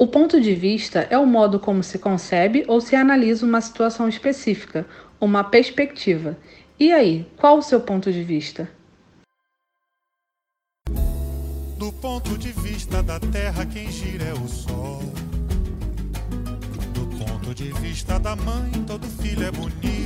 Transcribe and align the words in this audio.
O 0.00 0.06
ponto 0.06 0.40
de 0.40 0.54
vista 0.54 1.08
é 1.10 1.18
o 1.18 1.26
modo 1.26 1.58
como 1.58 1.82
se 1.82 1.98
concebe 1.98 2.64
ou 2.68 2.80
se 2.80 2.94
analisa 2.94 3.44
uma 3.44 3.60
situação 3.60 4.08
específica, 4.08 4.86
uma 5.20 5.42
perspectiva. 5.42 6.38
E 6.78 6.92
aí, 6.92 7.26
qual 7.36 7.58
o 7.58 7.62
seu 7.62 7.80
ponto 7.80 8.12
de 8.12 8.22
vista? 8.22 8.70
Do 11.76 11.92
ponto 12.00 12.38
de 12.38 12.52
vista 12.52 13.02
da 13.02 13.18
Terra, 13.18 13.66
quem 13.66 13.90
gira 13.90 14.22
é 14.22 14.34
o 14.34 14.46
Sol. 14.46 15.00
Do 16.94 17.06
ponto 17.18 17.52
de 17.52 17.72
vista 17.80 18.20
da 18.20 18.36
mãe, 18.36 18.70
todo 18.86 19.04
filho 19.20 19.44
é 19.44 19.50
bonito. 19.50 19.97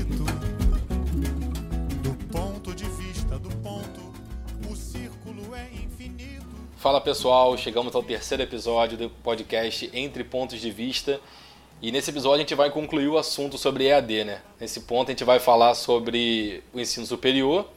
Fala 6.83 7.01
pessoal, 7.01 7.57
chegamos 7.57 7.95
ao 7.95 8.03
terceiro 8.03 8.43
episódio 8.43 8.99
do 8.99 9.09
podcast 9.09 9.89
Entre 9.95 10.25
Pontos 10.25 10.61
de 10.61 10.69
Vista. 10.73 11.21
E 11.81 11.93
nesse 11.93 12.11
episódio 12.11 12.39
a 12.39 12.41
gente 12.41 12.57
vai 12.57 12.73
concluir 12.73 13.07
o 13.07 13.17
assunto 13.17 13.57
sobre 13.57 13.87
EAD, 13.87 14.25
né? 14.25 14.41
Nesse 14.59 14.81
ponto 14.81 15.09
a 15.09 15.13
gente 15.13 15.23
vai 15.23 15.39
falar 15.39 15.75
sobre 15.75 16.61
o 16.75 16.81
ensino 16.81 17.07
superior 17.07 17.69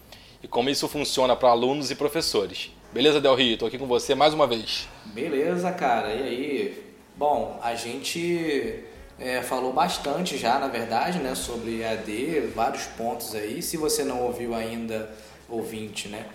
e 0.42 0.48
como 0.48 0.72
isso 0.72 0.88
funciona 0.88 1.36
para 1.36 1.50
alunos 1.50 1.92
e 1.92 1.96
professores. 1.96 2.72
Beleza, 2.92 3.22
Del 3.22 3.36
Rio? 3.36 3.54
Estou 3.54 3.68
aqui 3.68 3.78
com 3.78 3.86
você 3.86 4.16
mais 4.16 4.34
uma 4.34 4.48
vez. 4.48 4.88
Beleza, 5.06 5.72
cara. 5.72 6.12
E 6.12 6.24
aí? 6.24 6.84
Bom, 7.16 7.60
a 7.62 7.76
gente 7.76 8.86
é, 9.20 9.44
falou 9.44 9.72
bastante 9.72 10.36
já, 10.36 10.58
na 10.58 10.68
verdade, 10.68 11.20
né, 11.20 11.36
sobre 11.36 11.82
EAD, 11.82 12.48
vários 12.56 12.86
pontos 12.86 13.36
aí. 13.36 13.62
Se 13.62 13.78
você 13.78 14.04
não 14.04 14.24
ouviu 14.24 14.56
ainda, 14.56 15.12
ouvinte, 15.48 16.08
né, 16.08 16.26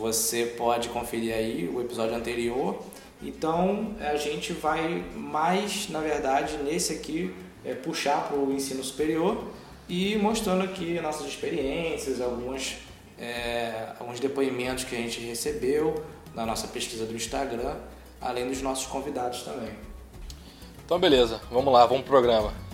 você 0.00 0.46
pode 0.46 0.88
conferir 0.88 1.34
aí 1.34 1.70
o 1.72 1.78
episódio 1.80 2.16
anterior. 2.16 2.82
Então, 3.22 3.94
a 4.00 4.16
gente 4.16 4.54
vai 4.54 5.04
mais, 5.14 5.90
na 5.90 6.00
verdade, 6.00 6.56
nesse 6.64 6.94
aqui, 6.94 7.34
é, 7.62 7.74
puxar 7.74 8.26
para 8.26 8.38
o 8.38 8.50
ensino 8.50 8.82
superior 8.82 9.44
e 9.86 10.16
mostrando 10.16 10.64
aqui 10.64 10.98
nossas 11.00 11.26
experiências, 11.26 12.18
algumas 12.20 12.78
é, 13.18 13.92
alguns 14.00 14.18
depoimentos 14.18 14.84
que 14.84 14.96
a 14.96 14.98
gente 14.98 15.20
recebeu 15.20 16.02
na 16.34 16.46
nossa 16.46 16.66
pesquisa 16.66 17.04
do 17.04 17.14
Instagram, 17.14 17.76
além 18.18 18.48
dos 18.48 18.62
nossos 18.62 18.86
convidados 18.86 19.42
também. 19.42 19.74
Então, 20.82 20.98
beleza, 20.98 21.42
vamos 21.50 21.70
lá, 21.70 21.84
vamos 21.84 22.04
pro 22.04 22.12
programa. 22.12 22.69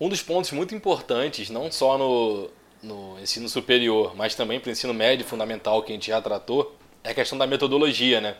Um 0.00 0.08
dos 0.08 0.22
pontos 0.22 0.50
muito 0.52 0.74
importantes, 0.74 1.50
não 1.50 1.70
só 1.70 1.98
no, 1.98 2.50
no 2.82 3.20
ensino 3.20 3.46
superior, 3.50 4.16
mas 4.16 4.34
também 4.34 4.58
para 4.58 4.70
o 4.70 4.72
ensino 4.72 4.94
médio 4.94 5.26
fundamental 5.26 5.82
que 5.82 5.92
a 5.92 5.94
gente 5.94 6.08
já 6.08 6.22
tratou, 6.22 6.74
é 7.04 7.10
a 7.10 7.14
questão 7.14 7.36
da 7.36 7.46
metodologia, 7.46 8.18
né? 8.18 8.36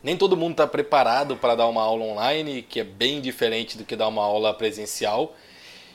Nem 0.00 0.16
todo 0.16 0.36
mundo 0.36 0.52
está 0.52 0.68
preparado 0.68 1.36
para 1.36 1.56
dar 1.56 1.66
uma 1.66 1.82
aula 1.82 2.04
online, 2.04 2.62
que 2.62 2.78
é 2.78 2.84
bem 2.84 3.20
diferente 3.20 3.76
do 3.76 3.84
que 3.84 3.96
dar 3.96 4.06
uma 4.06 4.22
aula 4.22 4.54
presencial. 4.54 5.34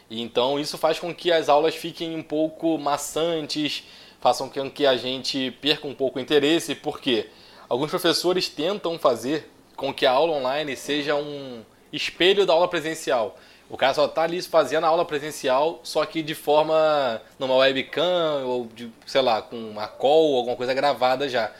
E 0.09 0.21
então 0.21 0.59
isso 0.59 0.77
faz 0.77 0.99
com 0.99 1.15
que 1.15 1.31
as 1.31 1.47
aulas 1.47 1.73
fiquem 1.73 2.13
um 2.13 2.21
pouco 2.21 2.77
maçantes, 2.77 3.85
façam 4.19 4.49
com 4.49 4.69
que 4.69 4.85
a 4.85 4.97
gente 4.97 5.51
perca 5.61 5.87
um 5.87 5.95
pouco 5.95 6.19
o 6.19 6.21
interesse, 6.21 6.75
porque 6.75 7.29
alguns 7.69 7.89
professores 7.89 8.49
tentam 8.49 8.99
fazer 8.99 9.49
com 9.77 9.93
que 9.93 10.05
a 10.05 10.11
aula 10.11 10.33
online 10.33 10.75
seja 10.75 11.15
um 11.15 11.63
espelho 11.93 12.45
da 12.45 12.51
aula 12.51 12.67
presencial. 12.67 13.37
O 13.69 13.77
cara 13.77 13.93
só 13.93 14.05
está 14.05 14.23
ali 14.23 14.41
fazendo 14.41 14.83
a 14.83 14.87
aula 14.87 15.03
presencial, 15.03 15.79
só 15.83 16.05
que 16.05 16.21
de 16.21 16.35
forma 16.35 17.21
numa 17.39 17.55
webcam 17.55 18.45
ou 18.45 18.67
de, 18.67 18.91
sei 19.05 19.21
lá, 19.21 19.41
com 19.41 19.57
uma 19.57 19.87
call 19.87 20.37
alguma 20.37 20.55
coisa 20.55 20.73
gravada 20.73 21.27
já. 21.27 21.51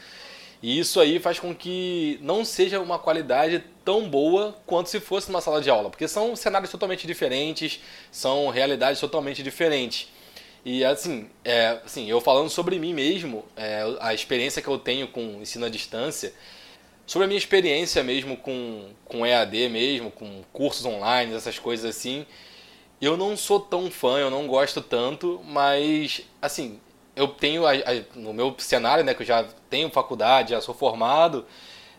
E 0.62 0.78
isso 0.78 1.00
aí 1.00 1.18
faz 1.18 1.38
com 1.38 1.54
que 1.54 2.18
não 2.22 2.44
seja 2.44 2.80
uma 2.80 2.98
qualidade 2.98 3.62
tão 3.84 4.08
boa 4.08 4.56
quanto 4.66 4.88
se 4.88 5.00
fosse 5.00 5.28
numa 5.28 5.40
sala 5.40 5.60
de 5.60 5.68
aula, 5.68 5.90
porque 5.90 6.08
são 6.08 6.34
cenários 6.34 6.70
totalmente 6.70 7.06
diferentes, 7.06 7.80
são 8.10 8.48
realidades 8.48 9.00
totalmente 9.00 9.42
diferentes. 9.42 10.08
E 10.64 10.84
assim, 10.84 11.28
é, 11.44 11.80
assim 11.84 12.10
eu 12.10 12.20
falando 12.20 12.50
sobre 12.50 12.78
mim 12.78 12.94
mesmo, 12.94 13.44
é, 13.56 13.84
a 14.00 14.14
experiência 14.14 14.62
que 14.62 14.68
eu 14.68 14.78
tenho 14.78 15.06
com 15.08 15.40
ensino 15.40 15.66
à 15.66 15.68
distância, 15.68 16.32
Sobre 17.06 17.24
a 17.24 17.28
minha 17.28 17.38
experiência 17.38 18.02
mesmo 18.02 18.36
com, 18.36 18.90
com 19.04 19.24
EAD 19.24 19.68
mesmo, 19.68 20.10
com 20.10 20.42
cursos 20.52 20.84
online, 20.84 21.32
essas 21.34 21.56
coisas 21.56 21.88
assim, 21.88 22.26
eu 23.00 23.16
não 23.16 23.36
sou 23.36 23.60
tão 23.60 23.88
fã, 23.90 24.18
eu 24.18 24.28
não 24.28 24.48
gosto 24.48 24.80
tanto, 24.80 25.40
mas 25.44 26.22
assim, 26.42 26.80
eu 27.14 27.28
tenho 27.28 27.64
a, 27.64 27.72
a, 27.72 28.18
no 28.18 28.34
meu 28.34 28.54
cenário, 28.58 29.04
né, 29.04 29.14
que 29.14 29.22
eu 29.22 29.26
já 29.26 29.44
tenho 29.70 29.88
faculdade, 29.88 30.50
já 30.50 30.60
sou 30.60 30.74
formado, 30.74 31.46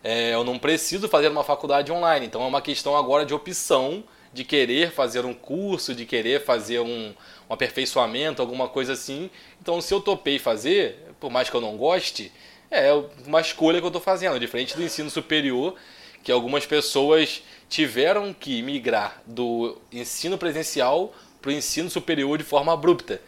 é, 0.04 0.34
eu 0.34 0.44
não 0.44 0.58
preciso 0.58 1.08
fazer 1.08 1.28
uma 1.28 1.42
faculdade 1.42 1.90
online, 1.90 2.26
então 2.26 2.42
é 2.42 2.46
uma 2.46 2.60
questão 2.60 2.94
agora 2.94 3.24
de 3.24 3.32
opção 3.32 4.04
de 4.30 4.44
querer 4.44 4.90
fazer 4.90 5.24
um 5.24 5.32
curso, 5.32 5.94
de 5.94 6.04
querer 6.04 6.44
fazer 6.44 6.80
um, 6.80 7.14
um 7.48 7.52
aperfeiçoamento, 7.52 8.42
alguma 8.42 8.68
coisa 8.68 8.92
assim. 8.92 9.30
Então, 9.60 9.80
se 9.80 9.92
eu 9.92 10.00
topei 10.00 10.38
fazer, 10.38 10.98
por 11.18 11.30
mais 11.30 11.48
que 11.48 11.56
eu 11.56 11.62
não 11.62 11.78
goste, 11.78 12.30
é 12.70 12.92
uma 13.26 13.40
escolha 13.40 13.80
que 13.80 13.84
eu 13.84 13.88
estou 13.88 14.02
fazendo, 14.02 14.38
diferente 14.38 14.76
do 14.76 14.82
ensino 14.82 15.10
superior, 15.10 15.74
que 16.22 16.32
algumas 16.32 16.66
pessoas 16.66 17.42
tiveram 17.68 18.32
que 18.32 18.62
migrar 18.62 19.22
do 19.26 19.76
ensino 19.92 20.36
presencial 20.36 21.12
para 21.40 21.50
o 21.50 21.52
ensino 21.52 21.88
superior 21.88 22.38
de 22.38 22.44
forma 22.44 22.72
abrupta. 22.72 23.20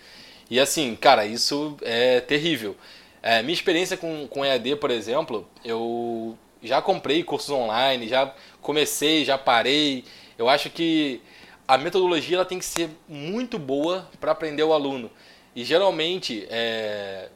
E 0.50 0.58
assim, 0.58 0.96
cara, 0.96 1.24
isso 1.24 1.76
é 1.82 2.20
terrível. 2.20 2.76
É, 3.22 3.42
minha 3.42 3.54
experiência 3.54 3.96
com, 3.96 4.26
com 4.28 4.44
EAD, 4.44 4.76
por 4.76 4.90
exemplo, 4.90 5.46
eu 5.64 6.36
já 6.62 6.82
comprei 6.82 7.22
cursos 7.22 7.50
online, 7.50 8.08
já 8.08 8.34
comecei, 8.60 9.24
já 9.24 9.38
parei. 9.38 10.04
Eu 10.38 10.48
acho 10.48 10.70
que 10.70 11.20
a 11.68 11.78
metodologia 11.78 12.36
ela 12.36 12.44
tem 12.44 12.58
que 12.58 12.64
ser 12.64 12.90
muito 13.08 13.58
boa 13.58 14.08
para 14.18 14.32
aprender 14.32 14.62
o 14.62 14.72
aluno. 14.72 15.10
E 15.54 15.64
geralmente, 15.64 16.46
é, 16.50 17.28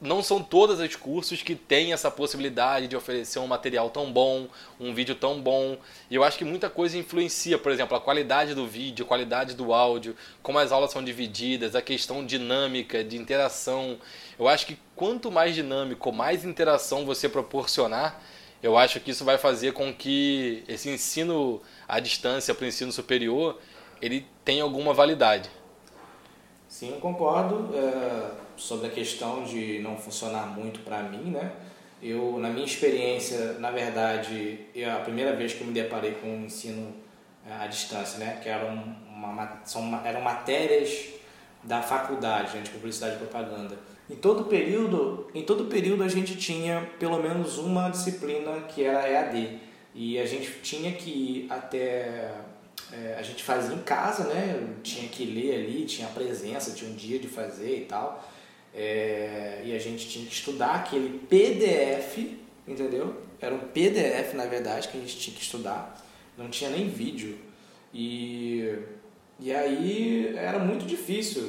não 0.00 0.22
são 0.22 0.42
todos 0.42 0.78
os 0.78 0.94
cursos 0.94 1.42
que 1.42 1.54
têm 1.54 1.92
essa 1.92 2.10
possibilidade 2.10 2.86
de 2.86 2.96
oferecer 2.96 3.38
um 3.38 3.46
material 3.46 3.90
tão 3.90 4.12
bom, 4.12 4.46
um 4.78 4.94
vídeo 4.94 5.14
tão 5.14 5.40
bom. 5.40 5.76
E 6.10 6.14
eu 6.14 6.22
acho 6.22 6.38
que 6.38 6.44
muita 6.44 6.70
coisa 6.70 6.96
influencia, 6.96 7.58
por 7.58 7.72
exemplo, 7.72 7.96
a 7.96 8.00
qualidade 8.00 8.54
do 8.54 8.66
vídeo, 8.66 9.04
a 9.04 9.08
qualidade 9.08 9.54
do 9.54 9.72
áudio, 9.74 10.14
como 10.42 10.58
as 10.58 10.70
aulas 10.70 10.92
são 10.92 11.02
divididas, 11.02 11.74
a 11.74 11.82
questão 11.82 12.24
dinâmica, 12.24 13.02
de 13.02 13.16
interação. 13.16 13.98
Eu 14.38 14.46
acho 14.46 14.66
que 14.66 14.78
quanto 14.94 15.30
mais 15.30 15.54
dinâmico, 15.54 16.12
mais 16.12 16.44
interação 16.44 17.04
você 17.04 17.28
proporcionar, 17.28 18.22
eu 18.62 18.76
acho 18.76 19.00
que 19.00 19.10
isso 19.10 19.24
vai 19.24 19.38
fazer 19.38 19.72
com 19.72 19.92
que 19.92 20.62
esse 20.68 20.88
ensino 20.88 21.60
à 21.88 22.00
distância 22.00 22.54
para 22.54 22.64
o 22.64 22.68
ensino 22.68 22.92
superior 22.92 23.58
ele 24.00 24.26
tenha 24.44 24.62
alguma 24.62 24.94
validade. 24.94 25.50
Sim, 26.68 26.98
concordo. 27.00 27.70
É 27.74 28.48
sobre 28.58 28.88
a 28.88 28.90
questão 28.90 29.44
de 29.44 29.78
não 29.78 29.96
funcionar 29.96 30.46
muito 30.46 30.80
para 30.80 31.02
mim, 31.02 31.30
né? 31.30 31.52
Eu, 32.02 32.38
na 32.38 32.50
minha 32.50 32.66
experiência, 32.66 33.54
na 33.54 33.70
verdade, 33.70 34.66
eu, 34.74 34.90
a 34.90 35.00
primeira 35.00 35.34
vez 35.34 35.54
que 35.54 35.62
eu 35.62 35.66
me 35.66 35.72
deparei 35.72 36.12
com 36.12 36.26
o 36.26 36.44
ensino 36.44 36.92
é, 37.48 37.64
à 37.64 37.66
distância, 37.66 38.18
né? 38.18 38.38
Que 38.42 38.48
eram, 38.48 38.74
uma, 39.08 39.60
são, 39.64 40.00
eram 40.04 40.20
matérias 40.20 41.08
da 41.62 41.82
faculdade 41.82 42.56
né, 42.56 42.62
de 42.62 42.70
publicidade 42.70 43.16
e 43.16 43.18
propaganda. 43.18 43.78
Em 44.08 44.16
todo 44.16 44.44
período, 44.44 45.28
em 45.34 45.42
todo 45.42 45.66
período 45.66 46.02
a 46.02 46.08
gente 46.08 46.36
tinha 46.36 46.88
pelo 46.98 47.20
menos 47.20 47.58
uma 47.58 47.90
disciplina 47.90 48.60
que 48.62 48.84
era 48.84 49.08
EAD 49.08 49.58
e 49.94 50.18
a 50.18 50.24
gente 50.24 50.60
tinha 50.62 50.92
que 50.92 51.10
ir 51.10 51.46
até 51.50 52.30
é, 52.92 53.16
a 53.18 53.22
gente 53.22 53.42
fazia 53.42 53.74
em 53.74 53.82
casa, 53.82 54.24
né? 54.24 54.74
Tinha 54.82 55.08
que 55.08 55.24
ler 55.24 55.54
ali, 55.54 55.84
tinha 55.84 56.08
presença, 56.08 56.72
tinha 56.72 56.90
um 56.90 56.94
dia 56.94 57.18
de 57.18 57.28
fazer 57.28 57.82
e 57.82 57.84
tal. 57.84 58.24
É, 58.74 59.62
e 59.64 59.74
a 59.74 59.78
gente 59.78 60.08
tinha 60.08 60.24
que 60.26 60.32
estudar 60.32 60.76
aquele 60.76 61.18
PDF, 61.18 62.18
entendeu? 62.66 63.22
Era 63.40 63.54
um 63.54 63.58
PDF, 63.58 64.34
na 64.34 64.46
verdade, 64.46 64.88
que 64.88 64.96
a 64.96 65.00
gente 65.00 65.18
tinha 65.18 65.36
que 65.36 65.42
estudar. 65.42 66.02
Não 66.36 66.48
tinha 66.48 66.70
nem 66.70 66.88
vídeo. 66.88 67.38
E, 67.92 68.78
e 69.38 69.52
aí 69.52 70.34
era 70.36 70.58
muito 70.58 70.86
difícil. 70.86 71.42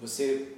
Você 0.00 0.48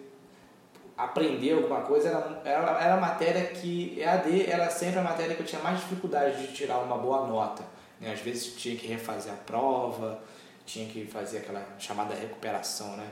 aprender 0.96 1.52
alguma 1.54 1.80
coisa 1.82 2.08
era, 2.08 2.42
era, 2.44 2.84
era 2.84 2.94
a 2.94 3.00
matéria 3.00 3.46
que 3.46 3.98
EAD 3.98 4.46
era 4.48 4.70
sempre 4.70 5.00
a 5.00 5.02
matéria 5.02 5.34
que 5.34 5.42
eu 5.42 5.46
tinha 5.46 5.62
mais 5.62 5.80
dificuldade 5.80 6.46
de 6.46 6.52
tirar 6.52 6.78
uma 6.78 6.96
boa 6.96 7.26
nota. 7.26 7.64
Né? 8.02 8.12
Às 8.12 8.20
vezes 8.20 8.54
tinha 8.56 8.76
que 8.76 8.86
refazer 8.86 9.32
a 9.32 9.36
prova, 9.36 10.22
tinha 10.66 10.86
que 10.86 11.06
fazer 11.06 11.38
aquela 11.38 11.64
chamada 11.78 12.14
recuperação, 12.14 12.96
né? 12.96 13.08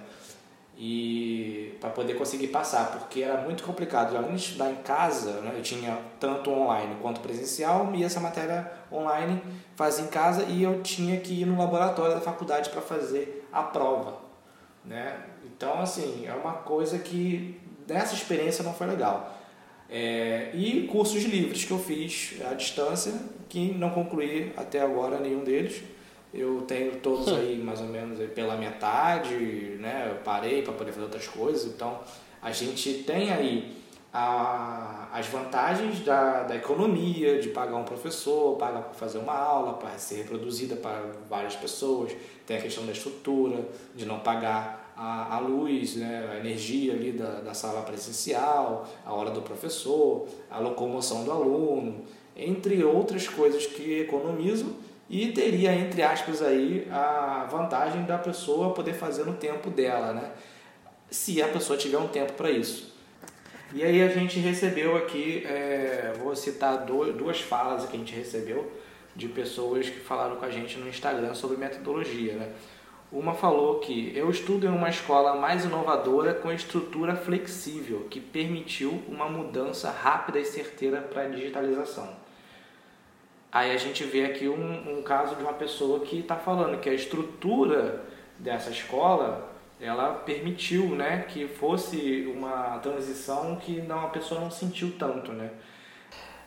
e 0.82 1.76
para 1.78 1.90
poder 1.90 2.14
conseguir 2.14 2.46
passar, 2.46 2.92
porque 2.92 3.20
era 3.20 3.42
muito 3.42 3.62
complicado. 3.62 4.16
Além 4.16 4.34
de 4.34 4.40
estudar 4.40 4.70
em 4.70 4.76
casa, 4.76 5.32
né, 5.42 5.52
eu 5.54 5.62
tinha 5.62 5.98
tanto 6.19 6.50
online 6.50 6.96
quanto 7.02 7.20
presencial, 7.20 7.94
e 7.94 8.02
essa 8.02 8.19
matéria 8.19 8.72
online 8.90 9.42
fazia 9.76 10.06
em 10.06 10.08
casa 10.08 10.44
e 10.44 10.62
eu 10.62 10.82
tinha 10.82 11.20
que 11.20 11.42
ir 11.42 11.44
no 11.44 11.58
laboratório 11.58 12.14
da 12.14 12.20
faculdade 12.22 12.70
para 12.70 12.81
fazer 12.81 13.46
a 13.52 13.62
prova. 13.62 14.20
Né? 14.82 15.20
Então, 15.44 15.78
assim, 15.82 16.26
é 16.26 16.32
uma 16.32 16.54
coisa 16.54 16.98
que 16.98 17.60
nessa 17.87 18.14
experiência 18.14 18.64
não 18.64 18.72
foi 18.72 18.87
legal. 18.87 19.38
É, 19.90 20.50
e 20.54 20.87
cursos 20.87 21.25
livres 21.25 21.64
que 21.64 21.70
eu 21.72 21.78
fiz 21.78 22.34
à 22.48 22.54
distância, 22.54 23.12
que 23.48 23.72
não 23.72 23.90
concluí 23.90 24.52
até 24.56 24.81
agora 24.81 25.19
nenhum 25.19 25.42
deles. 25.42 25.82
Eu 26.32 26.62
tenho 26.62 26.92
todos 26.96 27.26
hum. 27.26 27.37
aí 27.37 27.58
mais 27.58 27.81
ou 27.81 27.88
menos 27.88 28.20
aí 28.20 28.28
pela 28.28 28.56
metade, 28.56 29.34
né? 29.81 30.06
Eu 30.08 30.22
parei 30.22 30.62
para 30.62 30.72
poder 30.72 30.92
fazer 30.92 31.04
outras 31.04 31.26
coisas, 31.26 31.64
então 31.64 31.98
a 32.40 32.52
gente 32.52 33.02
tem 33.02 33.32
aí 33.32 33.76
a, 34.12 35.08
as 35.12 35.26
vantagens 35.26 36.00
da, 36.04 36.44
da 36.44 36.56
economia, 36.56 37.40
de 37.40 37.48
pagar 37.48 37.76
um 37.76 37.84
professor, 37.84 38.56
pagar 38.56 38.82
para 38.82 38.94
fazer 38.94 39.19
uma 39.19 39.34
aula, 39.34 39.75
para 39.75 39.98
ser 39.98 40.19
reproduzida 40.19 40.76
para 40.76 41.04
várias 41.28 41.56
pessoas, 41.56 42.12
tem 42.46 42.56
a 42.56 42.60
questão 42.60 42.87
da 42.87 42.92
estrutura, 42.92 43.69
de 43.94 44.06
não 44.06 44.20
pagar 44.20 44.79
a, 45.02 45.37
a 45.37 45.38
luz, 45.38 45.97
né, 45.97 46.29
a 46.31 46.37
energia 46.37 46.93
ali 46.93 47.12
da, 47.12 47.41
da 47.41 47.55
sala 47.55 47.81
presencial, 47.81 48.87
a 49.06 49.14
hora 49.14 49.31
do 49.31 49.41
professor, 49.41 50.29
a 50.50 50.58
locomoção 50.58 51.25
do 51.25 51.32
aluno, 51.32 52.05
entre 52.37 52.85
outras 52.85 53.26
coisas 53.26 53.64
que 53.64 54.00
economizam 54.00 54.75
e 55.08 55.32
teria, 55.32 55.75
entre 55.75 56.02
aspas, 56.02 56.43
aí 56.43 56.87
a 56.91 57.49
vantagem 57.50 58.05
da 58.05 58.19
pessoa 58.19 58.75
poder 58.75 58.93
fazer 58.93 59.25
no 59.25 59.32
tempo 59.32 59.70
dela, 59.70 60.12
né? 60.12 60.32
se 61.11 61.43
a 61.43 61.49
pessoa 61.49 61.79
tiver 61.79 61.99
um 61.99 62.08
tempo 62.08 62.35
para 62.35 62.50
isso. 62.50 62.94
E 63.73 63.82
aí 63.82 64.02
a 64.02 64.08
gente 64.08 64.38
recebeu 64.38 64.97
aqui, 64.97 65.44
é, 65.47 66.12
vou 66.23 66.37
citar 66.37 66.85
duas 66.85 67.41
falas 67.41 67.88
que 67.88 67.97
a 67.97 67.99
gente 67.99 68.14
recebeu 68.14 68.70
de 69.17 69.29
pessoas 69.29 69.88
que 69.88 69.99
falaram 69.99 70.37
com 70.37 70.44
a 70.44 70.50
gente 70.50 70.79
no 70.79 70.88
Instagram 70.88 71.35
sobre 71.35 71.56
metodologia. 71.56 72.35
Né? 72.35 72.52
Uma 73.12 73.34
falou 73.34 73.80
que 73.80 74.12
eu 74.14 74.30
estudo 74.30 74.66
em 74.66 74.70
uma 74.70 74.88
escola 74.88 75.34
mais 75.34 75.64
inovadora 75.64 76.32
com 76.32 76.52
estrutura 76.52 77.16
flexível, 77.16 78.06
que 78.08 78.20
permitiu 78.20 79.02
uma 79.08 79.28
mudança 79.28 79.90
rápida 79.90 80.38
e 80.38 80.44
certeira 80.44 81.00
para 81.00 81.22
a 81.22 81.28
digitalização. 81.28 82.08
Aí 83.50 83.72
a 83.72 83.76
gente 83.76 84.04
vê 84.04 84.24
aqui 84.26 84.48
um, 84.48 84.98
um 84.98 85.02
caso 85.02 85.34
de 85.34 85.42
uma 85.42 85.54
pessoa 85.54 86.00
que 86.00 86.20
está 86.20 86.36
falando 86.36 86.80
que 86.80 86.88
a 86.88 86.94
estrutura 86.94 88.04
dessa 88.38 88.70
escola 88.70 89.50
ela 89.80 90.12
permitiu 90.12 90.90
né, 90.90 91.24
que 91.26 91.48
fosse 91.48 92.32
uma 92.32 92.78
transição 92.78 93.56
que 93.56 93.80
não, 93.80 94.04
a 94.04 94.08
pessoa 94.08 94.40
não 94.40 94.50
sentiu 94.50 94.92
tanto, 94.96 95.32
né? 95.32 95.50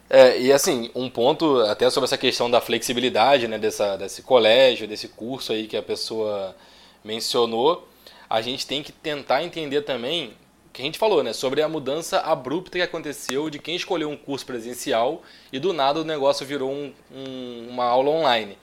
É, 0.09 0.39
e 0.39 0.51
assim, 0.51 0.91
um 0.93 1.09
ponto 1.09 1.61
até 1.61 1.89
sobre 1.89 2.05
essa 2.05 2.17
questão 2.17 2.49
da 2.49 2.61
flexibilidade 2.61 3.47
né, 3.47 3.57
dessa, 3.57 3.95
desse 3.95 4.21
colégio, 4.21 4.87
desse 4.87 5.07
curso 5.07 5.53
aí 5.53 5.67
que 5.67 5.77
a 5.77 5.81
pessoa 5.81 6.55
mencionou, 7.03 7.87
a 8.29 8.41
gente 8.41 8.67
tem 8.67 8.83
que 8.83 8.91
tentar 8.91 9.43
entender 9.43 9.81
também 9.81 10.33
que 10.71 10.81
a 10.81 10.85
gente 10.85 10.97
falou, 10.97 11.21
né, 11.21 11.33
sobre 11.33 11.61
a 11.61 11.69
mudança 11.69 12.19
abrupta 12.19 12.79
que 12.79 12.83
aconteceu 12.83 13.49
de 13.49 13.59
quem 13.59 13.75
escolheu 13.75 14.09
um 14.09 14.17
curso 14.17 14.43
presencial 14.43 15.21
e 15.51 15.59
do 15.59 15.71
nada 15.71 16.01
o 16.01 16.03
negócio 16.03 16.45
virou 16.45 16.71
um, 16.71 16.91
um, 17.11 17.67
uma 17.69 17.85
aula 17.85 18.09
online. 18.09 18.57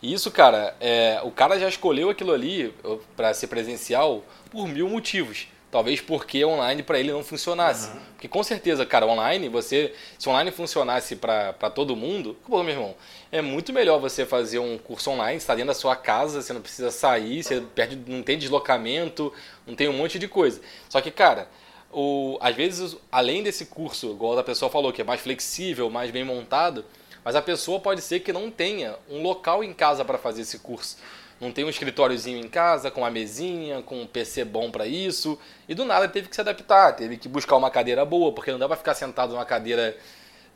E 0.00 0.12
isso, 0.12 0.30
cara, 0.30 0.76
é, 0.80 1.20
o 1.24 1.30
cara 1.30 1.58
já 1.58 1.68
escolheu 1.68 2.08
aquilo 2.08 2.32
ali 2.32 2.72
para 3.16 3.34
ser 3.34 3.48
presencial 3.48 4.22
por 4.50 4.66
mil 4.66 4.88
motivos. 4.88 5.48
Talvez 5.70 6.00
porque 6.00 6.44
online 6.44 6.82
para 6.82 6.98
ele 6.98 7.12
não 7.12 7.22
funcionasse. 7.22 7.90
Uhum. 7.90 8.00
Porque 8.12 8.26
com 8.26 8.42
certeza, 8.42 8.84
cara, 8.84 9.06
online, 9.06 9.48
você. 9.48 9.94
Se 10.18 10.28
online 10.28 10.50
funcionasse 10.50 11.14
para 11.14 11.70
todo 11.72 11.94
mundo, 11.94 12.36
pô, 12.46 12.62
meu 12.62 12.74
irmão, 12.74 12.94
é 13.30 13.40
muito 13.40 13.72
melhor 13.72 14.00
você 14.00 14.26
fazer 14.26 14.58
um 14.58 14.76
curso 14.76 15.10
online, 15.10 15.36
está 15.36 15.54
dentro 15.54 15.68
da 15.68 15.74
sua 15.74 15.94
casa, 15.94 16.42
você 16.42 16.52
não 16.52 16.60
precisa 16.60 16.90
sair, 16.90 17.44
você 17.44 17.60
perde, 17.60 17.96
não 18.10 18.22
tem 18.22 18.36
deslocamento, 18.36 19.32
não 19.64 19.76
tem 19.76 19.88
um 19.88 19.92
monte 19.92 20.18
de 20.18 20.26
coisa. 20.26 20.60
Só 20.88 21.00
que, 21.00 21.10
cara, 21.12 21.48
o, 21.92 22.36
às 22.40 22.54
vezes, 22.56 22.96
além 23.10 23.42
desse 23.42 23.66
curso, 23.66 24.10
igual 24.10 24.36
a 24.36 24.42
pessoa 24.42 24.70
falou, 24.70 24.92
que 24.92 25.02
é 25.02 25.04
mais 25.04 25.20
flexível, 25.20 25.88
mais 25.88 26.10
bem 26.10 26.24
montado, 26.24 26.84
mas 27.24 27.36
a 27.36 27.42
pessoa 27.42 27.78
pode 27.78 28.00
ser 28.00 28.20
que 28.20 28.32
não 28.32 28.50
tenha 28.50 28.96
um 29.08 29.22
local 29.22 29.62
em 29.62 29.72
casa 29.72 30.04
para 30.04 30.18
fazer 30.18 30.42
esse 30.42 30.58
curso. 30.58 30.96
Não 31.40 31.50
tem 31.50 31.64
um 31.64 31.70
escritóriozinho 31.70 32.38
em 32.38 32.48
casa, 32.48 32.90
com 32.90 33.00
uma 33.00 33.10
mesinha, 33.10 33.80
com 33.82 34.02
um 34.02 34.06
PC 34.06 34.44
bom 34.44 34.70
para 34.70 34.86
isso. 34.86 35.38
E 35.66 35.74
do 35.74 35.84
nada 35.86 36.06
teve 36.06 36.28
que 36.28 36.34
se 36.34 36.40
adaptar, 36.40 36.92
teve 36.92 37.16
que 37.16 37.28
buscar 37.28 37.56
uma 37.56 37.70
cadeira 37.70 38.04
boa, 38.04 38.30
porque 38.32 38.52
não 38.52 38.58
dá 38.58 38.68
para 38.68 38.76
ficar 38.76 38.94
sentado 38.94 39.32
numa 39.32 39.44
cadeira 39.46 39.96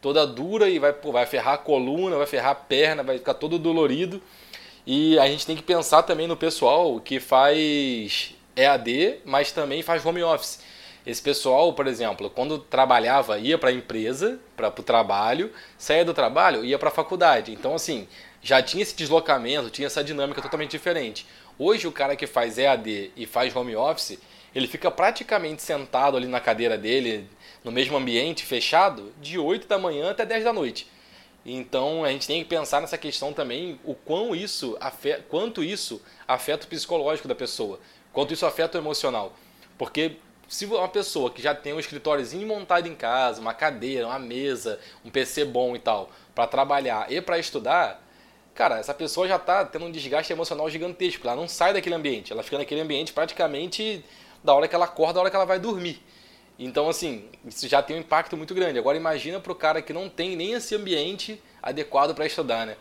toda 0.02 0.26
dura 0.26 0.68
e 0.68 0.78
vai, 0.78 0.92
pô, 0.92 1.10
vai 1.10 1.24
ferrar 1.24 1.54
a 1.54 1.58
coluna, 1.58 2.16
vai 2.16 2.26
ferrar 2.26 2.50
a 2.50 2.54
perna, 2.54 3.02
vai 3.02 3.16
ficar 3.16 3.32
todo 3.32 3.58
dolorido. 3.58 4.20
E 4.86 5.18
a 5.18 5.26
gente 5.26 5.46
tem 5.46 5.56
que 5.56 5.62
pensar 5.62 6.02
também 6.02 6.26
no 6.26 6.36
pessoal 6.36 7.00
que 7.00 7.18
faz 7.18 8.34
EAD, 8.54 9.20
mas 9.24 9.50
também 9.50 9.82
faz 9.82 10.04
home 10.04 10.22
office. 10.22 10.60
Esse 11.06 11.22
pessoal, 11.22 11.72
por 11.72 11.86
exemplo, 11.86 12.28
quando 12.28 12.58
trabalhava, 12.58 13.38
ia 13.38 13.56
para 13.56 13.70
a 13.70 13.72
empresa, 13.72 14.38
para 14.56 14.68
o 14.68 14.82
trabalho, 14.82 15.50
saía 15.78 16.04
do 16.04 16.14
trabalho, 16.14 16.64
ia 16.64 16.78
para 16.78 16.88
a 16.88 16.92
faculdade. 16.92 17.52
Então, 17.52 17.74
assim, 17.74 18.06
já 18.44 18.62
tinha 18.62 18.82
esse 18.82 18.94
deslocamento, 18.94 19.70
tinha 19.70 19.86
essa 19.86 20.04
dinâmica 20.04 20.42
totalmente 20.42 20.72
diferente. 20.72 21.26
Hoje, 21.58 21.86
o 21.86 21.92
cara 21.92 22.14
que 22.14 22.26
faz 22.26 22.58
EAD 22.58 23.10
e 23.16 23.24
faz 23.24 23.56
home 23.56 23.74
office, 23.74 24.18
ele 24.54 24.68
fica 24.68 24.90
praticamente 24.90 25.62
sentado 25.62 26.14
ali 26.14 26.26
na 26.26 26.38
cadeira 26.38 26.76
dele, 26.76 27.26
no 27.64 27.72
mesmo 27.72 27.96
ambiente 27.96 28.44
fechado, 28.44 29.14
de 29.18 29.38
8 29.38 29.66
da 29.66 29.78
manhã 29.78 30.10
até 30.10 30.26
10 30.26 30.44
da 30.44 30.52
noite. 30.52 30.86
Então 31.44 32.04
a 32.04 32.10
gente 32.10 32.26
tem 32.26 32.42
que 32.42 32.48
pensar 32.48 32.82
nessa 32.82 32.98
questão 32.98 33.32
também, 33.32 33.80
o 33.82 33.94
quão 33.94 34.34
isso 34.34 34.76
afeta, 34.78 35.24
quanto 35.28 35.64
isso 35.64 36.00
afeta 36.28 36.66
o 36.66 36.68
psicológico 36.68 37.26
da 37.26 37.34
pessoa, 37.34 37.80
quanto 38.12 38.34
isso 38.34 38.44
afeta 38.44 38.76
o 38.76 38.80
emocional. 38.80 39.34
Porque 39.78 40.16
se 40.48 40.66
uma 40.66 40.88
pessoa 40.88 41.30
que 41.30 41.40
já 41.40 41.54
tem 41.54 41.72
um 41.72 41.80
escritóriozinho 41.80 42.46
montado 42.46 42.86
em 42.86 42.94
casa, 42.94 43.40
uma 43.40 43.54
cadeira, 43.54 44.06
uma 44.06 44.18
mesa, 44.18 44.78
um 45.02 45.10
PC 45.10 45.46
bom 45.46 45.74
e 45.74 45.78
tal, 45.78 46.10
para 46.34 46.46
trabalhar 46.46 47.10
e 47.10 47.20
para 47.20 47.38
estudar, 47.38 48.03
cara, 48.54 48.78
essa 48.78 48.94
pessoa 48.94 49.26
já 49.26 49.36
está 49.36 49.64
tendo 49.64 49.86
um 49.86 49.90
desgaste 49.90 50.32
emocional 50.32 50.70
gigantesco. 50.70 51.26
Ela 51.26 51.36
não 51.36 51.48
sai 51.48 51.72
daquele 51.72 51.94
ambiente, 51.94 52.32
ela 52.32 52.42
fica 52.42 52.58
naquele 52.58 52.80
ambiente 52.80 53.12
praticamente 53.12 54.04
da 54.42 54.54
hora 54.54 54.68
que 54.68 54.74
ela 54.74 54.84
acorda, 54.84 55.14
da 55.14 55.20
hora 55.20 55.30
que 55.30 55.36
ela 55.36 55.44
vai 55.44 55.58
dormir. 55.58 56.00
Então, 56.58 56.88
assim, 56.88 57.24
isso 57.44 57.66
já 57.66 57.82
tem 57.82 57.96
um 57.96 58.00
impacto 58.00 58.36
muito 58.36 58.54
grande. 58.54 58.78
Agora, 58.78 58.96
imagina 58.96 59.40
para 59.40 59.50
o 59.50 59.54
cara 59.56 59.82
que 59.82 59.92
não 59.92 60.08
tem 60.08 60.36
nem 60.36 60.52
esse 60.52 60.74
ambiente 60.74 61.42
adequado 61.62 62.14
para 62.14 62.26
estudar, 62.26 62.64
né? 62.64 62.76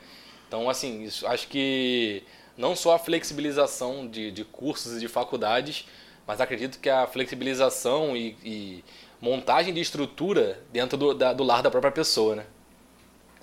Então, 0.47 0.69
assim, 0.69 1.03
isso, 1.03 1.25
acho 1.25 1.47
que 1.47 2.23
não 2.55 2.75
só 2.75 2.93
a 2.93 2.99
flexibilização 2.99 4.07
de, 4.07 4.31
de 4.31 4.45
cursos 4.45 4.97
e 4.97 4.99
de 4.99 5.07
faculdades, 5.07 5.87
mas 6.27 6.39
acredito 6.39 6.79
que 6.79 6.89
a 6.89 7.07
flexibilização 7.07 8.15
e, 8.15 8.37
e 8.43 8.83
montagem 9.19 9.73
de 9.73 9.81
estrutura 9.81 10.61
dentro 10.71 10.95
do, 10.97 11.13
da, 11.15 11.33
do 11.33 11.43
lar 11.43 11.63
da 11.63 11.71
própria 11.71 11.91
pessoa, 11.91 12.35
né? 12.35 12.45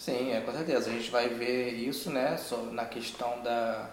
Sim, 0.01 0.33
é, 0.33 0.41
com 0.41 0.51
certeza. 0.51 0.89
A 0.89 0.93
gente 0.95 1.11
vai 1.11 1.29
ver 1.29 1.75
isso 1.75 2.11
né, 2.11 2.35
na 2.73 2.87
questão 2.87 3.43
da, 3.43 3.91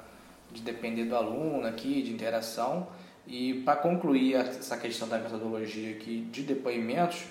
de 0.50 0.62
depender 0.62 1.04
do 1.04 1.14
aluno 1.18 1.68
aqui, 1.68 2.02
de 2.02 2.14
interação. 2.14 2.88
E 3.28 3.56
para 3.66 3.76
concluir 3.76 4.36
essa 4.36 4.78
questão 4.78 5.10
da 5.10 5.18
metodologia 5.18 5.92
aqui 5.92 6.22
de 6.32 6.44
depoimentos, 6.44 7.26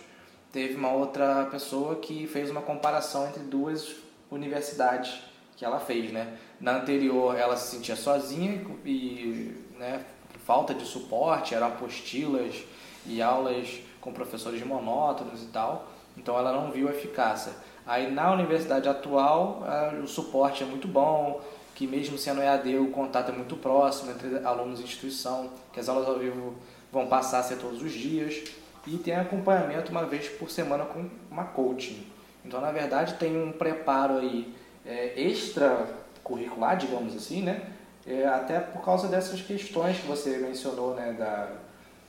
teve 0.53 0.75
uma 0.75 0.93
outra 0.93 1.47
pessoa 1.47 1.97
que 1.97 2.27
fez 2.27 2.51
uma 2.51 2.61
comparação 2.61 3.27
entre 3.27 3.45
duas 3.45 3.97
universidades 4.31 5.23
que 5.57 5.65
ela 5.65 5.81
fez, 5.81 6.13
né? 6.13 6.37
Na 6.61 6.77
anterior 6.77 7.35
ela 7.35 7.57
se 7.57 7.77
sentia 7.77 7.97
sozinha 7.97 8.63
e 8.85 9.57
né, 9.79 10.05
falta 10.45 10.75
de 10.75 10.85
suporte, 10.85 11.55
eram 11.55 11.69
apostilas 11.69 12.63
e 13.07 13.23
aulas 13.23 13.81
com 14.03 14.13
professores 14.13 14.63
monótonos 14.63 15.43
e 15.45 15.47
tal, 15.47 15.89
então 16.15 16.39
ela 16.39 16.53
não 16.53 16.71
viu 16.71 16.91
eficácia. 16.91 17.55
Aí 17.87 18.11
na 18.11 18.33
universidade 18.33 18.89
atual, 18.89 19.63
o 20.03 20.07
suporte 20.07 20.63
é 20.63 20.67
muito 20.67 20.89
bom, 20.89 21.41
que 21.75 21.87
mesmo 21.87 22.19
sendo 22.19 22.41
EAD, 22.41 22.79
o 22.79 22.91
contato 22.91 23.31
é 23.31 23.35
muito 23.35 23.55
próximo 23.57 24.11
entre 24.11 24.45
alunos 24.45 24.81
e 24.81 24.83
instituição, 24.83 25.51
que 25.73 25.79
as 25.79 25.89
aulas 25.89 26.09
ao 26.09 26.19
vivo 26.19 26.55
vão 26.91 27.07
passar 27.07 27.41
a 27.41 27.43
ser 27.43 27.59
todos 27.59 27.83
os 27.83 27.93
dias, 27.93 28.43
e 28.87 28.97
tem 28.97 29.15
acompanhamento 29.15 29.91
uma 29.91 30.05
vez 30.05 30.29
por 30.29 30.51
semana 30.51 30.85
com 30.85 31.09
uma 31.31 31.45
coaching. 31.45 32.07
Então, 32.45 32.61
na 32.61 32.73
verdade, 32.73 33.15
tem 33.15 33.37
um 33.37 33.53
preparo 33.53 34.19
aí 34.19 34.55
é, 34.85 35.21
extra 35.21 35.87
curricular, 36.23 36.77
digamos 36.77 37.15
assim, 37.15 37.43
né? 37.43 37.71
É, 38.07 38.27
até 38.27 38.61
por 38.61 38.83
causa 38.83 39.09
dessas 39.09 39.43
questões 39.43 39.99
que 39.99 40.07
você 40.07 40.39
mencionou, 40.39 40.95
né, 40.95 41.13
da, 41.13 41.49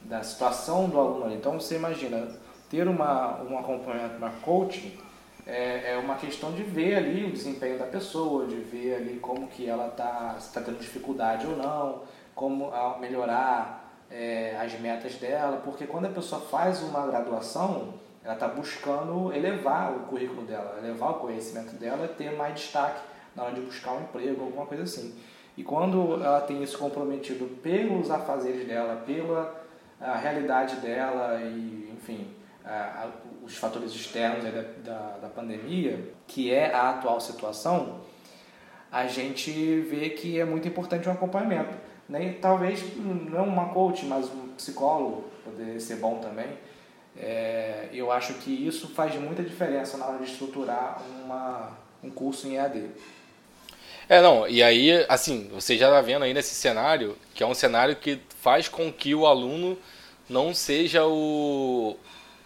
da 0.01 0.23
situação 0.23 0.87
do 0.87 0.99
aluno 0.99 1.25
ali. 1.25 1.35
Então, 1.35 1.59
você 1.59 1.75
imagina, 1.75 2.27
ter 2.69 2.87
uma, 2.87 3.41
um 3.41 3.57
acompanhamento, 3.57 4.17
uma 4.17 4.29
coaching, 4.29 4.95
é, 5.47 5.93
é 5.93 5.97
uma 5.97 6.15
questão 6.15 6.51
de 6.51 6.61
ver 6.61 6.95
ali 6.95 7.23
o 7.23 7.31
desempenho 7.31 7.79
da 7.79 7.85
pessoa, 7.85 8.45
de 8.45 8.57
ver 8.57 8.95
ali 8.95 9.17
como 9.19 9.47
que 9.47 9.67
ela 9.67 9.87
está, 9.87 10.35
se 10.39 10.49
está 10.49 10.61
tendo 10.61 10.77
dificuldade 10.77 11.47
ou 11.47 11.55
não, 11.55 12.01
como 12.35 12.71
melhorar 12.99 13.89
é, 14.11 14.57
as 14.59 14.77
metas 14.79 15.15
dela, 15.15 15.61
porque 15.63 15.87
quando 15.87 16.05
a 16.05 16.09
pessoa 16.09 16.41
faz 16.41 16.83
uma 16.83 17.07
graduação, 17.07 17.93
ela 18.23 18.33
está 18.33 18.47
buscando 18.49 19.33
elevar 19.33 19.93
o 19.93 19.99
currículo 20.01 20.41
dela, 20.41 20.79
elevar 20.83 21.11
o 21.11 21.15
conhecimento 21.15 21.75
dela 21.75 22.05
e 22.05 22.09
ter 22.09 22.35
mais 22.35 22.55
destaque 22.55 22.99
na 23.33 23.43
hora 23.43 23.53
de 23.53 23.61
buscar 23.61 23.93
um 23.93 24.01
emprego, 24.01 24.43
alguma 24.43 24.65
coisa 24.65 24.83
assim. 24.83 25.17
E 25.55 25.63
quando 25.63 26.21
ela 26.23 26.41
tem 26.41 26.61
isso 26.61 26.77
comprometido 26.77 27.45
pelos 27.63 28.11
afazeres 28.11 28.67
dela, 28.67 29.01
pela 29.05 29.65
realidade 30.17 30.75
dela 30.75 31.39
e, 31.41 31.91
enfim, 31.95 32.27
a, 32.67 33.07
os 33.43 33.55
fatores 33.55 33.93
externos 33.93 34.43
da, 34.43 34.61
da, 34.83 35.17
da 35.17 35.27
pandemia, 35.29 36.11
que 36.27 36.51
é 36.51 36.73
a 36.73 36.91
atual 36.91 37.19
situação, 37.19 38.01
a 38.91 39.07
gente 39.07 39.81
vê 39.81 40.09
que 40.09 40.39
é 40.39 40.45
muito 40.45 40.67
importante 40.67 41.07
um 41.07 41.11
acompanhamento. 41.11 41.75
Né? 42.07 42.25
E 42.25 42.33
talvez 42.35 42.83
não 42.97 43.45
uma 43.45 43.69
coach, 43.69 44.05
mas 44.05 44.25
um 44.29 44.49
psicólogo 44.55 45.25
poderia 45.43 45.79
ser 45.79 45.97
bom 45.97 46.19
também. 46.19 46.47
É, 47.17 47.89
eu 47.91 48.11
acho 48.11 48.35
que 48.35 48.51
isso 48.51 48.89
faz 48.89 49.15
muita 49.15 49.43
diferença 49.43 49.97
na 49.97 50.05
hora 50.05 50.19
de 50.19 50.31
estruturar 50.31 51.01
uma, 51.23 51.77
um 52.03 52.09
curso 52.09 52.47
em 52.47 52.55
EAD. 52.55 52.91
É, 54.07 54.21
não, 54.21 54.47
e 54.47 54.63
aí, 54.63 55.05
assim, 55.09 55.49
você 55.51 55.77
já 55.77 55.87
está 55.87 55.99
vendo 55.99 56.23
aí 56.23 56.33
nesse 56.33 56.55
cenário, 56.55 57.17
que 57.33 57.43
é 57.43 57.45
um 57.45 57.53
cenário 57.53 57.95
que 57.95 58.21
faz 58.39 58.69
com 58.69 58.91
que 58.91 59.13
o 59.13 59.25
aluno 59.25 59.77
não 60.29 60.53
seja 60.53 61.05
o, 61.05 61.97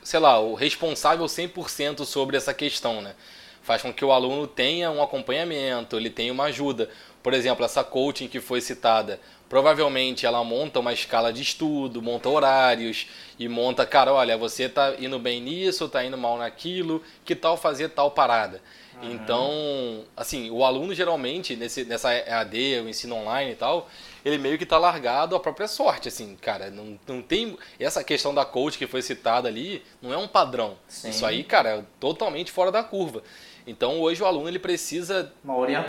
sei 0.04 0.20
lá, 0.20 0.40
o 0.40 0.54
responsável 0.54 1.26
100% 1.26 2.06
sobre 2.06 2.38
essa 2.38 2.54
questão, 2.54 3.02
né? 3.02 3.16
Faz 3.62 3.82
com 3.82 3.94
que 3.94 4.04
o 4.04 4.12
aluno 4.12 4.48
tenha 4.48 4.90
um 4.90 5.02
acompanhamento, 5.04 5.96
ele 5.96 6.10
tenha 6.10 6.34
uma 6.34 6.46
ajuda. 6.46 6.90
Por 7.22 7.34
exemplo, 7.34 7.64
essa 7.64 7.84
coaching 7.84 8.28
que 8.28 8.40
foi 8.40 8.60
citada, 8.60 9.20
provavelmente 9.48 10.26
ela 10.26 10.44
monta 10.44 10.80
uma 10.80 10.92
escala 10.92 11.32
de 11.32 11.44
estudo, 11.44 12.02
monta 12.02 12.28
horários 12.28 13.08
e 13.38 13.48
monta, 13.48 13.86
cara, 13.86 14.12
olha, 14.12 14.36
você 14.36 14.68
tá 14.68 14.96
indo 14.98 15.20
bem 15.20 15.40
nisso, 15.40 15.88
tá 15.88 16.04
indo 16.04 16.18
mal 16.18 16.38
naquilo, 16.38 17.04
que 17.24 17.36
tal 17.36 17.56
fazer 17.56 17.90
tal 17.90 18.10
parada? 18.10 18.62
Uhum. 19.02 19.12
Então, 19.12 20.04
assim, 20.18 20.50
o 20.50 20.64
aluno 20.64 20.96
geralmente, 20.96 21.56
nesse, 21.56 21.84
nessa 21.84 22.14
EAD, 22.14 22.82
o 22.84 22.90
ensino 22.90 23.16
online 23.16 23.52
e 23.52 23.56
tal, 23.56 23.88
ele 24.24 24.38
meio 24.38 24.58
que 24.58 24.66
tá 24.66 24.78
largado 24.78 25.36
à 25.36 25.40
própria 25.40 25.68
sorte, 25.68 26.08
assim, 26.08 26.36
cara, 26.36 26.70
não, 26.70 27.00
não 27.08 27.22
tem... 27.22 27.58
Essa 27.80 28.04
questão 28.04 28.34
da 28.34 28.46
coach 28.46 28.78
que 28.78 28.88
foi 28.88 29.02
citada 29.02 29.48
ali, 29.48 29.84
não 30.02 30.14
é 30.14 30.18
um 30.18 30.28
padrão. 30.28 30.78
Sim. 30.88 31.10
Isso 31.10 31.26
aí, 31.26 31.44
cara, 31.44 31.78
é 31.78 31.84
totalmente 32.00 32.52
fora 32.52 32.72
da 32.72 32.84
curva. 32.84 33.24
Então, 33.66 34.00
hoje 34.00 34.22
o 34.24 34.26
aluno, 34.26 34.48
ele 34.48 34.60
precisa 34.60 35.32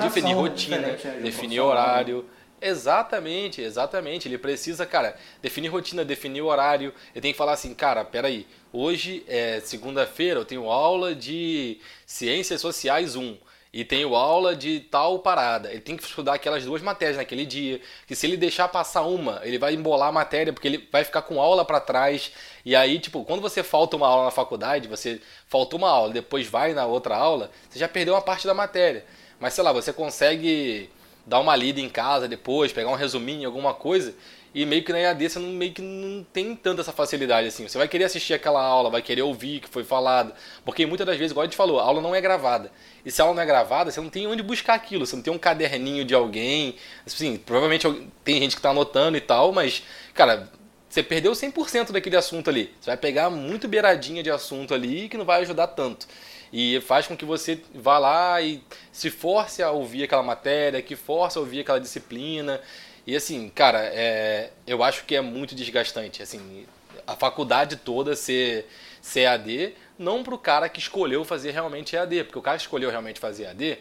definir 0.00 0.34
rotina, 0.34 0.96
definir 1.22 1.60
horário... 1.60 2.28
Exatamente, 2.64 3.60
exatamente. 3.60 4.28
Ele 4.28 4.38
precisa, 4.38 4.86
cara, 4.86 5.16
definir 5.42 5.66
rotina, 5.66 6.04
definir 6.04 6.42
horário. 6.42 6.94
Ele 7.12 7.20
tem 7.20 7.32
que 7.32 7.36
falar 7.36 7.54
assim, 7.54 7.74
cara, 7.74 8.04
peraí, 8.04 8.46
hoje 8.72 9.24
é 9.26 9.58
segunda-feira, 9.58 10.38
eu 10.38 10.44
tenho 10.44 10.70
aula 10.70 11.12
de 11.12 11.80
Ciências 12.06 12.60
Sociais 12.60 13.16
1 13.16 13.36
e 13.72 13.84
tenho 13.86 14.14
aula 14.14 14.54
de 14.54 14.80
tal 14.80 15.18
parada. 15.20 15.70
Ele 15.70 15.80
tem 15.80 15.96
que 15.96 16.02
estudar 16.02 16.34
aquelas 16.34 16.62
duas 16.64 16.82
matérias 16.82 17.16
naquele 17.16 17.46
dia. 17.46 17.80
Que 18.06 18.14
se 18.14 18.26
ele 18.26 18.36
deixar 18.36 18.68
passar 18.68 19.02
uma, 19.02 19.40
ele 19.44 19.58
vai 19.58 19.72
embolar 19.72 20.08
a 20.08 20.12
matéria 20.12 20.52
porque 20.52 20.68
ele 20.68 20.88
vai 20.92 21.02
ficar 21.04 21.22
com 21.22 21.40
aula 21.40 21.64
para 21.64 21.80
trás. 21.80 22.32
E 22.66 22.76
aí, 22.76 22.98
tipo, 22.98 23.24
quando 23.24 23.40
você 23.40 23.62
falta 23.62 23.96
uma 23.96 24.06
aula 24.06 24.24
na 24.26 24.30
faculdade, 24.30 24.88
você 24.88 25.22
faltou 25.48 25.78
uma 25.78 25.88
aula, 25.88 26.12
depois 26.12 26.46
vai 26.46 26.74
na 26.74 26.84
outra 26.84 27.16
aula, 27.16 27.50
você 27.70 27.78
já 27.78 27.88
perdeu 27.88 28.12
uma 28.12 28.20
parte 28.20 28.46
da 28.46 28.52
matéria. 28.52 29.06
Mas 29.40 29.54
sei 29.54 29.64
lá, 29.64 29.72
você 29.72 29.90
consegue 29.90 30.90
dar 31.26 31.40
uma 31.40 31.56
lida 31.56 31.80
em 31.80 31.88
casa 31.88 32.28
depois, 32.28 32.72
pegar 32.72 32.90
um 32.90 32.94
resuminho, 32.94 33.48
alguma 33.48 33.72
coisa, 33.72 34.14
e 34.54 34.66
meio 34.66 34.84
que 34.84 34.92
na 34.92 34.98
EAD 34.98 35.28
você 35.28 35.38
não, 35.38 35.48
meio 35.48 35.72
que 35.72 35.80
não 35.80 36.24
tem 36.24 36.54
tanta 36.54 36.82
essa 36.82 36.92
facilidade 36.92 37.48
assim. 37.48 37.66
Você 37.66 37.78
vai 37.78 37.88
querer 37.88 38.04
assistir 38.04 38.34
aquela 38.34 38.62
aula, 38.62 38.90
vai 38.90 39.00
querer 39.00 39.22
ouvir 39.22 39.58
o 39.58 39.60
que 39.62 39.68
foi 39.68 39.84
falado, 39.84 40.32
porque 40.64 40.84
muitas 40.84 41.06
das 41.06 41.16
vezes, 41.16 41.32
igual 41.32 41.42
a 41.42 41.46
gente 41.46 41.56
falou, 41.56 41.80
a 41.80 41.84
aula 41.84 42.00
não 42.00 42.14
é 42.14 42.20
gravada. 42.20 42.70
E 43.04 43.10
se 43.10 43.20
a 43.20 43.24
aula 43.24 43.34
não 43.34 43.42
é 43.42 43.46
gravada, 43.46 43.90
você 43.90 44.00
não 44.00 44.10
tem 44.10 44.26
onde 44.26 44.42
buscar 44.42 44.74
aquilo, 44.74 45.06
você 45.06 45.16
não 45.16 45.22
tem 45.22 45.32
um 45.32 45.38
caderninho 45.38 46.04
de 46.04 46.14
alguém. 46.14 46.76
Assim, 47.06 47.36
provavelmente 47.36 47.86
tem 48.22 48.40
gente 48.40 48.54
que 48.54 48.58
está 48.58 48.70
anotando 48.70 49.16
e 49.16 49.20
tal, 49.20 49.52
mas, 49.52 49.82
cara, 50.12 50.50
você 50.92 51.02
perdeu 51.02 51.32
100% 51.32 51.90
daquele 51.90 52.16
assunto 52.16 52.50
ali. 52.50 52.70
Você 52.78 52.90
vai 52.90 52.98
pegar 52.98 53.30
muito 53.30 53.66
beiradinha 53.66 54.22
de 54.22 54.30
assunto 54.30 54.74
ali 54.74 55.08
que 55.08 55.16
não 55.16 55.24
vai 55.24 55.40
ajudar 55.40 55.68
tanto. 55.68 56.06
E 56.52 56.82
faz 56.82 57.06
com 57.06 57.16
que 57.16 57.24
você 57.24 57.62
vá 57.74 57.98
lá 57.98 58.42
e 58.42 58.62
se 58.92 59.08
force 59.08 59.62
a 59.62 59.70
ouvir 59.70 60.04
aquela 60.04 60.22
matéria, 60.22 60.82
que 60.82 60.94
force 60.94 61.38
a 61.38 61.40
ouvir 61.40 61.60
aquela 61.60 61.80
disciplina. 61.80 62.60
E 63.06 63.16
assim, 63.16 63.48
cara, 63.48 63.80
é, 63.82 64.50
eu 64.66 64.82
acho 64.82 65.04
que 65.04 65.16
é 65.16 65.20
muito 65.20 65.54
desgastante. 65.54 66.22
Assim, 66.22 66.66
a 67.06 67.16
faculdade 67.16 67.76
toda 67.76 68.14
ser, 68.14 68.66
ser 69.00 69.20
EAD, 69.22 69.74
não 69.98 70.22
para 70.22 70.34
o 70.34 70.38
cara 70.38 70.68
que 70.68 70.78
escolheu 70.78 71.24
fazer 71.24 71.50
realmente 71.50 71.96
EAD, 71.96 72.24
porque 72.24 72.38
o 72.38 72.42
cara 72.42 72.56
que 72.56 72.62
escolheu 72.62 72.90
realmente 72.90 73.18
fazer 73.18 73.44
EAD, 73.44 73.78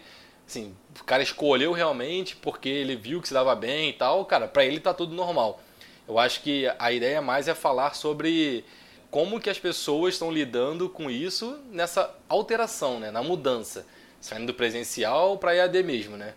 assim, 0.47 0.75
o 0.99 1.03
cara 1.03 1.21
escolheu 1.21 1.71
realmente 1.71 2.35
porque 2.35 2.69
ele 2.69 2.95
viu 2.95 3.21
que 3.21 3.27
se 3.27 3.33
dava 3.33 3.55
bem 3.55 3.89
e 3.89 3.93
tal, 3.93 4.25
cara, 4.25 4.47
para 4.47 4.65
ele 4.65 4.79
tá 4.79 4.93
tudo 4.93 5.13
normal. 5.13 5.61
Eu 6.07 6.17
acho 6.17 6.41
que 6.41 6.69
a 6.79 6.91
ideia 6.91 7.21
mais 7.21 7.47
é 7.47 7.53
falar 7.53 7.95
sobre 7.95 8.65
como 9.09 9.39
que 9.39 9.49
as 9.49 9.59
pessoas 9.59 10.15
estão 10.15 10.31
lidando 10.31 10.89
com 10.89 11.09
isso 11.09 11.59
nessa 11.69 12.13
alteração, 12.27 12.99
né, 12.99 13.11
na 13.11 13.21
mudança, 13.21 13.85
saindo 14.19 14.47
do 14.47 14.53
presencial 14.53 15.37
para 15.37 15.55
EAD 15.55 15.83
mesmo, 15.83 16.17
né? 16.17 16.33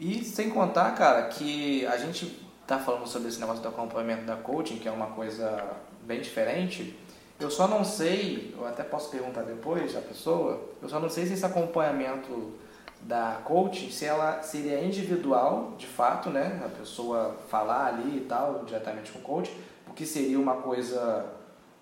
E 0.00 0.24
sem 0.24 0.50
contar, 0.50 0.94
cara, 0.94 1.22
que 1.24 1.86
a 1.86 1.96
gente 1.96 2.40
tá 2.66 2.78
falando 2.78 3.06
sobre 3.06 3.28
esse 3.28 3.40
negócio 3.40 3.62
do 3.62 3.68
acompanhamento 3.68 4.24
da 4.24 4.36
coaching, 4.36 4.78
que 4.78 4.88
é 4.88 4.90
uma 4.90 5.08
coisa 5.08 5.76
bem 6.02 6.20
diferente. 6.20 6.96
Eu 7.40 7.50
só 7.50 7.66
não 7.66 7.84
sei, 7.84 8.54
eu 8.56 8.66
até 8.66 8.82
posso 8.82 9.10
perguntar 9.10 9.42
depois 9.42 9.96
à 9.96 10.00
pessoa, 10.00 10.60
eu 10.82 10.88
só 10.88 11.00
não 11.00 11.08
sei 11.08 11.26
se 11.26 11.34
esse 11.34 11.46
acompanhamento 11.46 12.52
da 13.00 13.40
coaching, 13.44 13.90
se 13.90 14.04
ela 14.04 14.42
seria 14.42 14.82
individual, 14.82 15.74
de 15.78 15.86
fato, 15.86 16.30
né? 16.30 16.60
A 16.64 16.68
pessoa 16.68 17.36
falar 17.48 17.86
ali 17.86 18.18
e 18.18 18.26
tal, 18.28 18.64
diretamente 18.64 19.12
com 19.12 19.20
o 19.20 19.22
coach, 19.22 19.56
porque 19.84 20.04
seria 20.04 20.38
uma 20.38 20.56
coisa 20.56 21.32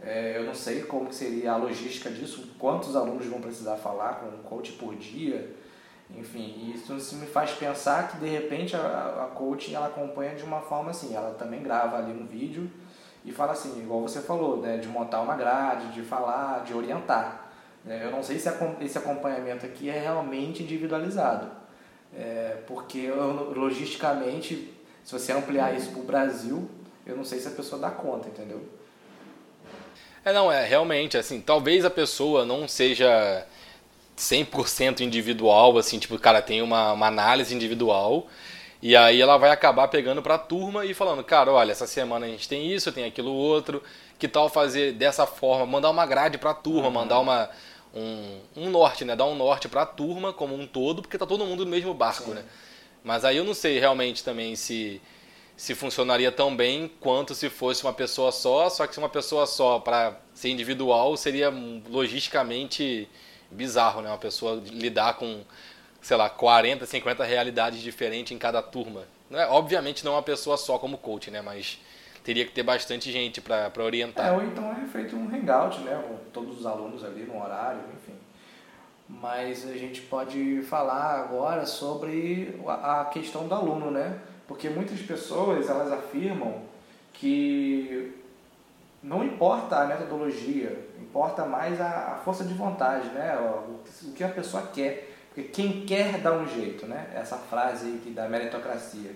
é, 0.00 0.37
eu 0.37 0.44
não 0.44 0.54
sei 0.54 0.82
como 0.82 1.12
seria 1.12 1.52
a 1.52 1.56
logística 1.56 2.11
disso, 2.11 2.50
quantos 2.58 2.94
alunos 2.94 3.26
vão 3.26 3.40
precisar 3.40 3.76
falar 3.76 4.20
com 4.20 4.26
um 4.26 4.42
coach 4.42 4.73
por 4.73 4.94
dia. 4.94 5.54
Enfim, 6.14 6.72
isso, 6.75 6.94
isso 6.96 7.16
me 7.16 7.26
faz 7.26 7.50
pensar 7.52 8.08
que 8.08 8.18
de 8.18 8.28
repente 8.28 8.76
a, 8.76 9.25
a 9.25 9.34
coaching 9.34 9.75
ela 9.75 9.86
acompanha 9.86 10.34
de 10.34 10.44
uma 10.44 10.60
forma 10.60 10.90
assim, 10.90 11.14
ela 11.14 11.34
também 11.34 11.62
grava 11.62 11.98
ali 11.98 12.12
um 12.12 12.26
vídeo 12.26 12.70
e 13.25 13.32
fala 13.32 13.52
assim, 13.52 13.80
igual 13.80 14.00
você 14.00 14.20
falou, 14.20 14.58
né, 14.58 14.76
de 14.76 14.86
montar 14.86 15.20
uma 15.20 15.34
grade, 15.34 15.92
de 15.92 16.02
falar, 16.02 16.62
de 16.64 16.72
orientar. 16.72 17.50
É, 17.88 18.04
eu 18.04 18.10
não 18.10 18.22
sei 18.22 18.38
se 18.38 18.48
esse 18.80 18.98
acompanhamento 18.98 19.66
aqui 19.66 19.90
é 19.90 19.98
realmente 19.98 20.62
individualizado, 20.62 21.50
é, 22.16 22.58
porque 22.66 23.10
logisticamente, 23.10 24.72
se 25.04 25.12
você 25.12 25.32
ampliar 25.32 25.76
isso 25.76 25.90
para 25.90 26.00
o 26.00 26.04
Brasil, 26.04 26.70
eu 27.04 27.16
não 27.16 27.25
sei 27.25 27.40
se 27.40 27.48
a 27.48 27.52
pessoa 27.52 27.80
dá 27.80 27.90
conta, 27.90 28.28
entendeu? 28.28 28.60
É, 30.25 30.32
não, 30.32 30.50
é 30.50 30.64
realmente, 30.64 31.16
assim, 31.16 31.40
talvez 31.40 31.84
a 31.84 31.90
pessoa 31.90 32.44
não 32.44 32.66
seja 32.66 33.46
100% 34.16 35.00
individual, 35.00 35.76
assim, 35.78 35.99
tipo, 35.99 36.14
o 36.14 36.18
cara 36.18 36.40
tem 36.40 36.62
uma, 36.62 36.92
uma 36.92 37.06
análise 37.06 37.54
individual, 37.54 38.26
e 38.82 38.96
aí 38.96 39.20
ela 39.20 39.37
vai 39.37 39.50
acabar 39.50 39.88
pegando 39.88 40.23
para 40.23 40.37
a 40.37 40.38
turma 40.38 40.85
e 40.85 40.94
falando, 40.94 41.23
cara, 41.23 41.52
olha, 41.52 41.73
essa 41.73 41.87
semana 41.87 42.26
a 42.26 42.28
gente 42.28 42.49
tem 42.49 42.73
isso, 42.73 42.92
tem 42.92 43.04
aquilo 43.04 43.32
outro, 43.32 43.82
que 44.18 44.28
tal 44.28 44.49
fazer 44.49 44.92
dessa 44.92 45.26
forma, 45.26 45.66
mandar 45.66 45.90
uma 45.90 46.06
grade 46.06 46.38
para 46.38 46.50
a 46.50 46.54
turma, 46.54 46.87
uhum. 46.87 46.92
mandar 46.92 47.20
uma, 47.20 47.50
um, 47.94 48.38
um 48.56 48.70
norte, 48.70 49.04
né, 49.04 49.14
dar 49.14 49.26
um 49.26 49.35
norte 49.35 49.68
para 49.68 49.82
a 49.82 49.87
turma 49.87 50.32
como 50.32 50.54
um 50.54 50.66
todo, 50.66 51.02
porque 51.02 51.18
tá 51.18 51.26
todo 51.26 51.44
mundo 51.44 51.64
no 51.64 51.70
mesmo 51.70 51.92
barco, 51.92 52.30
Sim. 52.30 52.35
né. 52.35 52.44
Mas 53.04 53.25
aí 53.25 53.37
eu 53.37 53.44
não 53.44 53.54
sei 53.54 53.78
realmente 53.78 54.25
também 54.25 54.56
se 54.56 55.00
se 55.56 55.75
funcionaria 55.75 56.30
tão 56.30 56.54
bem 56.54 56.90
quanto 57.00 57.35
se 57.35 57.49
fosse 57.49 57.82
uma 57.82 57.92
pessoa 57.92 58.30
só, 58.30 58.68
só 58.68 58.87
que 58.87 58.92
se 58.92 58.99
uma 58.99 59.08
pessoa 59.08 59.46
só 59.46 59.78
para 59.78 60.20
ser 60.35 60.50
individual 60.50 61.16
seria 61.16 61.50
logisticamente 61.88 63.08
bizarro, 63.50 64.02
né? 64.02 64.08
Uma 64.08 64.18
pessoa 64.18 64.62
lidar 64.66 65.14
com, 65.14 65.42
sei 66.00 66.16
lá, 66.16 66.28
40, 66.28 66.86
50 66.86 67.24
realidades 67.24 67.80
diferentes 67.80 68.32
em 68.32 68.38
cada 68.38 68.62
turma. 68.62 69.04
Não 69.30 69.40
é, 69.40 69.46
obviamente 69.48 70.04
não 70.04 70.12
uma 70.12 70.22
pessoa 70.22 70.56
só 70.56 70.78
como 70.78 70.98
coach, 70.98 71.30
né? 71.30 71.40
Mas 71.42 71.78
teria 72.22 72.44
que 72.44 72.52
ter 72.52 72.62
bastante 72.62 73.10
gente 73.12 73.40
para 73.40 73.72
orientar. 73.82 74.26
É, 74.26 74.32
ou 74.32 74.42
então 74.42 74.72
é 74.72 74.86
feito 74.86 75.16
um 75.16 75.28
hangout, 75.28 75.78
né? 75.80 76.02
Com 76.06 76.16
todos 76.32 76.60
os 76.60 76.66
alunos 76.66 77.04
ali 77.04 77.22
no 77.22 77.40
horário, 77.40 77.80
enfim. 77.94 78.14
Mas 79.08 79.68
a 79.68 79.74
gente 79.74 80.00
pode 80.02 80.62
falar 80.62 81.20
agora 81.20 81.64
sobre 81.64 82.60
a 82.66 83.04
questão 83.12 83.46
do 83.46 83.54
aluno, 83.54 83.90
né? 83.90 84.18
Porque 84.48 84.68
muitas 84.68 85.00
pessoas 85.00 85.68
elas 85.68 85.92
afirmam 85.92 86.62
que 87.12 88.12
não 89.06 89.25
importa 89.25 89.76
a 89.76 89.86
metodologia, 89.86 90.76
importa 91.00 91.46
mais 91.46 91.80
a, 91.80 92.20
força 92.25 92.42
de 92.44 92.52
vontade, 92.52 93.08
né? 93.10 93.38
O, 93.38 94.12
que 94.12 94.25
a 94.25 94.28
pessoa 94.28 94.64
quer. 94.75 95.14
Porque 95.32 95.48
quem 95.48 95.86
quer 95.86 96.18
dá 96.18 96.32
um 96.32 96.46
jeito, 96.46 96.86
né? 96.86 97.08
Essa 97.14 97.36
frase 97.36 97.98
aqui 98.00 98.10
da 98.10 98.28
meritocracia. 98.28 99.12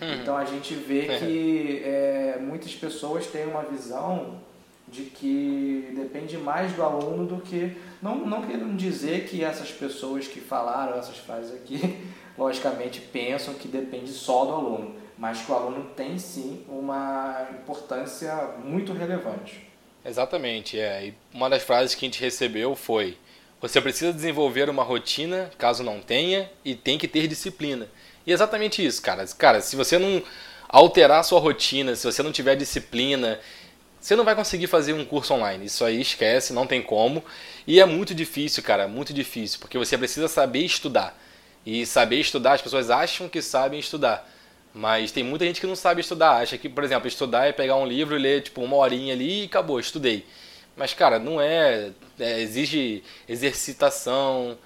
Hum. 0.00 0.14
Então 0.20 0.36
a 0.36 0.44
gente 0.44 0.74
vê 0.74 1.06
é. 1.06 1.18
que 1.18 1.82
é, 1.84 2.38
muitas 2.40 2.74
pessoas 2.74 3.26
têm 3.26 3.46
uma 3.46 3.62
visão 3.62 4.40
de 4.86 5.04
que 5.04 5.92
depende 5.96 6.36
mais 6.36 6.72
do 6.72 6.82
aluno 6.82 7.26
do 7.26 7.40
que. 7.40 7.76
Não, 8.02 8.16
não 8.16 8.42
querendo 8.42 8.76
dizer 8.76 9.26
que 9.26 9.42
essas 9.42 9.70
pessoas 9.70 10.28
que 10.28 10.40
falaram 10.40 10.98
essas 10.98 11.16
frases 11.16 11.54
aqui 11.54 11.98
logicamente 12.36 13.00
pensam 13.00 13.54
que 13.54 13.68
depende 13.68 14.10
só 14.10 14.44
do 14.44 14.52
aluno, 14.52 14.94
mas 15.20 15.42
que 15.42 15.52
o 15.52 15.54
aluno 15.54 15.84
tem 15.94 16.18
sim 16.18 16.64
uma 16.66 17.46
importância 17.52 18.34
muito 18.64 18.94
relevante. 18.94 19.68
Exatamente, 20.02 20.80
é. 20.80 21.08
E 21.08 21.14
uma 21.30 21.50
das 21.50 21.62
frases 21.62 21.94
que 21.94 22.06
a 22.06 22.08
gente 22.08 22.22
recebeu 22.22 22.74
foi: 22.74 23.18
você 23.60 23.82
precisa 23.82 24.14
desenvolver 24.14 24.70
uma 24.70 24.82
rotina, 24.82 25.50
caso 25.58 25.84
não 25.84 26.00
tenha, 26.00 26.50
e 26.64 26.74
tem 26.74 26.96
que 26.96 27.06
ter 27.06 27.28
disciplina. 27.28 27.86
E 28.26 28.30
é 28.30 28.34
exatamente 28.34 28.84
isso, 28.84 29.02
cara. 29.02 29.26
Cara, 29.36 29.60
se 29.60 29.76
você 29.76 29.98
não 29.98 30.22
alterar 30.66 31.20
a 31.20 31.22
sua 31.22 31.38
rotina, 31.38 31.94
se 31.94 32.06
você 32.06 32.22
não 32.22 32.32
tiver 32.32 32.56
disciplina, 32.56 33.38
você 34.00 34.16
não 34.16 34.24
vai 34.24 34.34
conseguir 34.34 34.68
fazer 34.68 34.94
um 34.94 35.04
curso 35.04 35.34
online. 35.34 35.66
Isso 35.66 35.84
aí 35.84 36.00
esquece, 36.00 36.54
não 36.54 36.66
tem 36.66 36.80
como. 36.80 37.22
E 37.66 37.78
é 37.78 37.84
muito 37.84 38.14
difícil, 38.14 38.62
cara, 38.62 38.88
muito 38.88 39.12
difícil, 39.12 39.60
porque 39.60 39.76
você 39.76 39.98
precisa 39.98 40.28
saber 40.28 40.60
estudar. 40.60 41.14
E 41.66 41.84
saber 41.84 42.20
estudar, 42.20 42.54
as 42.54 42.62
pessoas 42.62 42.88
acham 42.88 43.28
que 43.28 43.42
sabem 43.42 43.78
estudar. 43.78 44.26
Mas 44.72 45.10
tem 45.10 45.24
muita 45.24 45.44
gente 45.44 45.60
que 45.60 45.66
não 45.66 45.76
sabe 45.76 46.00
estudar. 46.00 46.36
Acha 46.36 46.56
que, 46.56 46.68
por 46.68 46.84
exemplo, 46.84 47.08
estudar 47.08 47.46
é 47.46 47.52
pegar 47.52 47.76
um 47.76 47.86
livro 47.86 48.16
e 48.16 48.18
ler 48.18 48.42
tipo 48.42 48.62
uma 48.62 48.76
horinha 48.76 49.12
ali 49.12 49.42
e 49.42 49.46
acabou, 49.46 49.80
estudei. 49.80 50.26
Mas, 50.76 50.94
cara, 50.94 51.18
não 51.18 51.40
é. 51.40 51.90
é 52.18 52.40
exige 52.40 53.02
exercitação. 53.28 54.56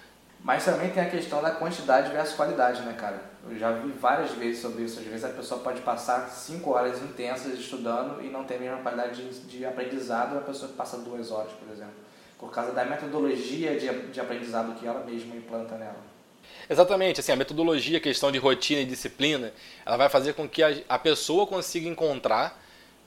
Mas 0.43 0.65
também 0.65 0.91
tem 0.91 1.03
a 1.03 1.09
questão 1.09 1.43
da 1.43 1.51
quantidade 1.51 2.13
versus 2.13 2.37
qualidade, 2.37 2.83
né, 2.83 2.93
cara? 2.93 3.19
Eu 3.49 3.59
já 3.59 3.73
vi 3.73 3.93
várias 3.93 4.31
vezes 4.33 4.61
sobre 4.61 4.85
isso. 4.85 5.01
Às 5.01 5.07
vezes 5.07 5.25
a 5.25 5.31
pessoa 5.31 5.61
pode 5.61 5.81
passar 5.81 6.29
cinco 6.29 6.71
horas 6.71 7.03
intensas 7.03 7.59
estudando 7.59 8.23
e 8.23 8.29
não 8.29 8.45
ter 8.45 8.57
a 8.57 8.59
mesma 8.59 8.79
qualidade 8.79 9.23
de, 9.23 9.41
de 9.41 9.65
aprendizado 9.65 10.37
a 10.37 10.43
pessoa 10.43 10.71
que 10.71 10.77
passa 10.77 10.99
duas 10.99 11.31
horas, 11.31 11.53
por 11.53 11.73
exemplo. 11.73 11.95
Por 12.39 12.51
causa 12.51 12.73
da 12.73 12.85
metodologia 12.85 13.79
de, 13.79 13.89
de 14.11 14.21
aprendizado 14.21 14.79
que 14.79 14.87
ela 14.87 15.03
mesma 15.05 15.35
implanta 15.35 15.77
nela. 15.77 16.14
Exatamente, 16.69 17.21
assim, 17.21 17.33
a 17.33 17.37
metodologia, 17.37 17.99
a 17.99 18.01
questão 18.01 18.33
de 18.33 18.39
rotina 18.39 18.81
e 18.81 18.85
disciplina, 18.87 19.53
ela 19.85 19.97
vai 19.97 20.09
fazer 20.09 20.33
com 20.35 20.49
que 20.49 20.63
a, 20.63 20.75
a 20.89 20.99
pessoa 20.99 21.47
consiga 21.47 21.89
encontrar 21.89 22.61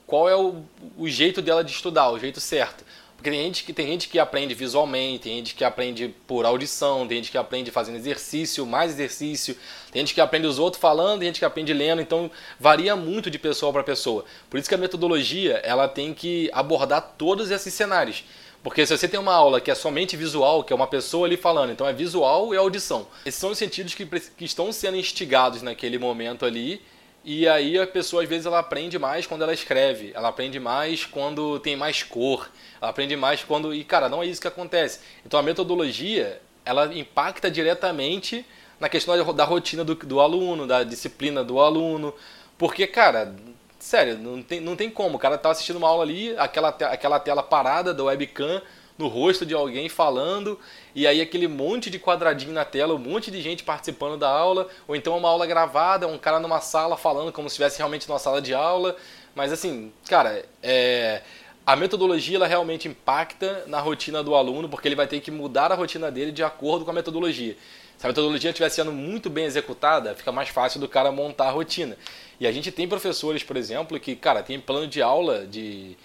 qual 0.06 0.28
é 0.28 0.36
o, 0.36 0.62
o 0.96 1.08
jeito 1.08 1.42
dela 1.42 1.62
de 1.62 1.72
estudar, 1.72 2.10
o 2.10 2.18
jeito 2.18 2.40
certo. 2.40 2.84
Porque 3.18 3.30
tem 3.30 3.42
gente, 3.42 3.64
que, 3.64 3.72
tem 3.72 3.86
gente 3.88 4.08
que 4.08 4.16
aprende 4.16 4.54
visualmente, 4.54 5.24
tem 5.24 5.38
gente 5.38 5.54
que 5.56 5.64
aprende 5.64 6.14
por 6.24 6.46
audição, 6.46 7.04
tem 7.04 7.16
gente 7.16 7.32
que 7.32 7.36
aprende 7.36 7.68
fazendo 7.68 7.96
exercício, 7.96 8.64
mais 8.64 8.92
exercício, 8.92 9.56
tem 9.90 10.02
gente 10.02 10.14
que 10.14 10.20
aprende 10.20 10.46
os 10.46 10.60
outros 10.60 10.80
falando, 10.80 11.18
tem 11.18 11.26
gente 11.26 11.40
que 11.40 11.44
aprende 11.44 11.72
lendo, 11.72 12.00
então 12.00 12.30
varia 12.60 12.94
muito 12.94 13.28
de 13.28 13.36
pessoa 13.36 13.72
para 13.72 13.82
pessoa. 13.82 14.24
Por 14.48 14.56
isso 14.56 14.68
que 14.68 14.74
a 14.76 14.78
metodologia 14.78 15.54
ela 15.64 15.88
tem 15.88 16.14
que 16.14 16.48
abordar 16.52 17.16
todos 17.18 17.50
esses 17.50 17.74
cenários. 17.74 18.22
Porque 18.62 18.84
se 18.84 18.96
você 18.96 19.08
tem 19.08 19.18
uma 19.18 19.34
aula 19.34 19.60
que 19.60 19.70
é 19.70 19.74
somente 19.74 20.16
visual, 20.16 20.64
que 20.64 20.72
é 20.72 20.76
uma 20.76 20.86
pessoa 20.86 21.26
ali 21.26 21.36
falando, 21.36 21.70
então 21.70 21.86
é 21.86 21.92
visual 21.92 22.52
e 22.52 22.56
audição. 22.56 23.06
Esses 23.24 23.40
são 23.40 23.50
os 23.50 23.58
sentidos 23.58 23.94
que, 23.94 24.04
que 24.04 24.44
estão 24.44 24.72
sendo 24.72 24.96
instigados 24.96 25.62
naquele 25.62 25.98
momento 25.98 26.44
ali. 26.44 26.82
E 27.24 27.46
aí 27.46 27.78
a 27.78 27.86
pessoa 27.86 28.22
às 28.22 28.28
vezes 28.28 28.46
ela 28.46 28.58
aprende 28.58 28.98
mais 28.98 29.26
quando 29.26 29.42
ela 29.42 29.52
escreve, 29.52 30.12
ela 30.14 30.28
aprende 30.28 30.58
mais 30.58 31.04
quando 31.04 31.58
tem 31.60 31.76
mais 31.76 32.02
cor, 32.02 32.50
ela 32.80 32.90
aprende 32.90 33.16
mais 33.16 33.44
quando. 33.44 33.74
E 33.74 33.84
cara, 33.84 34.08
não 34.08 34.22
é 34.22 34.26
isso 34.26 34.40
que 34.40 34.48
acontece. 34.48 35.00
Então 35.24 35.38
a 35.38 35.42
metodologia 35.42 36.40
ela 36.64 36.92
impacta 36.94 37.50
diretamente 37.50 38.44
na 38.80 38.88
questão 38.88 39.34
da 39.34 39.44
rotina 39.44 39.84
do, 39.84 39.94
do 39.94 40.20
aluno, 40.20 40.66
da 40.66 40.84
disciplina 40.84 41.42
do 41.42 41.60
aluno. 41.60 42.14
Porque, 42.56 42.86
cara, 42.86 43.34
Sério, 43.88 44.18
não 44.18 44.42
tem, 44.42 44.60
não 44.60 44.76
tem 44.76 44.90
como. 44.90 45.16
O 45.16 45.18
cara 45.18 45.38
tá 45.38 45.50
assistindo 45.50 45.76
uma 45.76 45.88
aula 45.88 46.02
ali, 46.02 46.36
aquela, 46.36 46.68
aquela 46.68 47.18
tela 47.18 47.42
parada 47.42 47.94
da 47.94 48.04
webcam 48.04 48.60
no 48.98 49.08
rosto 49.08 49.46
de 49.46 49.54
alguém 49.54 49.88
falando, 49.88 50.58
e 50.94 51.06
aí 51.06 51.22
aquele 51.22 51.48
monte 51.48 51.88
de 51.88 51.98
quadradinho 51.98 52.52
na 52.52 52.66
tela, 52.66 52.94
um 52.94 52.98
monte 52.98 53.30
de 53.30 53.40
gente 53.40 53.62
participando 53.62 54.18
da 54.18 54.28
aula, 54.28 54.68
ou 54.86 54.94
então 54.94 55.16
uma 55.16 55.30
aula 55.30 55.46
gravada, 55.46 56.06
um 56.06 56.18
cara 56.18 56.38
numa 56.38 56.60
sala 56.60 56.98
falando 56.98 57.32
como 57.32 57.48
se 57.48 57.54
estivesse 57.54 57.78
realmente 57.78 58.06
numa 58.06 58.18
sala 58.18 58.42
de 58.42 58.52
aula. 58.52 58.94
Mas 59.34 59.52
assim, 59.52 59.90
cara, 60.06 60.44
é, 60.62 61.22
a 61.64 61.74
metodologia 61.74 62.36
ela 62.36 62.46
realmente 62.46 62.88
impacta 62.88 63.64
na 63.68 63.80
rotina 63.80 64.22
do 64.22 64.34
aluno, 64.34 64.68
porque 64.68 64.86
ele 64.86 64.96
vai 64.96 65.06
ter 65.06 65.20
que 65.20 65.30
mudar 65.30 65.72
a 65.72 65.74
rotina 65.74 66.10
dele 66.10 66.30
de 66.30 66.42
acordo 66.42 66.84
com 66.84 66.90
a 66.90 66.94
metodologia. 66.94 67.56
Se 67.98 68.06
a 68.06 68.08
metodologia 68.08 68.50
estiver 68.50 68.68
sendo 68.68 68.92
muito 68.92 69.28
bem 69.28 69.44
executada, 69.44 70.14
fica 70.14 70.30
mais 70.30 70.48
fácil 70.48 70.78
do 70.78 70.88
cara 70.88 71.10
montar 71.10 71.48
a 71.48 71.50
rotina. 71.50 71.96
E 72.38 72.46
a 72.46 72.52
gente 72.52 72.70
tem 72.70 72.88
professores, 72.88 73.42
por 73.42 73.56
exemplo, 73.56 73.98
que, 73.98 74.14
cara, 74.14 74.40
tem 74.40 74.60
plano 74.60 74.86
de 74.86 75.02
aula 75.02 75.44
de 75.44 75.96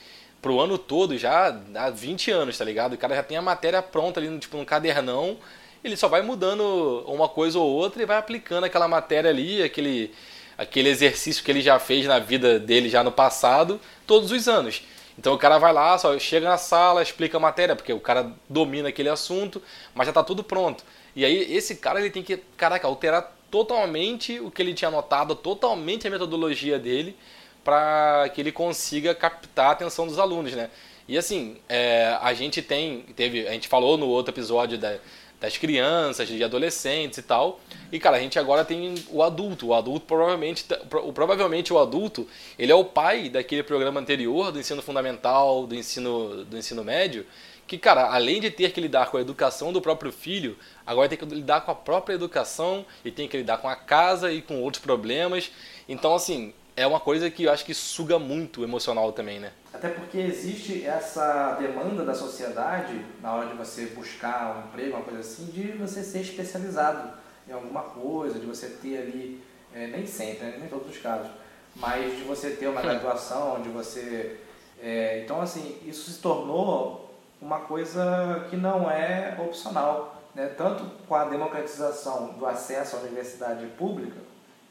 pro 0.42 0.60
ano 0.60 0.78
todo 0.78 1.16
já 1.18 1.56
há 1.76 1.90
20 1.92 2.32
anos, 2.32 2.58
tá 2.58 2.66
ligado? 2.66 2.94
O 2.94 2.98
cara 2.98 3.16
já 3.16 3.22
tem 3.24 3.38
a 3.38 3.42
matéria 3.44 3.80
pronta 3.82 4.20
ali, 4.20 4.40
tipo, 4.40 4.58
no 4.58 4.66
cadernão, 4.66 5.38
ele 5.84 5.96
só 5.96 6.08
vai 6.08 6.24
mudando 6.24 7.04
uma 7.08 7.30
coisa 7.30 7.60
ou 7.60 7.70
outra 7.70 8.02
e 8.02 8.06
vai 8.08 8.18
aplicando 8.18 8.64
aquela 8.64 8.88
matéria 8.88 9.30
ali, 9.30 9.62
aquele, 9.62 10.12
aquele 10.58 10.90
exercício 10.90 11.44
que 11.44 11.52
ele 11.52 11.62
já 11.62 11.78
fez 11.78 12.08
na 12.08 12.18
vida 12.18 12.60
dele 12.60 12.90
já 12.90 13.04
no 13.04 13.12
passado, 13.12 13.80
todos 14.08 14.32
os 14.32 14.48
anos. 14.48 14.82
Então 15.18 15.34
o 15.36 15.38
cara 15.38 15.60
vai 15.60 15.72
lá, 15.72 15.96
só 16.00 16.18
chega 16.18 16.50
na 16.50 16.58
sala, 16.58 17.04
explica 17.04 17.38
a 17.38 17.40
matéria, 17.40 17.76
porque 17.76 17.94
o 17.94 18.00
cara 18.00 18.34
domina 18.50 18.90
aquele 18.90 19.10
assunto, 19.10 19.62
mas 19.94 20.08
já 20.08 20.12
está 20.12 20.24
tudo 20.24 20.44
pronto. 20.44 20.84
E 21.16 21.24
aí 21.24 21.56
esse 21.56 21.76
cara 21.76 22.00
ele 22.00 22.10
tem 22.10 22.24
que, 22.24 22.38
caraca, 22.58 22.88
alterar 22.88 23.36
totalmente 23.52 24.40
o 24.40 24.50
que 24.50 24.62
ele 24.62 24.74
tinha 24.74 24.88
anotado, 24.88 25.36
totalmente 25.36 26.08
a 26.08 26.12
metodologia 26.12 26.80
dele, 26.80 27.16
para 27.64 28.30
que 28.34 28.42
ele 28.42 28.52
consiga 28.52 29.14
captar 29.14 29.68
a 29.68 29.72
atenção 29.72 30.08
dos 30.08 30.18
alunos, 30.18 30.54
né? 30.54 30.70
E 31.08 31.18
assim, 31.18 31.58
é, 31.68 32.18
a 32.22 32.34
gente 32.34 32.62
tem, 32.62 33.02
teve, 33.16 33.48
a 33.48 33.52
gente 33.52 33.68
falou 33.68 33.98
no 33.98 34.08
outro 34.08 34.34
episódio 34.34 34.78
da, 34.78 34.98
das 35.40 35.58
crianças, 35.58 36.30
de 36.30 36.42
adolescentes 36.42 37.18
e 37.18 37.22
tal. 37.22 37.60
E 37.92 38.00
cara, 38.00 38.16
a 38.16 38.20
gente 38.20 38.40
agora 38.40 38.64
tem 38.64 38.96
o 39.10 39.22
adulto. 39.22 39.68
O 39.68 39.74
adulto 39.74 40.06
provavelmente, 40.06 40.66
provavelmente 41.14 41.74
o 41.74 41.78
adulto, 41.80 42.26
ele 42.58 42.72
é 42.72 42.76
o 42.76 42.86
pai 42.86 43.28
daquele 43.28 43.62
programa 43.62 44.00
anterior 44.00 44.54
do 44.54 44.60
ensino 44.60 44.82
fundamental, 44.82 45.68
do 45.68 45.76
ensino 45.76 46.46
do 46.46 46.58
ensino 46.58 46.84
médio, 46.84 47.26
que, 47.68 47.78
cara, 47.78 48.14
além 48.14 48.40
de 48.40 48.52
ter 48.52 48.72
que 48.72 48.82
lidar 48.82 49.10
com 49.10 49.18
a 49.18 49.22
educação 49.22 49.72
do 49.72 49.82
próprio 49.82 50.12
filho, 50.12 50.58
agora 50.86 51.10
tem 51.10 51.18
que 51.18 51.26
lidar 51.26 51.62
com 51.62 51.72
a 51.72 51.76
própria 51.76 52.16
educação 52.16 52.86
e 53.04 53.12
tem 53.12 53.28
que 53.28 53.38
lidar 53.38 53.58
com 53.58 53.70
a 53.70 53.76
casa 53.76 54.32
e 54.32 54.42
com 54.42 54.62
outros 54.62 54.84
problemas. 54.84 55.52
Então, 55.88 56.14
assim, 56.14 56.54
é 56.76 56.86
uma 56.86 57.00
coisa 57.00 57.30
que 57.30 57.44
eu 57.44 57.52
acho 57.52 57.66
que 57.66 57.74
suga 57.74 58.20
muito 58.20 58.62
o 58.62 58.64
emocional 58.64 59.12
também, 59.12 59.40
né? 59.40 59.52
Até 59.74 59.90
porque 59.90 60.18
existe 60.18 60.86
essa 60.86 61.58
demanda 61.60 62.04
da 62.04 62.14
sociedade, 62.14 63.04
na 63.22 63.34
hora 63.34 63.50
de 63.50 63.56
você 63.56 63.88
buscar 63.88 64.58
um 64.58 64.68
emprego, 64.68 64.96
uma 64.96 65.04
coisa 65.04 65.20
assim, 65.20 65.46
de 65.46 65.72
você 65.74 66.04
ser 66.04 66.22
especializado 66.22 67.12
em 67.48 67.52
alguma 67.52 67.82
coisa, 67.82 68.40
de 68.40 68.46
você 68.46 68.68
ter 68.70 68.98
ali, 68.98 69.42
é, 69.74 69.88
nem 69.88 70.06
sempre, 70.06 70.46
né? 70.46 70.54
nem 70.58 70.66
em 70.66 70.70
todos 70.70 70.90
os 70.90 71.02
casos, 71.02 71.30
mas 71.76 72.16
de 72.18 72.24
você 72.24 72.52
ter 72.52 72.68
uma 72.68 72.82
graduação, 72.82 73.62
de 73.62 73.70
você. 73.70 74.38
É, 74.82 75.22
então, 75.24 75.42
assim, 75.42 75.80
isso 75.86 76.12
se 76.12 76.20
tornou 76.20 77.03
uma 77.44 77.60
coisa 77.60 78.48
que 78.50 78.56
não 78.56 78.90
é 78.90 79.36
opcional. 79.38 80.24
Né? 80.34 80.48
Tanto 80.48 80.86
com 81.08 81.14
a 81.14 81.26
democratização 81.26 82.30
do 82.30 82.46
acesso 82.46 82.96
à 82.96 83.00
universidade 83.00 83.66
pública 83.78 84.18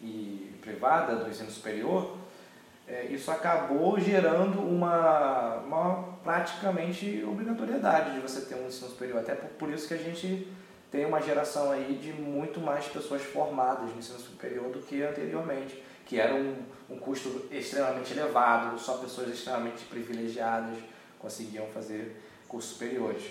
e 0.02 0.58
privada 0.62 1.16
do 1.16 1.28
ensino 1.28 1.50
superior, 1.50 2.16
é, 2.88 3.04
isso 3.04 3.30
acabou 3.30 4.00
gerando 4.00 4.58
uma, 4.60 5.56
uma 5.58 6.04
praticamente 6.24 7.24
obrigatoriedade 7.28 8.14
de 8.14 8.20
você 8.20 8.40
ter 8.40 8.54
um 8.54 8.66
ensino 8.66 8.88
superior. 8.88 9.20
Até 9.20 9.34
por, 9.34 9.50
por 9.50 9.70
isso 9.70 9.86
que 9.86 9.94
a 9.94 9.98
gente 9.98 10.48
tem 10.90 11.04
uma 11.04 11.20
geração 11.20 11.70
aí 11.70 11.98
de 12.02 12.12
muito 12.12 12.58
mais 12.60 12.86
pessoas 12.86 13.22
formadas 13.22 13.90
no 13.90 13.98
ensino 13.98 14.18
superior 14.18 14.70
do 14.70 14.80
que 14.80 15.02
anteriormente, 15.02 15.82
que 16.06 16.18
era 16.18 16.34
um, 16.34 16.56
um 16.90 16.98
custo 16.98 17.46
extremamente 17.50 18.12
elevado, 18.12 18.78
só 18.78 18.96
pessoas 18.96 19.28
extremamente 19.28 19.84
privilegiadas 19.84 20.78
conseguiam 21.18 21.66
fazer 21.68 22.20
cursos 22.52 22.72
superiores. 22.72 23.22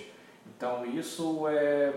Então, 0.58 0.86
isso 0.86 1.48
é, 1.48 1.94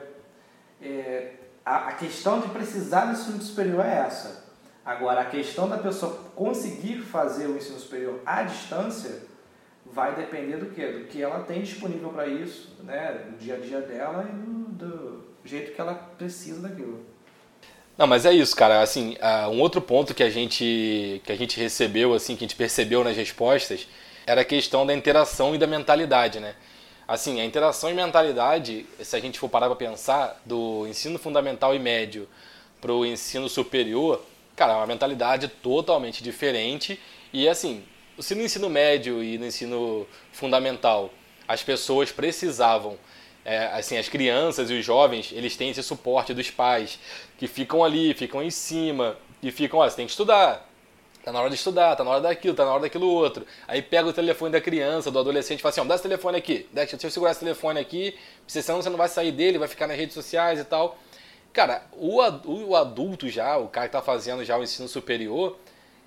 é 0.81 1.33
a, 1.65 1.89
a, 1.89 1.93
questão 1.93 2.41
de 2.41 2.49
precisar 2.49 3.07
do 3.07 3.13
ensino 3.13 3.41
superior 3.41 3.85
é 3.85 4.05
essa. 4.07 4.45
Agora, 4.85 5.23
a 5.23 5.25
questão 5.25 5.67
da 5.67 5.79
pessoa 5.79 6.13
conseguir 6.37 7.01
fazer 7.01 7.47
o 7.47 7.57
ensino 7.57 7.81
superior 7.81 8.21
à 8.27 8.43
distância 8.43 9.23
vai 9.87 10.15
depender 10.15 10.59
do 10.59 10.67
que? 10.67 10.87
Do 10.87 11.05
que 11.07 11.23
ela 11.23 11.41
tem 11.41 11.63
disponível 11.63 12.11
para 12.11 12.27
isso, 12.27 12.77
né? 12.83 13.27
no 13.31 13.39
dia 13.39 13.55
a 13.55 13.59
dia 13.59 13.81
dela 13.81 14.29
e 14.29 14.73
do, 14.75 15.25
jeito 15.43 15.75
que 15.75 15.81
ela 15.81 15.95
precisa 15.95 16.61
daquilo. 16.61 17.05
Não, 17.97 18.07
mas 18.07 18.27
é 18.27 18.33
isso, 18.33 18.55
cara. 18.57 18.83
Assim, 18.83 19.17
uh, 19.17 19.49
um 19.51 19.61
outro 19.61 19.81
ponto 19.81 20.15
que 20.15 20.23
a 20.23 20.31
gente 20.31 21.23
que 21.25 21.33
a 21.33 21.37
gente 21.37 21.59
recebeu, 21.59 22.13
assim, 22.13 22.35
que 22.35 22.45
a 22.45 22.49
gente 22.49 22.57
percebeu 22.57 23.05
nas 23.05 23.17
respostas, 23.17 23.87
era 24.27 24.41
a 24.41 24.45
questão 24.45 24.85
da 24.85 24.93
interação 24.93 25.55
e 25.55 25.59
da 25.59 25.67
mentalidade, 25.67 26.41
né? 26.41 26.55
Assim, 27.07 27.41
a 27.41 27.45
interação 27.45 27.91
e 27.91 27.95
mentalidade, 27.95 28.87
se 29.03 29.15
a 29.15 29.21
gente 29.21 29.39
for 29.39 29.49
parar 29.49 29.67
para 29.67 29.77
pensar, 29.77 30.41
do 30.45 30.87
ensino 30.87 31.19
fundamental 31.19 31.75
e 31.75 31.79
médio 31.79 32.29
para 32.81 32.93
o 32.93 33.05
ensino 33.05 33.49
superior, 33.49 34.25
cara, 34.57 34.73
é 34.73 34.77
uma 34.77 34.87
mentalidade 34.87 35.49
totalmente 35.49 36.23
diferente. 36.23 36.99
E 37.33 37.49
assim, 37.49 37.85
se 38.19 38.35
no 38.35 38.43
ensino 38.43 38.71
médio 38.71 39.23
e 39.23 39.37
no 39.37 39.47
ensino 39.47 40.07
fundamental 40.33 41.11
as 41.47 41.63
pessoas 41.63 42.11
precisavam 42.11 42.99
é, 43.45 43.67
assim, 43.67 43.99
as 43.99 44.09
crianças 44.09 44.71
e 44.71 44.75
os 44.75 44.85
jovens, 44.85 45.31
eles 45.33 45.57
têm 45.57 45.71
esse 45.71 45.83
suporte 45.83 46.33
dos 46.33 46.51
pais, 46.51 46.99
que 47.37 47.47
ficam 47.47 47.85
ali, 47.85 48.15
ficam 48.15 48.43
em 48.43 48.51
cima, 48.51 49.19
e 49.43 49.51
ficam, 49.51 49.81
ó, 49.81 49.89
você 49.89 49.97
tem 49.97 50.07
que 50.07 50.13
estudar, 50.13 50.67
tá 51.25 51.33
na 51.33 51.41
hora 51.41 51.49
de 51.49 51.57
estudar, 51.57 51.97
tá 51.97 52.05
na 52.05 52.11
hora 52.11 52.21
daquilo, 52.21 52.55
tá 52.55 52.65
na 52.65 52.73
hora 52.73 52.83
daquilo 52.83 53.09
outro. 53.09 53.47
Aí 53.67 53.81
pega 53.81 54.07
o 54.09 54.13
telefone 54.13 54.53
da 54.53 54.61
criança, 54.61 55.11
do 55.11 55.19
adolescente 55.19 55.61
e 55.61 55.63
fala 55.63 55.71
assim, 55.71 55.81
ó, 55.81 55.85
dá 55.85 55.95
esse 55.95 56.03
telefone 56.03 56.37
aqui, 56.37 56.69
deixa 56.71 56.99
eu 57.03 57.11
segurar 57.11 57.31
esse 57.31 57.41
telefone 57.41 57.81
aqui, 57.81 58.15
senão 58.47 58.83
você 58.83 58.91
não 58.91 58.99
vai 58.99 59.09
sair 59.09 59.33
dele, 59.33 59.59
vai 59.59 59.69
ficar 59.69 59.87
nas 59.87 59.97
redes 59.97 60.15
sociais 60.15 60.61
e 60.61 60.65
tal. 60.65 60.99
Cara, 61.53 61.83
o, 61.93 62.21
o 62.47 62.77
adulto 62.77 63.29
já, 63.29 63.57
o 63.57 63.69
cara 63.69 63.87
que 63.87 63.93
tá 63.93 64.03
fazendo 64.03 64.45
já 64.45 64.59
o 64.59 64.63
ensino 64.63 64.87
superior, 64.87 65.57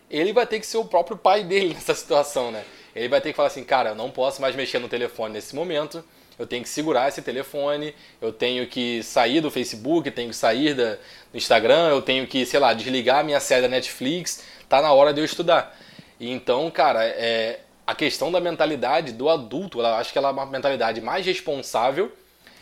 ele 0.10 0.32
vai 0.32 0.46
ter 0.46 0.60
que 0.60 0.66
ser 0.66 0.78
o 0.78 0.86
próprio 0.86 1.18
pai 1.18 1.44
dele 1.44 1.74
nessa 1.76 1.96
situação, 1.96 2.52
né? 2.52 2.64
Ele 2.96 3.08
vai 3.08 3.20
ter 3.20 3.30
que 3.30 3.36
falar 3.36 3.48
assim, 3.48 3.64
cara, 3.64 3.90
eu 3.90 3.96
não 3.96 4.12
posso 4.12 4.42
mais 4.42 4.56
mexer 4.56 4.80
no 4.80 4.88
telefone 4.88 5.34
nesse 5.34 5.56
momento, 5.56 6.04
eu 6.38 6.46
tenho 6.46 6.64
que 6.64 6.70
segurar 6.70 7.08
esse 7.08 7.22
telefone, 7.22 7.96
eu 8.22 8.32
tenho 8.32 8.68
que 8.68 9.02
sair 9.04 9.42
do 9.42 9.50
Facebook, 9.50 10.12
tenho 10.12 10.30
que 10.30 10.36
sair 10.36 10.74
da, 10.74 10.96
do 11.32 11.38
Instagram, 11.38 11.90
eu 11.90 12.02
tenho 12.02 12.28
que, 12.28 12.46
sei 12.46 12.60
lá, 12.60 12.74
desligar 12.74 13.20
a 13.20 13.24
minha 13.24 13.40
série 13.40 13.64
da 13.64 13.68
Netflix, 13.68 14.44
tá 14.70 14.82
na 14.82 14.92
hora 14.92 15.14
de 15.14 15.22
eu 15.22 15.26
estudar. 15.26 15.76
E 16.20 16.30
então, 16.32 16.70
cara, 16.72 17.04
é, 17.04 17.62
a 17.86 17.96
questão 17.96 18.32
da 18.32 18.40
mentalidade 18.40 19.14
do 19.14 19.30
adulto, 19.30 19.80
ela 19.80 19.98
acho 19.98 20.12
que 20.12 20.18
ela 20.18 20.30
é 20.30 20.32
uma 20.32 20.46
mentalidade 20.46 21.02
mais 21.02 21.26
responsável 21.26 22.12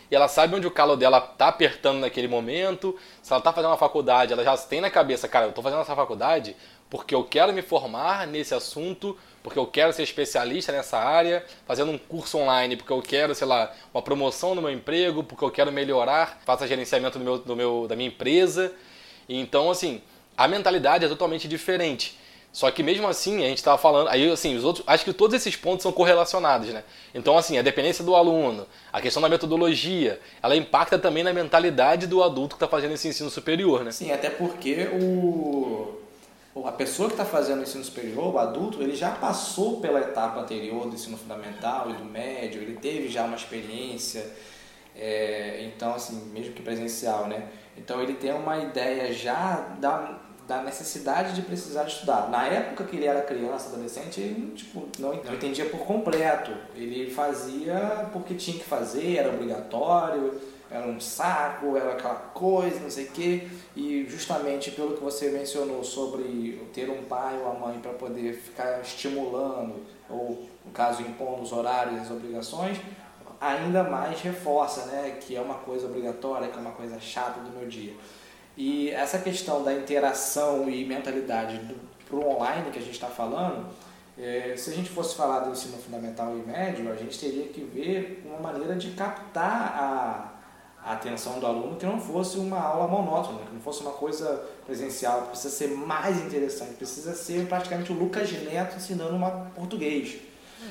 e 0.10 0.16
ela 0.16 0.28
sabe 0.28 0.56
onde 0.56 0.68
o 0.68 0.72
calo 0.72 0.96
dela 0.96 1.20
tá 1.20 1.48
apertando 1.48 2.00
naquele 2.00 2.28
momento. 2.28 2.98
Se 3.24 3.34
ela 3.34 3.42
tá 3.42 3.52
fazendo 3.52 3.72
uma 3.72 3.78
faculdade, 3.78 4.34
ela 4.34 4.44
já 4.44 4.56
tem 4.58 4.80
na 4.80 4.90
cabeça, 4.90 5.28
cara, 5.28 5.48
eu 5.48 5.52
tô 5.52 5.62
fazendo 5.62 5.82
essa 5.82 5.96
faculdade 5.96 6.56
porque 6.90 7.14
eu 7.14 7.24
quero 7.24 7.52
me 7.54 7.62
formar 7.62 8.28
nesse 8.28 8.54
assunto, 8.54 9.18
porque 9.44 9.60
eu 9.60 9.68
quero 9.68 9.94
ser 9.94 10.04
especialista 10.04 10.72
nessa 10.72 10.98
área, 10.98 11.46
fazendo 11.66 11.92
um 11.92 11.98
curso 11.98 12.38
online 12.38 12.76
porque 12.76 12.92
eu 12.92 13.02
quero, 13.02 13.36
sei 13.36 13.48
lá, 13.48 13.72
uma 13.94 14.02
promoção 14.02 14.56
no 14.56 14.62
meu 14.62 14.72
emprego, 14.72 15.24
porque 15.24 15.44
eu 15.44 15.52
quero 15.52 15.72
melhorar, 15.72 16.42
faça 16.46 16.68
gerenciamento 16.68 17.20
do 17.20 17.24
meu, 17.24 17.38
do 17.38 17.56
meu, 17.56 17.86
da 17.88 17.96
minha 17.96 18.08
empresa. 18.10 18.74
Então, 19.28 19.70
assim, 19.70 20.02
a 20.38 20.48
mentalidade 20.48 21.06
é 21.06 21.08
totalmente 21.08 21.48
diferente. 21.48 22.18
Só 22.56 22.72
que 22.72 22.82
mesmo 22.82 23.06
assim, 23.06 23.44
a 23.44 23.50
gente 23.50 23.58
estava 23.58 23.78
falando, 23.78 24.08
aí 24.08 24.32
assim, 24.32 24.56
os 24.56 24.64
outros, 24.64 24.86
acho 24.88 25.04
que 25.04 25.12
todos 25.12 25.36
esses 25.36 25.58
pontos 25.58 25.84
são 25.84 25.92
correlacionados, 25.92 26.70
né? 26.70 26.86
Então 27.14 27.38
assim, 27.38 27.58
a 27.58 27.62
dependência 27.62 28.02
do 28.02 28.16
aluno, 28.16 28.66
a 28.94 29.02
questão 29.02 29.22
da 29.22 29.28
metodologia, 29.28 30.22
ela 30.42 30.56
impacta 30.56 30.98
também 30.98 31.22
na 31.22 31.34
mentalidade 31.34 32.08
do 32.08 32.24
adulto 32.24 32.56
que 32.56 32.64
está 32.64 32.68
fazendo 32.70 32.94
esse 32.94 33.10
ensino 33.10 33.30
superior, 33.30 33.84
né? 33.84 33.92
Sim, 33.92 34.10
até 34.10 34.30
porque 34.30 34.88
o 34.94 36.05
a 36.64 36.72
pessoa 36.72 37.10
que 37.10 37.16
está 37.16 37.26
fazendo 37.26 37.60
o 37.60 37.64
ensino 37.64 37.84
superior, 37.84 38.34
o 38.34 38.40
adulto, 38.40 38.82
ele 38.82 38.96
já 38.96 39.12
passou 39.12 39.82
pela 39.82 40.00
etapa 40.00 40.40
anterior 40.40 40.88
do 40.88 40.96
ensino 40.96 41.18
fundamental 41.18 41.90
e 41.90 41.94
do 41.94 42.06
médio, 42.06 42.62
ele 42.62 42.78
teve 42.78 43.10
já 43.10 43.26
uma 43.26 43.36
experiência, 43.36 44.26
é, 44.96 45.66
então, 45.66 45.94
assim, 45.94 46.32
mesmo 46.32 46.54
que 46.54 46.62
presencial, 46.62 47.28
né? 47.28 47.50
Então, 47.78 48.02
ele 48.02 48.14
tem 48.14 48.32
uma 48.32 48.58
ideia 48.58 49.14
já 49.14 49.76
da, 49.82 50.18
da 50.48 50.64
necessidade 50.64 51.34
de 51.34 51.42
precisar 51.42 51.84
estudar. 51.84 52.30
Na 52.30 52.48
época 52.48 52.86
que 52.86 52.96
ele 52.96 53.06
era 53.06 53.22
criança, 53.22 53.70
adolescente, 53.70 54.22
ele 54.22 54.54
tipo, 54.56 54.88
não, 54.98 55.14
não 55.14 55.34
entendia 55.34 55.66
por 55.66 55.80
completo. 55.82 56.52
Ele 56.74 57.12
fazia 57.12 58.08
porque 58.14 58.34
tinha 58.34 58.58
que 58.58 58.64
fazer, 58.64 59.18
era 59.18 59.30
obrigatório, 59.30 60.40
era 60.70 60.88
um 60.88 61.00
saco, 61.00 61.78
era 61.78 61.94
aquela 61.94 62.16
coisa, 62.16 62.80
não 62.80 62.90
sei 62.90 63.06
o 63.06 63.12
quê. 63.12 63.48
E 63.76 64.06
justamente 64.10 64.72
pelo 64.72 64.96
que 64.96 65.04
você 65.04 65.30
mencionou 65.30 65.84
sobre 65.84 66.68
ter 66.74 66.90
um 66.90 67.04
pai 67.04 67.38
ou 67.40 67.52
a 67.52 67.54
mãe 67.54 67.80
para 67.80 67.94
poder 67.94 68.34
ficar 68.34 68.82
estimulando, 68.82 69.76
ou 70.10 70.48
no 70.66 70.72
caso 70.72 71.02
impondo 71.02 71.44
os 71.44 71.52
horários 71.52 71.98
e 71.98 72.00
as 72.00 72.12
obrigações, 72.12 72.78
ainda 73.40 73.84
mais 73.84 74.22
reforça 74.22 74.86
né, 74.86 75.18
que 75.22 75.36
é 75.36 75.42
uma 75.42 75.56
coisa 75.56 75.86
obrigatória, 75.86 76.48
que 76.48 76.58
é 76.58 76.62
uma 76.62 76.72
coisa 76.72 77.00
chata 77.00 77.40
do 77.42 77.52
meu 77.52 77.68
dia. 77.68 77.94
E 78.58 78.90
essa 78.90 79.20
questão 79.20 79.64
da 79.64 79.74
interação 79.74 80.70
e 80.70 80.86
mentalidade 80.86 81.60
para 82.08 82.16
o 82.16 82.28
online 82.28 82.72
que 82.72 82.80
a 82.80 82.82
gente 82.82 82.94
está 82.94 83.08
falando, 83.08 83.68
é, 84.18 84.56
se 84.58 84.70
a 84.70 84.74
gente 84.74 84.90
fosse 84.90 85.16
falar 85.16 85.40
do 85.40 85.52
ensino 85.52 85.78
fundamental 85.78 86.38
e 86.38 86.42
médio, 86.42 86.90
a 86.90 86.96
gente 86.96 87.20
teria 87.20 87.48
que 87.48 87.62
ver 87.62 88.24
uma 88.26 88.40
maneira 88.40 88.76
de 88.76 88.92
captar 88.92 89.76
a 89.78 90.35
a 90.86 90.94
atenção 90.94 91.40
do 91.40 91.48
aluno 91.48 91.76
que 91.78 91.86
não 91.86 92.00
fosse 92.00 92.38
uma 92.38 92.60
aula 92.60 92.88
monótona, 92.88 93.40
que 93.40 93.54
não 93.54 93.60
fosse 93.60 93.82
uma 93.82 93.92
coisa 93.92 94.46
presencial, 94.68 95.24
precisa 95.24 95.50
ser 95.50 95.70
mais 95.70 96.24
interessante, 96.24 96.76
precisa 96.76 97.16
ser 97.16 97.48
praticamente 97.48 97.92
o 97.92 97.96
Lucas 97.96 98.32
Neto 98.32 98.78
ensinando 98.78 99.16
uma 99.16 99.32
português. 99.56 100.18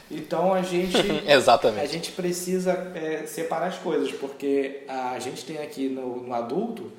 Então 0.09 0.55
a 0.55 0.62
gente, 0.62 0.96
Exatamente. 1.27 1.83
a 1.83 1.87
gente 1.87 2.12
precisa 2.12 2.92
é, 2.94 3.27
separar 3.27 3.66
as 3.66 3.79
coisas, 3.79 4.12
porque 4.12 4.85
a 4.87 5.18
gente 5.18 5.44
tem 5.44 5.59
aqui 5.59 5.88
no, 5.88 6.22
no 6.22 6.33
adulto 6.33 6.92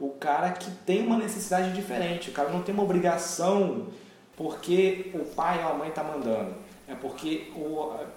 o 0.00 0.08
cara 0.08 0.50
que 0.50 0.70
tem 0.84 1.06
uma 1.06 1.18
necessidade 1.18 1.72
diferente, 1.72 2.30
o 2.30 2.32
cara 2.32 2.48
não 2.48 2.62
tem 2.62 2.74
uma 2.74 2.82
obrigação 2.82 3.86
porque 4.34 5.10
o 5.14 5.20
pai 5.20 5.62
ou 5.62 5.70
a 5.70 5.74
mãe 5.74 5.90
está 5.90 6.02
mandando. 6.02 6.54
É 6.88 6.94
porque 6.94 7.52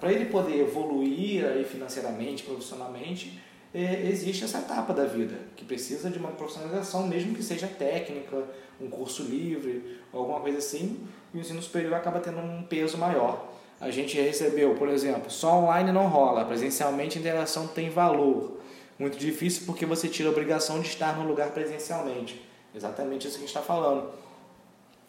para 0.00 0.10
ele 0.10 0.24
poder 0.24 0.60
evoluir 0.60 1.44
aí 1.44 1.64
financeiramente, 1.64 2.42
profissionalmente, 2.42 3.38
é, 3.76 4.06
existe 4.06 4.42
essa 4.42 4.58
etapa 4.58 4.94
da 4.94 5.04
vida, 5.04 5.34
que 5.54 5.62
precisa 5.62 6.08
de 6.08 6.18
uma 6.18 6.30
profissionalização, 6.30 7.06
mesmo 7.06 7.34
que 7.34 7.42
seja 7.42 7.66
técnica, 7.66 8.42
um 8.80 8.88
curso 8.88 9.22
livre, 9.22 9.98
alguma 10.14 10.40
coisa 10.40 10.56
assim, 10.56 11.06
e 11.34 11.36
o 11.36 11.40
ensino 11.40 11.60
superior 11.60 11.92
acaba 11.92 12.18
tendo 12.20 12.38
um 12.38 12.62
peso 12.62 12.96
maior. 12.96 13.48
A 13.78 13.90
gente 13.90 14.18
recebeu, 14.18 14.74
por 14.76 14.88
exemplo, 14.88 15.30
só 15.30 15.58
online 15.58 15.92
não 15.92 16.08
rola, 16.08 16.46
presencialmente 16.46 17.18
a 17.18 17.20
interação 17.20 17.66
tem 17.66 17.90
valor. 17.90 18.58
Muito 18.98 19.18
difícil 19.18 19.64
porque 19.66 19.84
você 19.84 20.08
tira 20.08 20.30
a 20.30 20.32
obrigação 20.32 20.80
de 20.80 20.88
estar 20.88 21.18
no 21.18 21.28
lugar 21.28 21.50
presencialmente. 21.50 22.40
Exatamente 22.74 23.28
isso 23.28 23.36
que 23.36 23.44
a 23.44 23.46
gente 23.46 23.54
está 23.54 23.60
falando. 23.60 24.10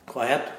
Correto? 0.06 0.52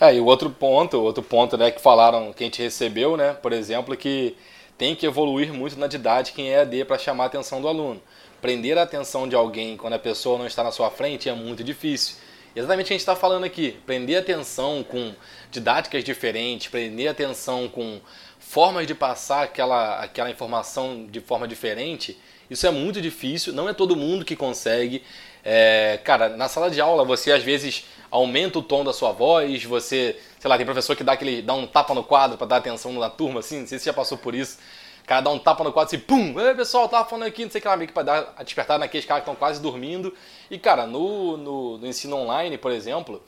É, 0.00 0.14
e 0.14 0.20
o 0.20 0.24
outro 0.24 0.48
ponto, 0.48 0.98
outro 0.98 1.22
ponto 1.22 1.58
né, 1.58 1.70
que 1.70 1.80
falaram, 1.80 2.32
que 2.32 2.42
a 2.42 2.46
gente 2.46 2.62
recebeu, 2.62 3.18
né, 3.18 3.34
por 3.34 3.52
exemplo, 3.52 3.94
que 3.94 4.34
tem 4.76 4.94
que 4.94 5.06
evoluir 5.06 5.52
muito 5.52 5.78
na 5.78 5.86
didática 5.86 6.40
em 6.40 6.48
EAD 6.48 6.84
para 6.84 6.98
chamar 6.98 7.24
a 7.24 7.26
atenção 7.26 7.60
do 7.60 7.68
aluno. 7.68 8.02
Prender 8.40 8.76
a 8.76 8.82
atenção 8.82 9.28
de 9.28 9.36
alguém 9.36 9.76
quando 9.76 9.92
a 9.94 9.98
pessoa 9.98 10.38
não 10.38 10.46
está 10.46 10.64
na 10.64 10.72
sua 10.72 10.90
frente 10.90 11.28
é 11.28 11.34
muito 11.34 11.62
difícil. 11.62 12.16
Exatamente 12.54 12.86
o 12.86 12.88
que 12.88 12.92
a 12.92 12.96
gente 12.96 13.00
está 13.00 13.16
falando 13.16 13.44
aqui. 13.44 13.78
Prender 13.86 14.18
atenção 14.18 14.84
com 14.84 15.14
didáticas 15.50 16.04
diferentes, 16.04 16.68
prender 16.68 17.08
atenção 17.08 17.68
com 17.68 18.00
formas 18.38 18.86
de 18.86 18.94
passar 18.94 19.44
aquela, 19.44 20.00
aquela 20.00 20.30
informação 20.30 21.06
de 21.06 21.20
forma 21.20 21.48
diferente, 21.48 22.18
isso 22.50 22.66
é 22.66 22.70
muito 22.70 23.00
difícil, 23.00 23.54
não 23.54 23.66
é 23.66 23.72
todo 23.72 23.96
mundo 23.96 24.26
que 24.26 24.36
consegue. 24.36 25.02
É, 25.42 25.98
cara, 26.04 26.28
na 26.28 26.48
sala 26.48 26.70
de 26.70 26.80
aula 26.80 27.02
você 27.02 27.32
às 27.32 27.42
vezes 27.42 27.86
aumenta 28.12 28.58
o 28.58 28.62
tom 28.62 28.84
da 28.84 28.92
sua 28.92 29.10
voz, 29.10 29.64
você, 29.64 30.20
sei 30.38 30.48
lá, 30.48 30.56
tem 30.58 30.66
professor 30.66 30.94
que 30.94 31.02
dá 31.02 31.12
aquele 31.12 31.40
dá 31.40 31.54
um 31.54 31.66
tapa 31.66 31.94
no 31.94 32.04
quadro 32.04 32.36
para 32.36 32.46
dar 32.46 32.56
atenção 32.58 32.92
na 32.92 33.08
turma, 33.08 33.40
assim, 33.40 33.60
não 33.60 33.66
sei 33.66 33.78
se 33.78 33.84
você 33.84 33.90
já 33.90 33.94
passou 33.94 34.18
por 34.18 34.34
isso. 34.34 34.58
O 35.02 35.06
cara 35.06 35.22
dá 35.22 35.30
um 35.30 35.38
tapa 35.38 35.64
no 35.64 35.72
quadro 35.72 35.96
assim, 35.96 36.04
pum, 36.04 36.38
ei 36.38 36.54
pessoal, 36.54 36.88
tava 36.88 37.08
falando 37.08 37.26
aqui, 37.26 37.42
não 37.44 37.50
sei 37.50 37.58
o 37.58 37.62
que 37.62 37.68
lá, 37.68 37.76
meio 37.76 37.88
que 37.88 37.94
pra 37.94 38.02
dar 38.02 38.34
a 38.36 38.42
despertar 38.42 38.78
naqueles 38.78 39.06
caras 39.06 39.24
que 39.24 39.30
estão 39.30 39.34
quase 39.34 39.60
dormindo. 39.60 40.14
E 40.50 40.58
cara, 40.58 40.86
no, 40.86 41.36
no, 41.38 41.78
no 41.78 41.86
ensino 41.86 42.16
online, 42.16 42.58
por 42.58 42.70
exemplo, 42.70 43.22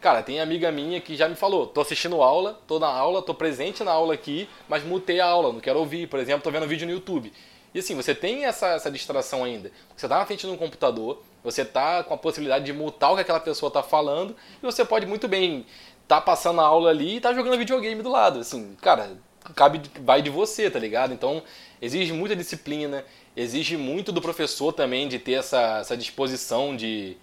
Cara, 0.00 0.22
tem 0.22 0.38
amiga 0.38 0.70
minha 0.70 1.00
que 1.00 1.16
já 1.16 1.28
me 1.28 1.34
falou, 1.34 1.66
tô 1.66 1.80
assistindo 1.80 2.22
aula, 2.22 2.56
tô 2.68 2.78
na 2.78 2.86
aula, 2.86 3.20
tô 3.20 3.34
presente 3.34 3.82
na 3.82 3.90
aula 3.90 4.14
aqui, 4.14 4.48
mas 4.68 4.84
mutei 4.84 5.18
a 5.18 5.26
aula, 5.26 5.52
não 5.52 5.58
quero 5.58 5.80
ouvir, 5.80 6.06
por 6.06 6.20
exemplo, 6.20 6.40
tô 6.40 6.52
vendo 6.52 6.68
vídeo 6.68 6.86
no 6.86 6.92
YouTube. 6.92 7.32
E 7.74 7.80
assim, 7.80 7.96
você 7.96 8.14
tem 8.14 8.44
essa, 8.44 8.68
essa 8.68 8.92
distração 8.92 9.42
ainda. 9.42 9.72
Você 9.96 10.06
tá 10.06 10.18
na 10.18 10.24
frente 10.24 10.46
de 10.46 10.52
um 10.52 10.56
computador, 10.56 11.20
você 11.42 11.64
tá 11.64 12.02
com 12.02 12.14
a 12.14 12.18
possibilidade 12.18 12.64
de 12.64 12.72
mutar 12.72 13.12
o 13.12 13.14
que 13.14 13.22
aquela 13.22 13.40
pessoa 13.40 13.70
tá 13.70 13.82
falando, 13.82 14.36
e 14.62 14.66
você 14.66 14.84
pode 14.84 15.06
muito 15.06 15.28
bem 15.28 15.66
tá 16.08 16.20
passando 16.20 16.60
a 16.62 16.64
aula 16.64 16.88
ali 16.88 17.16
e 17.16 17.20
tá 17.20 17.34
jogando 17.34 17.58
videogame 17.58 18.02
do 18.02 18.08
lado. 18.08 18.40
Assim, 18.40 18.74
cara, 18.80 19.18
cabe, 19.54 19.82
vai 20.00 20.22
de 20.22 20.30
você, 20.30 20.70
tá 20.70 20.78
ligado? 20.78 21.12
Então, 21.12 21.42
exige 21.80 22.12
muita 22.14 22.34
disciplina, 22.34 23.04
exige 23.36 23.76
muito 23.76 24.10
do 24.10 24.22
professor 24.22 24.72
também 24.72 25.06
de 25.06 25.18
ter 25.18 25.34
essa, 25.34 25.78
essa 25.80 25.96
disposição 25.96 26.74
de, 26.74 27.16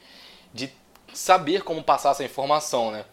de 0.53 0.71
saber 1.11 1.63
como 1.63 1.83
passar 1.83 2.11
essa 2.11 2.23
informação, 2.23 2.91
né? 2.91 3.05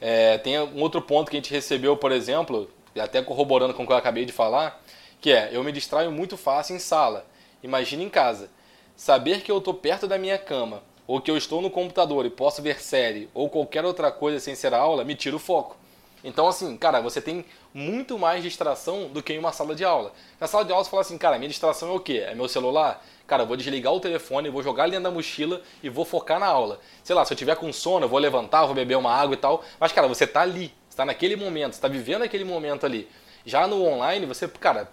É, 0.00 0.36
tem 0.36 0.60
um 0.60 0.82
outro 0.82 1.00
ponto 1.00 1.30
que 1.30 1.36
a 1.36 1.40
gente 1.40 1.50
recebeu, 1.50 1.96
por 1.96 2.12
exemplo, 2.12 2.70
até 3.00 3.22
corroborando 3.22 3.72
com 3.72 3.84
o 3.84 3.86
que 3.86 3.92
eu 3.92 3.96
acabei 3.96 4.26
de 4.26 4.32
falar, 4.32 4.82
que 5.20 5.32
é, 5.32 5.48
eu 5.52 5.64
me 5.64 5.72
distraio 5.72 6.12
muito 6.12 6.36
fácil 6.36 6.76
em 6.76 6.78
sala. 6.78 7.26
Imagina 7.62 8.02
em 8.02 8.10
casa. 8.10 8.50
Saber 8.96 9.42
que 9.42 9.50
eu 9.50 9.58
estou 9.58 9.74
perto 9.74 10.06
da 10.06 10.16
minha 10.16 10.38
cama, 10.38 10.82
ou 11.06 11.20
que 11.20 11.30
eu 11.30 11.36
estou 11.36 11.60
no 11.60 11.68
computador 11.68 12.24
e 12.24 12.30
posso 12.30 12.62
ver 12.62 12.80
série, 12.80 13.28
ou 13.34 13.50
qualquer 13.50 13.84
outra 13.84 14.12
coisa 14.12 14.38
sem 14.38 14.54
ser 14.54 14.72
aula, 14.72 15.04
me 15.04 15.16
tira 15.16 15.34
o 15.34 15.40
foco. 15.40 15.76
Então, 16.22 16.46
assim, 16.46 16.74
cara, 16.76 17.02
você 17.02 17.20
tem 17.20 17.44
muito 17.74 18.18
mais 18.18 18.42
distração 18.42 19.08
do 19.08 19.22
que 19.22 19.34
em 19.34 19.38
uma 19.38 19.52
sala 19.52 19.74
de 19.74 19.84
aula. 19.84 20.12
Na 20.40 20.46
sala 20.46 20.64
de 20.64 20.72
aula 20.72 20.82
você 20.82 20.90
fala 20.90 21.02
assim, 21.02 21.18
cara, 21.18 21.36
minha 21.38 21.48
distração 21.50 21.90
é 21.90 21.92
o 21.92 22.00
quê? 22.00 22.24
É 22.26 22.34
meu 22.34 22.48
celular? 22.48 23.04
Cara, 23.26 23.42
eu 23.42 23.46
vou 23.46 23.56
desligar 23.56 23.92
o 23.92 24.00
telefone, 24.00 24.48
vou 24.48 24.62
jogar 24.62 24.84
ele 24.84 24.92
dentro 24.92 25.04
da 25.04 25.10
mochila 25.10 25.60
e 25.82 25.88
vou 25.88 26.04
focar 26.04 26.38
na 26.38 26.46
aula. 26.46 26.80
Sei 27.02 27.14
lá, 27.14 27.24
se 27.24 27.32
eu 27.32 27.36
tiver 27.36 27.56
com 27.56 27.70
sono, 27.72 28.06
eu 28.06 28.08
vou 28.08 28.18
levantar, 28.18 28.64
vou 28.64 28.74
beber 28.74 28.96
uma 28.96 29.12
água 29.12 29.34
e 29.34 29.38
tal. 29.38 29.62
Mas, 29.78 29.92
cara, 29.92 30.08
você 30.08 30.26
tá 30.26 30.40
ali, 30.40 30.72
está 30.88 31.04
naquele 31.04 31.36
momento, 31.36 31.72
está 31.72 31.88
vivendo 31.88 32.22
aquele 32.22 32.44
momento 32.44 32.86
ali. 32.86 33.08
Já 33.44 33.66
no 33.66 33.84
online, 33.84 34.24
você, 34.24 34.48
cara, 34.48 34.90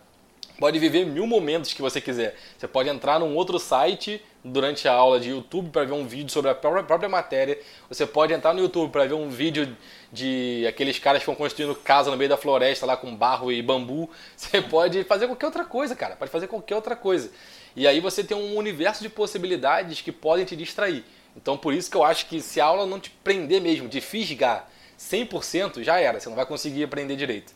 pode 0.61 0.77
viver 0.77 1.07
mil 1.07 1.25
momentos 1.25 1.73
que 1.73 1.81
você 1.81 1.99
quiser. 1.99 2.35
Você 2.55 2.67
pode 2.67 2.87
entrar 2.87 3.19
num 3.19 3.35
outro 3.35 3.57
site 3.57 4.23
durante 4.45 4.87
a 4.87 4.93
aula 4.93 5.19
de 5.19 5.31
YouTube 5.31 5.71
para 5.71 5.85
ver 5.85 5.93
um 5.93 6.05
vídeo 6.05 6.31
sobre 6.31 6.51
a 6.51 6.55
própria, 6.55 6.83
própria 6.83 7.09
matéria. 7.09 7.59
Você 7.89 8.05
pode 8.05 8.31
entrar 8.31 8.53
no 8.53 8.59
YouTube 8.59 8.91
para 8.91 9.05
ver 9.05 9.15
um 9.15 9.27
vídeo 9.27 9.75
de 10.13 10.63
aqueles 10.69 10.99
caras 10.99 11.17
que 11.17 11.23
estão 11.23 11.33
construindo 11.33 11.73
casa 11.73 12.11
no 12.11 12.15
meio 12.15 12.29
da 12.29 12.37
floresta 12.37 12.85
lá 12.85 12.95
com 12.95 13.15
barro 13.15 13.51
e 13.51 13.59
bambu. 13.59 14.07
Você 14.37 14.61
pode 14.61 15.03
fazer 15.03 15.25
qualquer 15.25 15.47
outra 15.47 15.65
coisa, 15.65 15.95
cara. 15.95 16.15
Pode 16.15 16.29
fazer 16.29 16.45
qualquer 16.45 16.75
outra 16.75 16.95
coisa. 16.95 17.31
E 17.75 17.87
aí 17.87 17.99
você 17.99 18.23
tem 18.23 18.37
um 18.37 18.55
universo 18.55 19.01
de 19.01 19.09
possibilidades 19.09 20.01
que 20.01 20.11
podem 20.11 20.45
te 20.45 20.55
distrair. 20.55 21.03
Então 21.35 21.57
por 21.57 21.73
isso 21.73 21.89
que 21.89 21.97
eu 21.97 22.03
acho 22.03 22.27
que 22.27 22.39
se 22.39 22.61
a 22.61 22.65
aula 22.65 22.85
não 22.85 22.99
te 22.99 23.09
prender 23.09 23.61
mesmo, 23.61 23.89
de 23.89 23.99
fisgar 23.99 24.69
100%, 24.99 25.81
já 25.81 25.99
era. 25.99 26.19
Você 26.19 26.29
não 26.29 26.35
vai 26.35 26.45
conseguir 26.45 26.83
aprender 26.83 27.15
direito. 27.15 27.51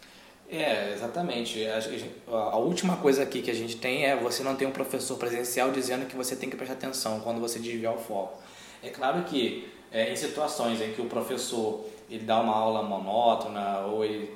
É, 0.49 0.91
exatamente. 0.93 1.65
A, 2.27 2.58
última 2.58 2.97
coisa 2.97 3.23
aqui 3.23 3.41
que 3.41 3.49
a 3.49 3.53
gente 3.53 3.77
tem 3.77 4.05
é 4.05 4.15
você 4.15 4.43
não 4.43 4.55
ter 4.55 4.65
um 4.65 4.71
professor 4.71 5.17
presencial 5.17 5.71
dizendo 5.71 6.05
que 6.05 6.15
você 6.15 6.36
tem 6.36 6.49
que 6.49 6.55
prestar 6.55 6.75
atenção 6.75 7.19
quando 7.19 7.39
você 7.41 7.60
desviar 7.60 7.93
o 7.93 7.97
foco. 7.97 8.39
É 8.84 8.89
claro 8.89 9.23
que 9.23 9.67
é, 9.91 10.12
em 10.12 10.15
situações 10.15 10.79
em 10.81 10.93
que 10.93 11.01
o 11.01 11.05
professor 11.05 11.86
ele 12.10 12.23
dá 12.23 12.39
uma 12.39 12.55
aula 12.55 12.84
monótona 12.84 13.79
ou 13.88 14.05
ele 14.05 14.31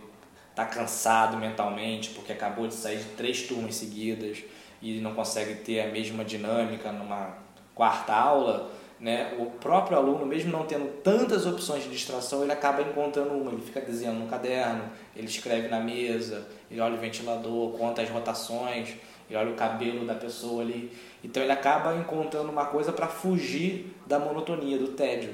está 0.49 0.65
cansado 0.65 1.37
mentalmente 1.37 2.09
porque 2.09 2.31
acabou 2.31 2.67
de 2.67 2.73
sair 2.73 2.97
de 2.97 3.09
três 3.11 3.43
turmas 3.43 3.75
seguidas 3.75 4.39
e 4.81 4.99
não 4.99 5.13
consegue 5.13 5.55
ter 5.55 5.81
a 5.81 5.87
mesma 5.87 6.25
dinâmica 6.25 6.91
numa 6.91 7.37
quarta 7.75 8.13
aula, 8.13 8.71
né, 8.99 9.33
o 9.39 9.45
próprio 9.45 9.97
aluno, 9.97 10.25
mesmo 10.25 10.51
não 10.51 10.65
tendo 10.65 11.01
tantas 11.01 11.45
opções 11.45 11.83
de 11.83 11.89
distração, 11.89 12.43
ele 12.43 12.51
acaba 12.51 12.81
encontrando 12.81 13.33
uma. 13.33 13.51
Ele 13.51 13.61
fica 13.61 13.79
desenhando 13.79 14.19
no 14.19 14.27
caderno, 14.27 14.83
ele 15.15 15.27
escreve 15.27 15.69
na 15.69 15.79
mesa, 15.79 16.47
ele 16.69 16.81
olha 16.81 16.95
o 16.95 16.97
ventilador, 16.97 17.71
conta 17.77 18.01
as 18.01 18.09
rotações, 18.09 18.89
ele 19.29 19.39
olha 19.39 19.51
o 19.51 19.55
cabelo 19.55 20.05
da 20.05 20.15
pessoa 20.15 20.61
ali. 20.61 20.91
Então 21.23 21.41
ele 21.41 21.51
acaba 21.51 21.95
encontrando 21.95 22.49
uma 22.49 22.65
coisa 22.65 22.91
para 22.91 23.07
fugir 23.07 23.95
da 24.05 24.19
monotonia, 24.19 24.77
do 24.77 24.89
tédio. 24.89 25.33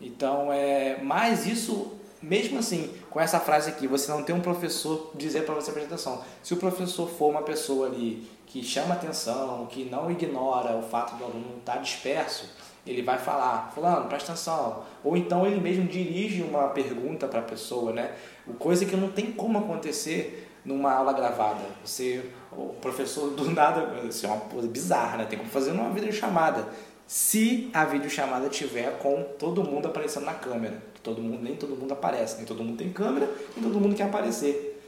Então 0.00 0.50
é, 0.50 0.98
mas 1.02 1.46
isso 1.46 1.98
mesmo 2.24 2.58
assim, 2.58 2.90
com 3.10 3.20
essa 3.20 3.38
frase 3.38 3.68
aqui, 3.68 3.86
você 3.86 4.10
não 4.10 4.22
tem 4.22 4.34
um 4.34 4.40
professor 4.40 5.10
dizer 5.14 5.44
para 5.44 5.54
você 5.54 5.70
prestar 5.70 5.94
atenção. 5.94 6.24
Se 6.42 6.54
o 6.54 6.56
professor 6.56 7.06
for 7.06 7.28
uma 7.28 7.42
pessoa 7.42 7.86
ali 7.86 8.26
que 8.46 8.62
chama 8.62 8.94
atenção, 8.94 9.66
que 9.66 9.84
não 9.84 10.10
ignora 10.10 10.74
o 10.74 10.82
fato 10.82 11.16
do 11.16 11.24
aluno 11.24 11.58
estar 11.58 11.76
disperso, 11.76 12.48
ele 12.86 13.02
vai 13.02 13.18
falar, 13.18 13.70
fulano, 13.74 14.08
presta 14.08 14.32
atenção. 14.32 14.84
Ou 15.02 15.16
então 15.16 15.46
ele 15.46 15.60
mesmo 15.60 15.86
dirige 15.86 16.42
uma 16.42 16.68
pergunta 16.68 17.26
para 17.26 17.40
a 17.40 17.42
pessoa, 17.42 17.92
né? 17.92 18.12
Coisa 18.58 18.84
que 18.84 18.96
não 18.96 19.10
tem 19.10 19.32
como 19.32 19.58
acontecer 19.58 20.50
numa 20.64 20.92
aula 20.92 21.12
gravada. 21.12 21.64
Você, 21.84 22.24
o 22.52 22.74
professor 22.80 23.30
do 23.30 23.50
nada, 23.50 24.00
isso 24.08 24.26
é 24.26 24.28
uma 24.28 24.40
coisa 24.40 24.68
bizarra, 24.68 25.18
né? 25.18 25.24
Tem 25.24 25.38
como 25.38 25.50
fazer 25.50 25.72
numa 25.72 25.90
videochamada. 25.90 26.68
Se 27.06 27.70
a 27.72 27.84
videochamada 27.84 28.48
tiver 28.48 28.98
com 28.98 29.22
todo 29.38 29.62
mundo 29.62 29.88
aparecendo 29.88 30.24
na 30.24 30.34
câmera. 30.34 30.82
Todo 31.02 31.20
mundo, 31.20 31.42
nem 31.42 31.54
todo 31.54 31.76
mundo 31.76 31.92
aparece, 31.92 32.38
nem 32.38 32.46
todo 32.46 32.64
mundo 32.64 32.78
tem 32.78 32.90
câmera, 32.90 33.30
nem 33.54 33.62
todo 33.62 33.78
mundo 33.78 33.94
quer 33.94 34.04
aparecer. 34.04 34.80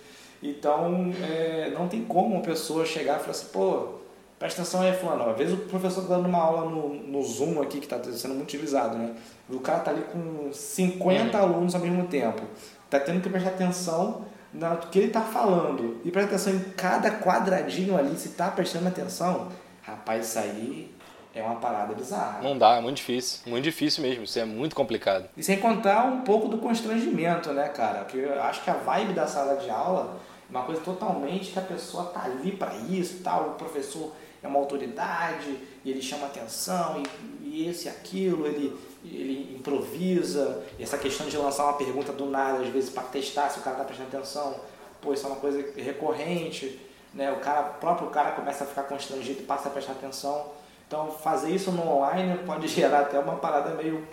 Então, 0.43 1.13
é, 1.23 1.71
não 1.71 1.89
tem 1.89 2.05
como 2.05 2.35
uma 2.35 2.43
pessoa 2.43 2.87
chegar 2.87 3.17
e 3.17 3.21
falar 3.21 3.33
assim, 3.33 3.49
pô, 3.53 3.96
presta 4.39 4.63
atenção 4.63 4.83
aí, 4.83 4.93
fulano. 4.93 5.31
Às 5.31 5.37
vezes 5.37 5.55
o 5.55 5.59
professor 5.63 6.03
está 6.03 6.17
dando 6.17 6.29
uma 6.29 6.43
aula 6.43 6.71
no, 6.71 6.95
no 6.95 7.23
Zoom 7.23 7.61
aqui, 7.63 7.79
que 7.79 7.87
está 7.93 8.03
sendo 8.13 8.35
muito 8.35 8.49
utilizado, 8.49 8.97
né? 8.97 9.15
O 9.49 9.61
cara 9.61 9.79
está 9.79 9.91
ali 9.91 10.03
com 10.03 10.51
50 10.53 11.37
uhum. 11.37 11.45
alunos 11.45 11.75
ao 11.75 11.81
mesmo 11.81 12.07
tempo. 12.07 12.43
Está 12.85 13.01
tendo 13.01 13.21
que 13.21 13.29
prestar 13.29 13.51
atenção 13.51 14.25
no 14.53 14.77
que 14.77 14.99
ele 14.99 15.09
está 15.09 15.23
falando. 15.23 16.01
E 16.05 16.11
presta 16.11 16.35
atenção 16.35 16.55
em 16.55 16.61
cada 16.73 17.11
quadradinho 17.11 17.97
ali, 17.97 18.17
se 18.17 18.29
está 18.29 18.51
prestando 18.51 18.89
atenção. 18.89 19.49
Rapaz, 19.83 20.27
isso 20.27 20.39
aí 20.39 20.95
é 21.35 21.43
uma 21.43 21.57
parada 21.57 21.95
bizarra. 21.95 22.41
Não 22.43 22.57
dá, 22.57 22.77
é 22.77 22.81
muito 22.81 22.97
difícil. 22.97 23.41
Muito 23.47 23.65
difícil 23.65 24.03
mesmo, 24.03 24.25
isso 24.25 24.39
é 24.39 24.45
muito 24.45 24.75
complicado. 24.75 25.29
E 25.37 25.43
sem 25.43 25.59
contar 25.59 26.05
um 26.05 26.23
pouco 26.23 26.49
do 26.49 26.59
constrangimento, 26.59 27.53
né, 27.53 27.69
cara? 27.69 28.01
Porque 28.01 28.19
eu 28.19 28.43
acho 28.43 28.65
que 28.65 28.71
a 28.71 28.75
vibe 28.75 29.13
da 29.13 29.27
sala 29.27 29.57
de 29.57 29.69
aula 29.69 30.19
é 30.49 30.51
uma 30.51 30.63
coisa 30.63 30.81
totalmente 30.81 31.51
que 31.51 31.59
a 31.59 31.63
pessoa 31.63 32.05
tá 32.05 32.25
ali 32.25 32.53
para 32.53 32.75
isso, 32.75 33.23
tal, 33.23 33.51
o 33.51 33.51
professor 33.55 34.13
é 34.47 34.49
uma 34.49 34.59
autoridade, 34.59 35.59
e 35.85 35.91
ele 35.91 36.01
chama 36.01 36.27
atenção, 36.27 37.03
e, 37.43 37.47
e 37.47 37.69
esse 37.69 37.89
aquilo, 37.89 38.47
ele, 38.47 38.77
ele 39.05 39.57
improvisa, 39.57 40.65
e 40.79 40.83
essa 40.83 40.97
questão 40.97 41.27
de 41.27 41.37
lançar 41.37 41.65
uma 41.65 41.75
pergunta 41.75 42.13
do 42.13 42.27
nada, 42.27 42.61
às 42.61 42.69
vezes 42.69 42.91
para 42.91 43.03
testar 43.05 43.51
se 43.51 43.59
o 43.59 43.63
cara 43.63 43.77
tá 43.77 43.85
prestando 43.85 44.09
atenção, 44.17 44.61
pô, 45.01 45.13
isso 45.13 45.27
é 45.27 45.29
uma 45.29 45.37
coisa 45.37 45.65
recorrente, 45.77 46.81
né? 47.13 47.33
O 47.33 47.37
cara, 47.37 47.73
o 47.77 47.81
próprio 47.81 48.09
cara 48.11 48.33
começa 48.33 48.65
a 48.65 48.67
ficar 48.67 48.85
constrangido 48.85 49.41
e 49.41 49.45
passa 49.45 49.69
a 49.69 49.73
prestar 49.73 49.93
atenção. 49.93 50.53
Então, 50.87 51.11
fazer 51.11 51.51
isso 51.51 51.73
no 51.73 51.89
online 51.89 52.39
pode 52.45 52.69
gerar 52.69 53.01
até 53.01 53.19
uma 53.19 53.37
parada 53.37 53.75
meio 53.75 54.07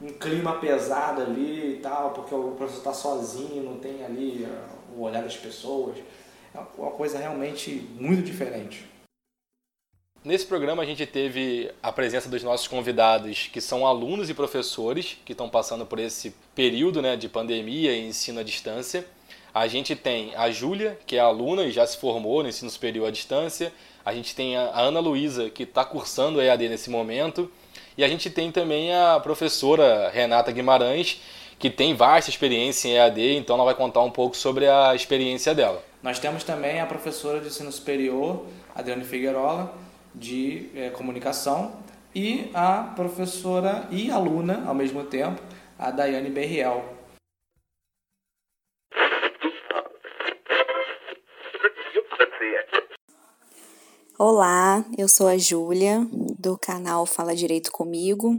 um 0.00 0.08
clima 0.08 0.58
pesado 0.58 1.22
ali 1.22 1.76
e 1.76 1.80
tal, 1.80 2.10
porque 2.10 2.34
o 2.34 2.52
professor 2.52 2.78
está 2.78 2.92
sozinho, 2.92 3.62
não 3.62 3.78
tem 3.78 4.04
ali 4.04 4.44
uh, 4.44 4.98
o 4.98 5.02
olhar 5.02 5.22
das 5.22 5.36
pessoas. 5.36 5.96
É 6.54 6.58
uma 6.78 6.90
coisa 6.90 7.18
realmente 7.18 7.88
muito 7.98 8.22
diferente. 8.22 8.93
Nesse 10.24 10.46
programa 10.46 10.82
a 10.82 10.86
gente 10.86 11.04
teve 11.04 11.70
a 11.82 11.92
presença 11.92 12.30
dos 12.30 12.42
nossos 12.42 12.66
convidados, 12.66 13.50
que 13.52 13.60
são 13.60 13.86
alunos 13.86 14.30
e 14.30 14.34
professores 14.34 15.18
que 15.22 15.32
estão 15.32 15.50
passando 15.50 15.84
por 15.84 15.98
esse 15.98 16.34
período 16.54 17.02
né, 17.02 17.14
de 17.14 17.28
pandemia 17.28 17.92
e 17.92 18.08
ensino 18.08 18.40
à 18.40 18.42
distância. 18.42 19.04
A 19.52 19.66
gente 19.66 19.94
tem 19.94 20.34
a 20.34 20.50
Júlia, 20.50 20.98
que 21.06 21.16
é 21.16 21.20
aluna 21.20 21.64
e 21.64 21.70
já 21.70 21.86
se 21.86 21.98
formou 21.98 22.42
no 22.42 22.48
ensino 22.48 22.70
superior 22.70 23.08
à 23.08 23.10
distância. 23.10 23.70
A 24.02 24.14
gente 24.14 24.34
tem 24.34 24.56
a 24.56 24.80
Ana 24.80 24.98
Luísa, 24.98 25.50
que 25.50 25.64
está 25.64 25.84
cursando 25.84 26.40
EAD 26.40 26.70
nesse 26.70 26.88
momento. 26.88 27.52
E 27.94 28.02
a 28.02 28.08
gente 28.08 28.30
tem 28.30 28.50
também 28.50 28.94
a 28.94 29.20
professora 29.20 30.08
Renata 30.08 30.50
Guimarães, 30.50 31.20
que 31.58 31.68
tem 31.68 31.94
vasta 31.94 32.30
experiência 32.30 32.88
em 32.88 32.92
EAD, 32.92 33.36
então 33.36 33.56
ela 33.56 33.64
vai 33.66 33.74
contar 33.74 34.00
um 34.00 34.10
pouco 34.10 34.34
sobre 34.34 34.66
a 34.66 34.94
experiência 34.94 35.54
dela. 35.54 35.84
Nós 36.02 36.18
temos 36.18 36.44
também 36.44 36.80
a 36.80 36.86
professora 36.86 37.40
de 37.40 37.48
ensino 37.48 37.70
superior, 37.70 38.46
Adriane 38.74 39.04
Figueirola, 39.04 39.83
de 40.14 40.70
é, 40.74 40.90
comunicação, 40.90 41.72
e 42.14 42.50
a 42.54 42.92
professora 42.94 43.88
e 43.90 44.10
aluna, 44.10 44.64
ao 44.66 44.74
mesmo 44.74 45.04
tempo, 45.04 45.42
a 45.76 45.90
Daiane 45.90 46.30
Berriel. 46.30 46.84
Olá, 54.16 54.84
eu 54.96 55.08
sou 55.08 55.26
a 55.26 55.36
Júlia, 55.36 56.06
do 56.38 56.56
canal 56.56 57.04
Fala 57.04 57.34
Direito 57.34 57.72
Comigo, 57.72 58.38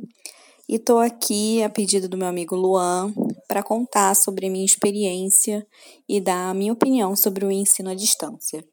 e 0.69 0.75
estou 0.75 0.99
aqui 0.99 1.61
a 1.61 1.69
pedido 1.69 2.07
do 2.07 2.17
meu 2.17 2.27
amigo 2.27 2.55
Luan 2.55 3.13
para 3.45 3.61
contar 3.61 4.15
sobre 4.15 4.47
a 4.47 4.49
minha 4.49 4.65
experiência 4.65 5.67
e 6.07 6.21
dar 6.21 6.49
a 6.49 6.53
minha 6.53 6.71
opinião 6.71 7.13
sobre 7.13 7.45
o 7.45 7.51
ensino 7.51 7.89
à 7.89 7.93
distância. 7.93 8.65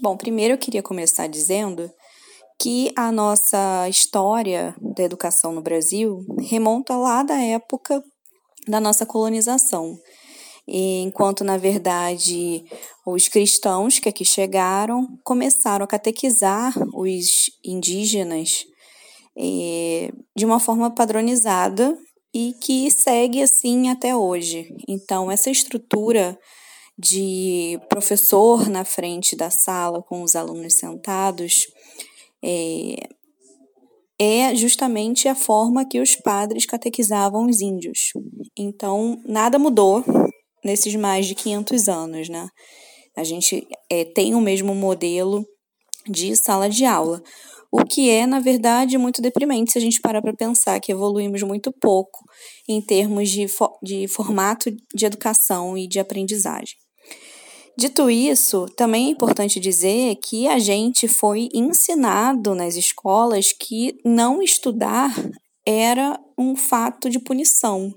Bom, 0.00 0.16
primeiro 0.16 0.54
eu 0.54 0.58
queria 0.58 0.82
começar 0.82 1.26
dizendo 1.26 1.90
que 2.60 2.92
a 2.94 3.10
nossa 3.10 3.88
história 3.88 4.74
da 4.94 5.02
educação 5.02 5.50
no 5.50 5.62
Brasil 5.62 6.22
remonta 6.38 6.94
lá 6.94 7.22
da 7.22 7.40
época 7.40 8.04
da 8.68 8.78
nossa 8.78 9.06
colonização. 9.06 9.98
Enquanto, 10.68 11.42
na 11.42 11.56
verdade, 11.56 12.62
os 13.06 13.28
cristãos 13.28 13.98
que 13.98 14.10
aqui 14.10 14.26
chegaram 14.26 15.08
começaram 15.24 15.84
a 15.84 15.88
catequizar 15.88 16.74
os 16.94 17.50
indígenas 17.64 18.66
eh, 19.38 20.12
de 20.36 20.44
uma 20.44 20.60
forma 20.60 20.90
padronizada 20.90 21.96
e 22.32 22.54
que 22.60 22.90
segue 22.90 23.42
assim 23.42 23.88
até 23.88 24.14
hoje. 24.14 24.68
Então, 24.86 25.30
essa 25.30 25.50
estrutura 25.50 26.38
de 26.98 27.80
professor 27.88 28.68
na 28.68 28.84
frente 28.84 29.34
da 29.34 29.48
sala 29.48 30.02
com 30.02 30.22
os 30.22 30.36
alunos 30.36 30.74
sentados 30.74 31.66
é, 32.42 33.08
é 34.18 34.54
justamente 34.54 35.28
a 35.28 35.34
forma 35.34 35.88
que 35.88 36.00
os 36.00 36.14
padres 36.16 36.66
catequizavam 36.66 37.46
os 37.46 37.60
índios. 37.60 38.10
Então, 38.56 39.20
nada 39.24 39.58
mudou 39.58 40.04
nesses 40.64 40.94
mais 40.94 41.26
de 41.26 41.34
500 41.34 41.88
anos, 41.88 42.28
né? 42.28 42.48
A 43.16 43.24
gente 43.24 43.66
é, 43.90 44.04
tem 44.04 44.34
o 44.34 44.40
mesmo 44.40 44.74
modelo 44.74 45.44
de 46.06 46.36
sala 46.36 46.68
de 46.68 46.84
aula, 46.84 47.22
o 47.72 47.84
que 47.84 48.10
é, 48.10 48.26
na 48.26 48.40
verdade, 48.40 48.98
muito 48.98 49.22
deprimente 49.22 49.72
se 49.72 49.78
a 49.78 49.80
gente 49.80 50.00
parar 50.00 50.20
para 50.20 50.34
pensar 50.34 50.80
que 50.80 50.90
evoluímos 50.90 51.42
muito 51.42 51.72
pouco 51.72 52.18
em 52.68 52.80
termos 52.82 53.30
de, 53.30 53.46
fo 53.46 53.68
de 53.82 54.08
formato 54.08 54.70
de 54.94 55.06
educação 55.06 55.78
e 55.78 55.86
de 55.86 56.00
aprendizagem. 56.00 56.74
Dito 57.80 58.10
isso, 58.10 58.66
também 58.76 59.06
é 59.06 59.10
importante 59.10 59.58
dizer 59.58 60.16
que 60.16 60.46
a 60.46 60.58
gente 60.58 61.08
foi 61.08 61.48
ensinado 61.54 62.54
nas 62.54 62.76
escolas 62.76 63.54
que 63.54 63.98
não 64.04 64.42
estudar 64.42 65.10
era 65.66 66.20
um 66.36 66.54
fato 66.54 67.08
de 67.08 67.18
punição. 67.18 67.90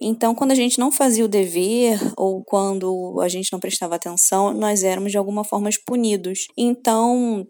Então, 0.00 0.34
quando 0.34 0.52
a 0.52 0.54
gente 0.54 0.78
não 0.78 0.90
fazia 0.90 1.22
o 1.22 1.28
dever 1.28 2.00
ou 2.16 2.42
quando 2.42 3.20
a 3.20 3.28
gente 3.28 3.52
não 3.52 3.60
prestava 3.60 3.96
atenção, 3.96 4.54
nós 4.54 4.82
éramos 4.82 5.10
de 5.12 5.18
alguma 5.18 5.44
forma 5.44 5.68
punidos. 5.84 6.46
Então, 6.56 7.46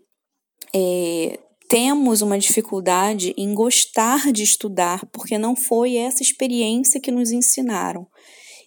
é, 0.75 1.39
temos 1.69 2.21
uma 2.21 2.37
dificuldade 2.37 3.33
em 3.37 3.55
gostar 3.55 4.33
de 4.33 4.43
estudar 4.43 5.07
porque 5.13 5.39
não 5.39 5.55
foi 5.55 5.95
essa 5.95 6.21
experiência 6.21 7.01
que 7.01 7.13
nos 7.13 7.31
ensinaram. 7.31 8.09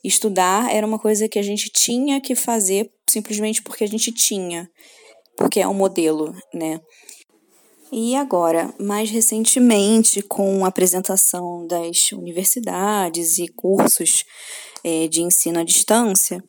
Estudar 0.04 0.74
era 0.74 0.86
uma 0.86 1.00
coisa 1.00 1.30
que 1.30 1.40
a 1.40 1.44
gente 1.44 1.70
tinha 1.70 2.20
que 2.20 2.36
fazer 2.36 2.92
simplesmente 3.10 3.62
porque 3.62 3.84
a 3.84 3.88
gente 3.88 4.12
tinha, 4.12 4.70
porque 5.38 5.60
é 5.60 5.68
um 5.68 5.74
modelo, 5.74 6.34
né? 6.54 6.80
E 7.92 8.16
agora, 8.16 8.74
mais 8.80 9.12
recentemente, 9.12 10.22
com 10.24 10.66
a 10.66 10.68
apresentação 10.68 11.68
das 11.68 12.12
universidades 12.12 13.38
e 13.38 13.48
cursos 13.50 14.24
é, 14.84 15.08
de 15.08 15.22
ensino 15.22 15.60
à 15.60 15.64
distância, 15.64 16.44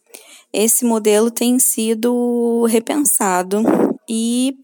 esse 0.50 0.86
modelo 0.86 1.30
tem 1.30 1.58
sido 1.58 2.64
repensado 2.64 3.62
e 4.08 4.54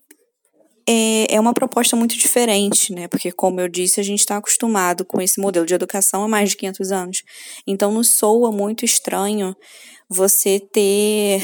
é, 0.88 1.34
é 1.34 1.40
uma 1.40 1.54
proposta 1.54 1.96
muito 1.96 2.16
diferente, 2.16 2.92
né? 2.92 3.08
Porque, 3.08 3.30
como 3.32 3.60
eu 3.60 3.68
disse, 3.68 4.00
a 4.00 4.02
gente 4.02 4.20
está 4.20 4.36
acostumado 4.36 5.04
com 5.04 5.20
esse 5.20 5.40
modelo 5.40 5.66
de 5.66 5.74
educação 5.74 6.24
há 6.24 6.28
mais 6.28 6.50
de 6.50 6.56
500 6.56 6.92
anos. 6.92 7.22
Então, 7.66 7.92
nos 7.92 8.08
soa 8.08 8.50
muito 8.50 8.84
estranho 8.84 9.54
você 10.12 10.58
ter 10.58 11.40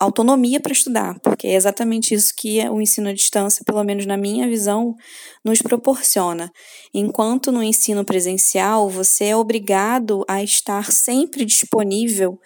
autonomia 0.00 0.58
para 0.58 0.72
estudar, 0.72 1.20
porque 1.20 1.46
é 1.46 1.54
exatamente 1.54 2.12
isso 2.12 2.34
que 2.36 2.58
o 2.68 2.80
ensino 2.80 3.08
à 3.08 3.12
distância, 3.12 3.64
pelo 3.64 3.84
menos 3.84 4.06
na 4.06 4.16
minha 4.16 4.48
visão, 4.48 4.96
nos 5.44 5.62
proporciona. 5.62 6.50
Enquanto 6.92 7.52
no 7.52 7.62
ensino 7.62 8.04
presencial, 8.04 8.90
você 8.90 9.26
é 9.26 9.36
obrigado 9.36 10.24
a 10.26 10.42
estar 10.42 10.90
sempre 10.90 11.44
disponível 11.44 12.40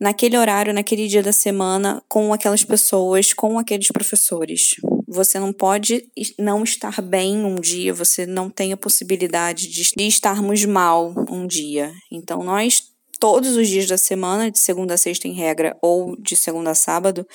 naquele 0.00 0.36
horário, 0.36 0.74
naquele 0.74 1.06
dia 1.06 1.22
da 1.22 1.32
semana, 1.32 2.02
com 2.08 2.32
aquelas 2.32 2.64
pessoas, 2.64 3.32
com 3.32 3.60
aqueles 3.60 3.86
professores. 3.86 4.74
Você 5.12 5.38
não 5.38 5.52
pode 5.52 6.08
não 6.38 6.64
estar 6.64 7.02
bem 7.02 7.44
um 7.44 7.56
dia, 7.56 7.92
você 7.92 8.24
não 8.24 8.48
tem 8.48 8.72
a 8.72 8.76
possibilidade 8.76 9.68
de, 9.68 10.06
estarmos 10.06 10.64
mal 10.64 11.14
um 11.30 11.46
dia. 11.46 11.92
Então, 12.10 12.42
nós 12.42 12.82
todos 13.20 13.54
os 13.54 13.68
dias 13.68 13.86
da 13.86 13.98
semana, 13.98 14.50
de 14.50 14.58
segunda 14.58 14.94
a 14.94 14.96
sexta 14.96 15.28
em 15.28 15.34
regra, 15.34 15.76
ou 15.82 16.16
de 16.16 16.34
segunda 16.34 16.70
a 16.70 16.74
sábado, 16.74 17.26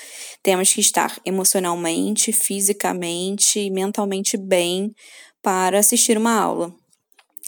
temos 0.44 0.74
que 0.74 0.82
estar 0.82 1.18
emocionalmente, 1.24 2.34
fisicamente 2.34 3.60
e 3.60 3.70
mentalmente 3.70 4.36
bem 4.36 4.92
para 5.42 5.80
assistir 5.80 6.18
uma 6.18 6.34
aula. 6.34 6.74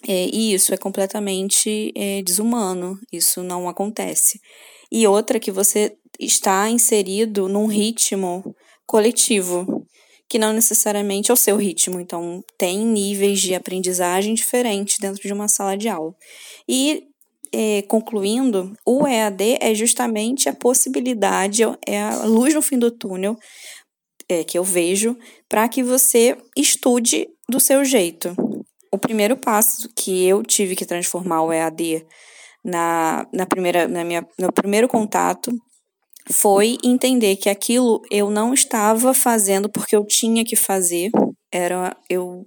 É, 0.07 0.27
e 0.31 0.53
isso 0.53 0.73
é 0.73 0.77
completamente 0.77 1.91
é, 1.95 2.21
desumano, 2.21 2.97
isso 3.11 3.43
não 3.43 3.67
acontece. 3.67 4.39
E 4.91 5.05
outra 5.05 5.39
que 5.39 5.51
você 5.51 5.97
está 6.19 6.69
inserido 6.69 7.49
num 7.49 7.65
ritmo 7.65 8.55
coletivo, 8.85 9.85
que 10.29 10.37
não 10.37 10.53
necessariamente 10.53 11.31
é 11.31 11.33
o 11.33 11.37
seu 11.37 11.57
ritmo, 11.57 11.99
então 11.99 12.43
tem 12.55 12.85
níveis 12.85 13.41
de 13.41 13.55
aprendizagem 13.55 14.35
diferentes 14.35 14.97
dentro 14.99 15.21
de 15.21 15.33
uma 15.33 15.47
sala 15.47 15.75
de 15.75 15.89
aula. 15.89 16.13
E 16.67 17.07
é, 17.51 17.81
concluindo, 17.83 18.73
o 18.85 19.07
EAD 19.07 19.57
é 19.59 19.73
justamente 19.73 20.47
a 20.47 20.53
possibilidade, 20.53 21.63
é 21.85 21.99
a 21.99 22.23
luz 22.25 22.53
no 22.53 22.61
fim 22.61 22.77
do 22.77 22.91
túnel 22.91 23.35
é, 24.29 24.43
que 24.43 24.57
eu 24.57 24.63
vejo 24.63 25.17
para 25.47 25.67
que 25.67 25.81
você 25.81 26.37
estude 26.55 27.27
do 27.49 27.59
seu 27.59 27.83
jeito. 27.83 28.35
O 28.91 28.99
primeiro 28.99 29.35
passo 29.35 29.89
que 29.95 30.27
eu 30.27 30.43
tive 30.43 30.75
que 30.75 30.85
transformar 30.85 31.41
o 31.41 31.51
EAD 31.51 32.05
na, 32.63 33.27
na 33.33 33.47
primeira, 33.47 33.87
na 33.87 34.03
minha, 34.03 34.27
no 34.37 34.51
primeiro 34.53 34.87
contato 34.87 35.51
foi 36.31 36.77
entender 36.83 37.35
que 37.35 37.49
aquilo 37.49 38.01
eu 38.11 38.29
não 38.29 38.53
estava 38.53 39.13
fazendo 39.13 39.69
porque 39.69 39.95
eu 39.95 40.05
tinha 40.05 40.43
que 40.45 40.55
fazer, 40.55 41.09
era 41.51 41.95
eu 42.09 42.45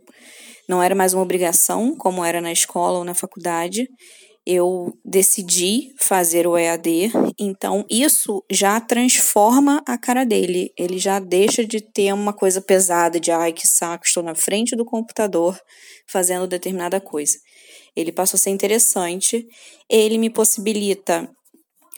não 0.69 0.83
era 0.83 0.95
mais 0.95 1.13
uma 1.13 1.23
obrigação 1.23 1.95
como 1.97 2.25
era 2.25 2.41
na 2.41 2.53
escola 2.53 2.99
ou 2.99 3.05
na 3.05 3.15
faculdade 3.15 3.89
eu 4.45 4.93
decidi 5.05 5.95
fazer 6.01 6.47
o 6.47 6.59
EAD, 6.59 7.13
então 7.39 7.85
isso 7.89 8.45
já 8.51 8.81
transforma 8.81 9.83
a 9.87 9.97
cara 9.97 10.25
dele. 10.25 10.73
Ele 10.77 10.99
já 10.99 11.21
deixa 11.21 11.65
de 11.65 11.81
ter 11.81 12.13
uma 12.13 12.33
coisa 12.33 12.61
pesada 12.61 13.21
de 13.21 13.31
ai 13.31 13.53
que 13.53 13.67
saco, 13.67 14.05
estou 14.05 14.23
na 14.23 14.35
frente 14.35 14.75
do 14.75 14.85
computador 14.85 15.59
fazendo 16.09 16.49
determinada 16.49 17.01
coisa. 17.01 17.39
Ele 17.95 18.11
passou 18.11 18.37
a 18.37 18.41
ser 18.41 18.51
interessante, 18.51 19.47
ele 19.89 20.19
me 20.19 20.29
possibilita 20.29 21.31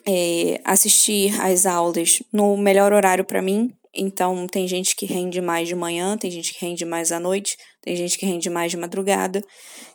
é, 0.07 0.59
assistir 0.63 1.39
às 1.41 1.65
aulas 1.65 2.21
no 2.31 2.55
melhor 2.57 2.93
horário 2.93 3.25
para 3.25 3.41
mim. 3.41 3.71
Então, 3.97 4.45
tem 4.45 4.67
gente 4.67 4.93
que 4.95 5.05
rende 5.05 5.39
mais 5.39 5.69
de 5.69 5.75
manhã, 5.75 6.17
tem 6.17 6.29
gente 6.29 6.53
que 6.53 6.65
rende 6.65 6.83
mais 6.83 7.13
à 7.13 7.19
noite, 7.19 7.55
tem 7.81 7.95
gente 7.95 8.17
que 8.17 8.25
rende 8.25 8.49
mais 8.49 8.69
de 8.69 8.77
madrugada. 8.77 9.41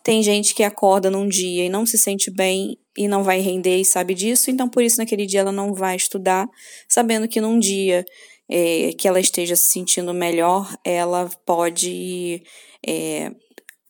Tem 0.03 0.23
gente 0.23 0.55
que 0.55 0.62
acorda 0.62 1.11
num 1.11 1.29
dia 1.29 1.66
e 1.66 1.68
não 1.68 1.85
se 1.85 1.99
sente 1.99 2.31
bem 2.31 2.79
e 2.96 3.07
não 3.07 3.23
vai 3.23 3.40
render 3.40 3.77
e 3.77 3.85
sabe 3.85 4.14
disso, 4.14 4.51
então 4.51 4.68
por 4.68 4.83
isso 4.83 4.99
naquele 4.99 5.27
dia 5.27 5.40
ela 5.40 5.53
não 5.53 5.75
vai 5.75 5.96
estudar, 5.96 6.49
sabendo 6.88 7.29
que 7.29 7.40
num 7.40 7.59
dia 7.59 8.05
é, 8.51 8.92
que 8.99 9.07
ela 9.07 9.20
esteja 9.20 9.55
se 9.55 9.70
sentindo 9.70 10.12
melhor, 10.12 10.75
ela 10.85 11.31
pode 11.44 12.42
é, 12.87 13.31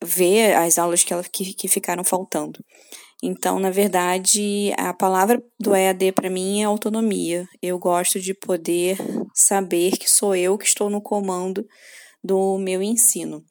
ver 0.02 0.54
as 0.54 0.78
aulas 0.78 1.04
que, 1.04 1.12
ela, 1.12 1.22
que, 1.24 1.54
que 1.54 1.68
ficaram 1.68 2.04
faltando. 2.04 2.58
Então, 3.22 3.58
na 3.58 3.70
verdade, 3.70 4.72
a 4.78 4.94
palavra 4.94 5.42
do 5.58 5.74
EAD 5.74 6.12
para 6.12 6.30
mim 6.30 6.62
é 6.62 6.64
autonomia. 6.64 7.46
Eu 7.60 7.78
gosto 7.78 8.18
de 8.18 8.32
poder 8.32 8.96
saber 9.34 9.98
que 9.98 10.08
sou 10.08 10.34
eu 10.34 10.56
que 10.56 10.64
estou 10.64 10.88
no 10.88 11.02
comando 11.02 11.66
do 12.24 12.56
meu 12.58 12.82
ensino. 12.82 13.44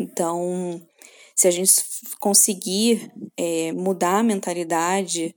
Então, 0.00 0.80
se 1.34 1.46
a 1.46 1.50
gente 1.50 1.72
conseguir 2.18 3.12
é, 3.36 3.70
mudar 3.72 4.20
a 4.20 4.22
mentalidade 4.22 5.36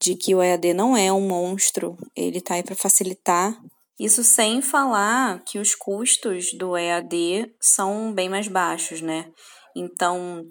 de 0.00 0.14
que 0.14 0.34
o 0.34 0.42
EAD 0.42 0.74
não 0.74 0.96
é 0.96 1.10
um 1.10 1.26
monstro, 1.26 1.96
ele 2.14 2.38
está 2.38 2.54
aí 2.54 2.62
para 2.62 2.74
facilitar. 2.74 3.58
Isso 3.98 4.22
sem 4.22 4.60
falar 4.60 5.42
que 5.44 5.58
os 5.58 5.74
custos 5.74 6.52
do 6.52 6.76
EAD 6.76 7.54
são 7.60 8.12
bem 8.12 8.28
mais 8.28 8.48
baixos, 8.48 9.00
né? 9.00 9.30
Então, 9.76 10.44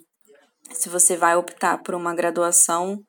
se 0.73 0.89
você 0.89 1.15
vai 1.17 1.35
optar 1.35 1.77
por 1.79 1.95
uma 1.95 2.13
graduação, 2.13 3.03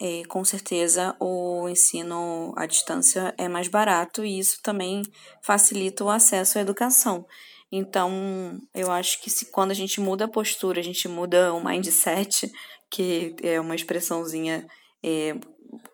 é, 0.00 0.22
com 0.28 0.44
certeza 0.44 1.16
o 1.20 1.68
ensino 1.68 2.52
à 2.56 2.66
distância 2.66 3.34
é 3.38 3.48
mais 3.48 3.68
barato 3.68 4.24
e 4.24 4.38
isso 4.38 4.58
também 4.62 5.02
facilita 5.42 6.04
o 6.04 6.10
acesso 6.10 6.58
à 6.58 6.60
educação. 6.60 7.26
Então, 7.70 8.60
eu 8.74 8.90
acho 8.90 9.20
que 9.20 9.30
se 9.30 9.50
quando 9.50 9.70
a 9.70 9.74
gente 9.74 10.00
muda 10.00 10.26
a 10.26 10.30
postura, 10.30 10.80
a 10.80 10.82
gente 10.82 11.08
muda 11.08 11.52
o 11.52 11.64
mindset, 11.64 12.50
que 12.90 13.34
é 13.42 13.60
uma 13.60 13.74
expressãozinha 13.74 14.66
é, 15.02 15.34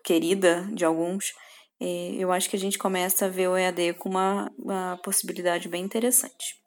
querida 0.03 0.67
de 0.73 0.85
alguns, 0.85 1.33
é, 1.81 2.15
eu 2.17 2.31
acho 2.31 2.49
que 2.49 2.55
a 2.55 2.59
gente 2.59 2.77
começa 2.77 3.25
a 3.25 3.29
ver 3.29 3.47
o 3.47 3.57
EAD 3.57 3.93
com 3.95 4.09
uma, 4.09 4.51
uma 4.57 4.99
possibilidade 5.03 5.67
bem 5.67 5.83
interessante. 5.83 6.61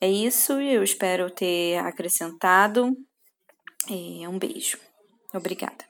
É 0.00 0.08
isso, 0.08 0.52
eu 0.54 0.82
espero 0.82 1.30
ter 1.30 1.76
acrescentado. 1.78 2.96
É, 3.86 4.28
um 4.28 4.38
beijo. 4.38 4.78
Obrigada. 5.32 5.84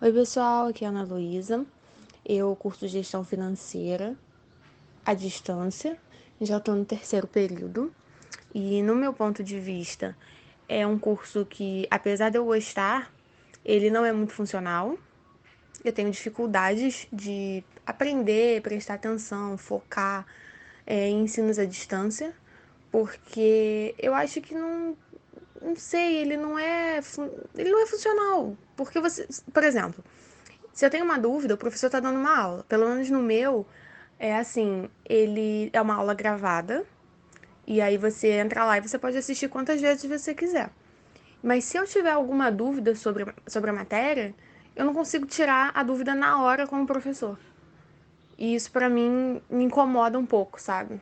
Oi, 0.00 0.12
pessoal, 0.12 0.68
aqui 0.68 0.84
é 0.84 0.88
a 0.88 0.90
Ana 0.90 1.02
Luísa. 1.02 1.66
Eu 2.24 2.54
curso 2.56 2.86
gestão 2.86 3.24
financeira 3.24 4.16
à 5.04 5.12
distância, 5.12 5.98
já 6.40 6.58
estou 6.58 6.74
no 6.74 6.84
terceiro 6.84 7.26
período. 7.26 7.94
E 8.54 8.82
no 8.82 8.94
meu 8.94 9.12
ponto 9.12 9.42
de 9.42 9.58
vista, 9.58 10.16
é 10.68 10.86
um 10.86 10.98
curso 10.98 11.44
que, 11.44 11.86
apesar 11.90 12.30
de 12.30 12.38
eu 12.38 12.44
gostar, 12.44 13.12
ele 13.64 13.90
não 13.90 14.04
é 14.04 14.12
muito 14.12 14.32
funcional. 14.32 14.96
Eu 15.84 15.92
tenho 15.92 16.10
dificuldades 16.10 17.06
de 17.12 17.62
aprender, 17.86 18.62
prestar 18.62 18.94
atenção, 18.94 19.58
focar 19.58 20.26
é, 20.86 21.08
em 21.08 21.24
ensinos 21.24 21.58
à 21.58 21.64
distância, 21.64 22.34
porque 22.94 23.92
eu 23.98 24.14
acho 24.14 24.40
que 24.40 24.54
não, 24.54 24.96
não 25.60 25.74
sei, 25.74 26.18
ele 26.18 26.36
não 26.36 26.56
é, 26.56 27.00
ele 27.56 27.72
não 27.72 27.82
é 27.82 27.86
funcional. 27.86 28.56
Porque 28.76 29.00
você, 29.00 29.26
por 29.52 29.64
exemplo, 29.64 30.04
se 30.72 30.86
eu 30.86 30.90
tenho 30.90 31.04
uma 31.04 31.18
dúvida, 31.18 31.54
o 31.54 31.58
professor 31.58 31.86
está 31.86 31.98
dando 31.98 32.20
uma 32.20 32.38
aula. 32.38 32.64
Pelo 32.68 32.88
menos 32.88 33.10
no 33.10 33.20
meu, 33.20 33.66
é 34.16 34.36
assim, 34.36 34.88
ele 35.04 35.70
é 35.72 35.82
uma 35.82 35.96
aula 35.96 36.14
gravada, 36.14 36.86
e 37.66 37.80
aí 37.80 37.98
você 37.98 38.28
entra 38.28 38.64
lá 38.64 38.78
e 38.78 38.80
você 38.80 38.96
pode 38.96 39.18
assistir 39.18 39.48
quantas 39.48 39.80
vezes 39.80 40.04
você 40.04 40.32
quiser. 40.32 40.70
Mas 41.42 41.64
se 41.64 41.76
eu 41.76 41.84
tiver 41.88 42.12
alguma 42.12 42.48
dúvida 42.48 42.94
sobre, 42.94 43.26
sobre 43.44 43.70
a 43.70 43.72
matéria, 43.72 44.32
eu 44.76 44.84
não 44.84 44.94
consigo 44.94 45.26
tirar 45.26 45.72
a 45.74 45.82
dúvida 45.82 46.14
na 46.14 46.40
hora 46.40 46.64
com 46.64 46.80
o 46.80 46.86
professor. 46.86 47.36
E 48.38 48.54
isso 48.54 48.70
para 48.70 48.88
mim 48.88 49.42
me 49.50 49.64
incomoda 49.64 50.16
um 50.16 50.24
pouco, 50.24 50.62
sabe? 50.62 51.00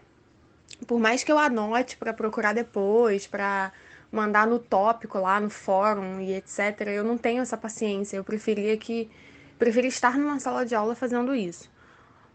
Por 0.87 0.99
mais 0.99 1.23
que 1.23 1.31
eu 1.31 1.39
anote 1.39 1.97
para 1.97 2.13
procurar 2.13 2.53
depois, 2.53 3.27
para 3.27 3.73
mandar 4.13 4.47
no 4.47 4.59
tópico 4.59 5.19
lá 5.19 5.41
no 5.41 5.49
fórum 5.49 6.21
e 6.21 6.35
etc. 6.35 6.83
Eu 6.89 7.03
não 7.03 7.17
tenho 7.17 7.41
essa 7.43 7.57
paciência. 7.57 8.17
Eu 8.17 8.25
preferia 8.25 8.77
que 8.77 9.11
preferia 9.59 9.89
estar 9.89 10.19
numa 10.19 10.39
sala 10.39 10.67
de 10.67 10.75
aula 10.75 10.95
fazendo 10.95 11.35
isso. 11.35 11.71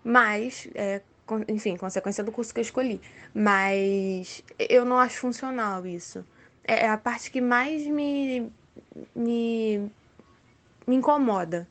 Mas, 0.03 0.67
é, 0.73 1.01
enfim, 1.47 1.77
consequência 1.77 2.23
do 2.23 2.31
curso 2.31 2.53
que 2.53 2.59
eu 2.59 2.63
escolhi. 2.63 2.99
Mas 3.33 4.43
eu 4.57 4.83
não 4.85 4.97
acho 4.97 5.19
funcional 5.19 5.85
isso. 5.85 6.25
É, 6.63 6.85
é 6.85 6.89
a 6.89 6.97
parte 6.97 7.29
que 7.29 7.41
mais 7.41 7.85
me, 7.85 8.51
me, 9.15 9.91
me 10.87 10.95
incomoda. 10.95 11.67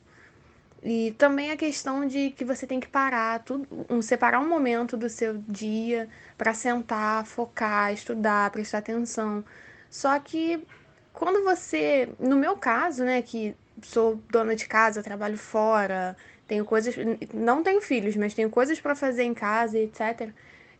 E 0.83 1.11
também 1.17 1.51
a 1.51 1.57
questão 1.57 2.05
de 2.05 2.31
que 2.31 2.45
você 2.45 2.67
tem 2.67 2.79
que 2.79 2.87
parar, 2.87 3.43
tudo, 3.43 3.67
um, 3.89 4.01
separar 4.01 4.39
um 4.39 4.47
momento 4.47 4.95
do 4.95 5.09
seu 5.09 5.37
dia 5.47 6.07
para 6.37 6.53
sentar, 6.53 7.25
focar, 7.25 7.91
estudar, 7.93 8.51
prestar 8.51 8.77
atenção. 8.79 9.43
Só 9.89 10.17
que 10.19 10.63
quando 11.11 11.43
você, 11.43 12.09
no 12.19 12.35
meu 12.35 12.55
caso, 12.57 13.03
né, 13.03 13.21
que 13.21 13.55
sou 13.81 14.21
dona 14.29 14.55
de 14.55 14.67
casa, 14.67 15.01
trabalho 15.01 15.37
fora, 15.37 16.15
tenho 16.47 16.63
coisas, 16.63 16.95
não 17.33 17.63
tenho 17.63 17.81
filhos, 17.81 18.15
mas 18.15 18.33
tenho 18.33 18.49
coisas 18.49 18.79
para 18.79 18.95
fazer 18.95 19.23
em 19.23 19.33
casa, 19.33 19.77
etc. 19.79 20.29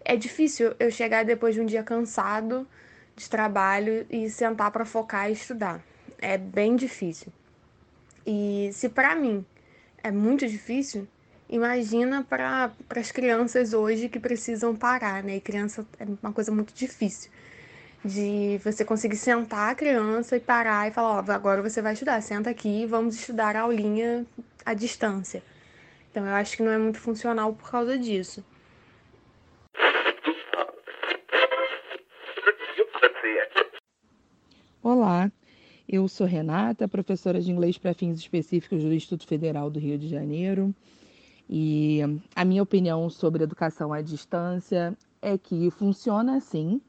É 0.05 0.15
difícil 0.15 0.75
eu 0.79 0.91
chegar 0.91 1.25
depois 1.25 1.55
de 1.55 1.61
um 1.61 1.65
dia 1.65 1.83
cansado 1.83 2.67
de 3.15 3.29
trabalho 3.29 4.05
e 4.09 4.29
sentar 4.29 4.71
para 4.71 4.85
focar 4.85 5.29
e 5.29 5.33
estudar. 5.33 5.81
É 6.19 6.37
bem 6.37 6.75
difícil. 6.75 7.33
E 8.25 8.69
se 8.73 8.89
para 8.89 9.15
mim 9.15 9.45
é 10.07 10.11
muito 10.11 10.47
difícil, 10.47 11.05
imagina 11.49 12.23
para 12.23 12.71
as 12.95 13.11
crianças 13.11 13.73
hoje 13.73 14.07
que 14.07 14.19
precisam 14.19 14.75
parar, 14.75 15.21
né? 15.21 15.35
E 15.35 15.41
criança 15.41 15.85
é 15.99 16.05
uma 16.23 16.31
coisa 16.31 16.51
muito 16.51 16.73
difícil 16.73 17.29
de 18.05 18.57
você 18.63 18.85
conseguir 18.85 19.17
sentar 19.17 19.71
a 19.71 19.75
criança 19.75 20.37
e 20.37 20.39
parar 20.39 20.87
e 20.87 20.91
falar, 20.91 21.25
ó, 21.27 21.31
agora 21.31 21.61
você 21.61 21.81
vai 21.81 21.91
estudar, 21.93 22.21
senta 22.21 22.49
aqui 22.49 22.85
vamos 22.85 23.15
estudar 23.15 23.55
a 23.55 23.61
aulinha 23.61 24.25
à 24.65 24.73
distância. 24.73 25.43
Então 26.09 26.25
eu 26.25 26.33
acho 26.33 26.55
que 26.55 26.63
não 26.63 26.71
é 26.71 26.77
muito 26.77 26.99
funcional 26.99 27.53
por 27.53 27.69
causa 27.69 27.97
disso. 27.97 28.45
Olá, 34.81 35.29
eu 35.87 36.07
sou 36.07 36.27
Renata, 36.27 36.87
professora 36.87 37.39
de 37.39 37.49
inglês 37.49 37.77
para 37.77 37.93
fins 37.93 38.19
específicos 38.19 38.83
do 38.83 38.93
Instituto 38.93 39.25
Federal 39.25 39.69
do 39.69 39.79
Rio 39.79 39.97
de 39.97 40.07
Janeiro. 40.07 40.75
E 41.49 42.01
a 42.35 42.43
minha 42.43 42.61
opinião 42.61 43.09
sobre 43.09 43.43
educação 43.43 43.93
à 43.93 44.01
distância 44.01 44.97
é 45.21 45.37
que 45.37 45.71
funciona 45.71 46.35
assim, 46.35 46.81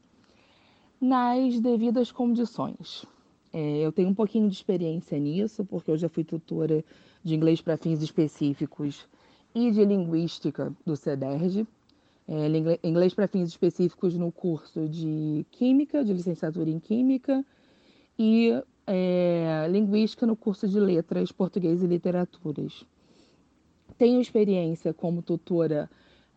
nas 0.99 1.61
devidas 1.61 2.11
condições. 2.11 3.05
É, 3.53 3.77
eu 3.77 3.91
tenho 3.91 4.09
um 4.09 4.13
pouquinho 4.13 4.49
de 4.49 4.55
experiência 4.55 5.17
nisso, 5.17 5.63
porque 5.63 5.89
eu 5.89 5.97
já 5.97 6.09
fui 6.09 6.25
tutora 6.25 6.83
de 7.23 7.35
inglês 7.35 7.61
para 7.61 7.77
fins 7.77 8.01
específicos 8.01 9.07
e 9.55 9.71
de 9.71 9.85
linguística 9.85 10.73
do 10.85 10.97
CEDERJ. 10.97 11.65
É, 12.27 12.87
inglês 12.87 13.13
para 13.13 13.29
fins 13.29 13.47
específicos 13.47 14.13
no 14.15 14.29
curso 14.29 14.89
de 14.89 15.45
Química, 15.51 16.03
de 16.03 16.13
licenciatura 16.13 16.69
em 16.69 16.79
Química, 16.79 17.43
e 18.19 18.61
é, 18.91 19.67
Linguística 19.69 20.25
no 20.25 20.35
curso 20.35 20.67
de 20.67 20.79
Letras, 20.79 21.31
Português 21.31 21.83
e 21.83 21.87
Literaturas. 21.87 22.83
Tenho 23.97 24.19
experiência 24.19 24.93
como 24.93 25.21
tutora 25.21 25.87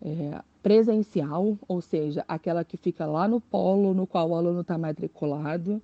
é, 0.03 0.43
presencial, 0.63 1.57
ou 1.67 1.81
seja, 1.81 2.25
aquela 2.29 2.63
que 2.63 2.77
fica 2.77 3.07
lá 3.07 3.27
no 3.27 3.41
polo 3.41 3.95
no 3.95 4.07
qual 4.07 4.31
o 4.31 4.35
aluno 4.35 4.61
está 4.61 4.77
matriculado, 4.77 5.81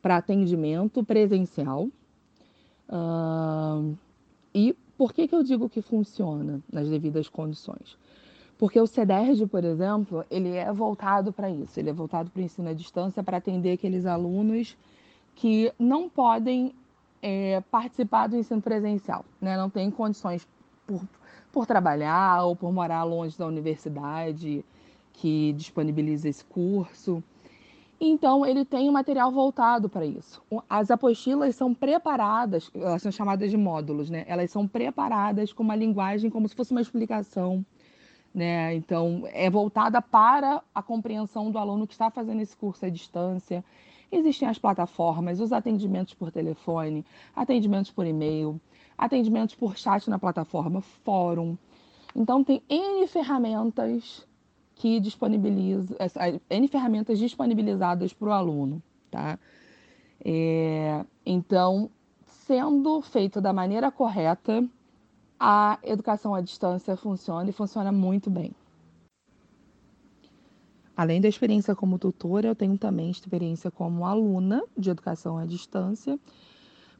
para 0.00 0.16
atendimento 0.16 1.04
presencial. 1.04 1.88
Uh, 2.88 3.94
e 4.54 4.74
por 4.96 5.12
que, 5.12 5.28
que 5.28 5.34
eu 5.34 5.42
digo 5.42 5.68
que 5.68 5.82
funciona 5.82 6.62
nas 6.72 6.88
devidas 6.88 7.28
condições? 7.28 7.98
Porque 8.56 8.80
o 8.80 8.86
CEDERJ, 8.86 9.46
por 9.46 9.62
exemplo, 9.62 10.24
ele 10.30 10.54
é 10.56 10.72
voltado 10.72 11.32
para 11.32 11.50
isso, 11.50 11.78
ele 11.78 11.90
é 11.90 11.92
voltado 11.92 12.30
para 12.30 12.40
o 12.40 12.44
ensino 12.44 12.68
à 12.68 12.72
distância 12.72 13.22
para 13.22 13.36
atender 13.36 13.72
aqueles 13.72 14.06
alunos 14.06 14.76
que 15.38 15.72
não 15.78 16.08
podem 16.08 16.72
é, 17.22 17.60
participar 17.70 18.28
do 18.28 18.36
ensino 18.36 18.62
presencial, 18.62 19.24
né? 19.40 19.56
não 19.56 19.68
têm 19.68 19.90
condições 19.90 20.46
por 20.86 21.00
por 21.52 21.66
trabalhar 21.66 22.44
ou 22.44 22.54
por 22.54 22.72
morar 22.72 23.02
longe 23.04 23.36
da 23.36 23.46
universidade 23.46 24.64
que 25.12 25.52
disponibiliza 25.54 26.28
esse 26.28 26.44
curso. 26.44 27.22
Então, 28.00 28.46
ele 28.46 28.64
tem 28.64 28.88
um 28.88 28.92
material 28.92 29.32
voltado 29.32 29.88
para 29.88 30.06
isso. 30.06 30.40
As 30.70 30.88
apostilas 30.88 31.56
são 31.56 31.74
preparadas, 31.74 32.70
elas 32.72 33.02
são 33.02 33.10
chamadas 33.10 33.50
de 33.50 33.56
módulos, 33.56 34.08
né? 34.08 34.24
Elas 34.28 34.52
são 34.52 34.68
preparadas 34.68 35.52
com 35.52 35.64
uma 35.64 35.74
linguagem 35.74 36.30
como 36.30 36.48
se 36.48 36.54
fosse 36.54 36.70
uma 36.70 36.80
explicação, 36.80 37.66
né? 38.32 38.76
Então, 38.76 39.24
é 39.32 39.50
voltada 39.50 40.00
para 40.00 40.62
a 40.72 40.80
compreensão 40.80 41.50
do 41.50 41.58
aluno 41.58 41.88
que 41.88 41.94
está 41.94 42.08
fazendo 42.08 42.40
esse 42.40 42.56
curso 42.56 42.86
à 42.86 42.88
distância. 42.88 43.64
Existem 44.10 44.48
as 44.48 44.58
plataformas, 44.58 45.40
os 45.40 45.52
atendimentos 45.52 46.14
por 46.14 46.32
telefone, 46.32 47.04
atendimentos 47.36 47.90
por 47.90 48.06
e-mail, 48.06 48.60
atendimentos 48.96 49.54
por 49.54 49.76
chat 49.76 50.08
na 50.08 50.18
plataforma, 50.18 50.80
fórum. 50.80 51.56
Então 52.16 52.42
tem 52.42 52.62
N 52.68 53.06
ferramentas 53.06 54.26
que 54.74 54.98
disponibilizam, 54.98 55.96
N 56.48 56.68
ferramentas 56.68 57.18
disponibilizadas 57.18 58.12
para 58.12 58.28
o 58.28 58.32
aluno, 58.32 58.82
tá? 59.10 59.38
É, 60.24 61.04
então, 61.24 61.90
sendo 62.26 63.00
feito 63.02 63.40
da 63.40 63.52
maneira 63.52 63.90
correta, 63.90 64.66
a 65.38 65.78
educação 65.82 66.34
à 66.34 66.40
distância 66.40 66.96
funciona 66.96 67.48
e 67.50 67.52
funciona 67.52 67.92
muito 67.92 68.30
bem. 68.30 68.52
Além 70.98 71.20
da 71.20 71.28
experiência 71.28 71.76
como 71.76 71.96
tutora, 71.96 72.48
eu 72.48 72.56
tenho 72.56 72.76
também 72.76 73.08
experiência 73.08 73.70
como 73.70 74.04
aluna 74.04 74.60
de 74.76 74.90
educação 74.90 75.38
à 75.38 75.46
distância 75.46 76.18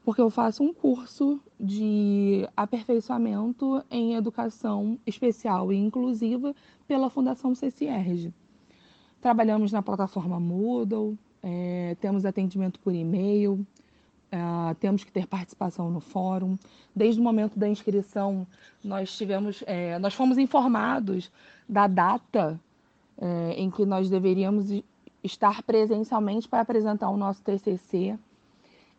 porque 0.04 0.22
eu 0.22 0.30
faço 0.30 0.62
um 0.62 0.72
curso 0.72 1.38
de 1.60 2.48
aperfeiçoamento 2.56 3.84
em 3.90 4.14
educação 4.14 4.98
especial 5.06 5.70
e 5.70 5.76
inclusiva 5.76 6.54
pela 6.86 7.10
Fundação 7.10 7.54
CCRG. 7.54 8.32
Trabalhamos 9.20 9.70
na 9.70 9.82
plataforma 9.82 10.40
Moodle, 10.40 11.18
é, 11.42 11.94
temos 12.00 12.24
atendimento 12.24 12.80
por 12.80 12.94
e-mail, 12.94 13.66
é, 14.32 14.38
temos 14.80 15.04
que 15.04 15.12
ter 15.12 15.26
participação 15.26 15.90
no 15.90 16.00
fórum. 16.00 16.56
Desde 16.96 17.20
o 17.20 17.24
momento 17.24 17.58
da 17.58 17.68
inscrição, 17.68 18.46
nós 18.82 19.14
tivemos, 19.14 19.62
é, 19.66 19.98
nós 19.98 20.14
fomos 20.14 20.38
informados 20.38 21.30
da 21.68 21.86
data 21.86 22.58
é, 23.20 23.54
em 23.54 23.70
que 23.70 23.84
nós 23.84 24.08
deveríamos 24.08 24.66
estar 25.22 25.62
presencialmente 25.62 26.48
para 26.48 26.60
apresentar 26.60 27.10
o 27.10 27.16
nosso 27.16 27.42
TCC 27.42 28.16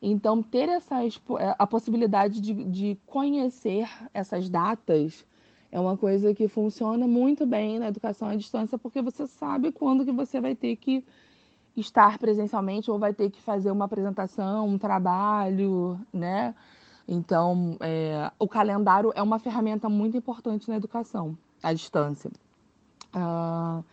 então, 0.01 0.41
ter 0.41 0.70
essas, 0.70 1.20
é, 1.39 1.55
a 1.57 1.67
possibilidade 1.67 2.39
de, 2.39 2.53
de 2.53 2.97
conhecer 3.05 3.89
essas 4.13 4.49
datas 4.49 5.26
é 5.72 5.80
uma 5.80 5.97
coisa 5.97 6.34
que 6.34 6.47
funciona 6.47 7.05
muito 7.07 7.45
bem 7.45 7.78
na 7.80 7.89
educação 7.89 8.30
à 8.30 8.36
distância, 8.36 8.78
porque 8.78 9.01
você 9.01 9.28
sabe 9.28 9.72
quando 9.72 10.05
que 10.05 10.11
você 10.11 10.39
vai 10.39 10.55
ter 10.55 10.76
que 10.78 11.05
estar 11.76 12.17
presencialmente 12.17 12.89
ou 12.89 12.97
vai 12.97 13.13
ter 13.13 13.30
que 13.30 13.41
fazer 13.41 13.70
uma 13.72 13.86
apresentação, 13.86 14.67
um 14.67 14.78
trabalho, 14.78 15.99
né? 16.11 16.55
Então, 17.07 17.76
é, 17.80 18.32
o 18.39 18.47
calendário 18.47 19.11
é 19.15 19.22
uma 19.22 19.38
ferramenta 19.38 19.89
muito 19.89 20.15
importante 20.15 20.70
na 20.70 20.78
educação 20.78 21.38
à 21.61 21.74
distância. 21.74 22.32
Uh, 23.13 23.84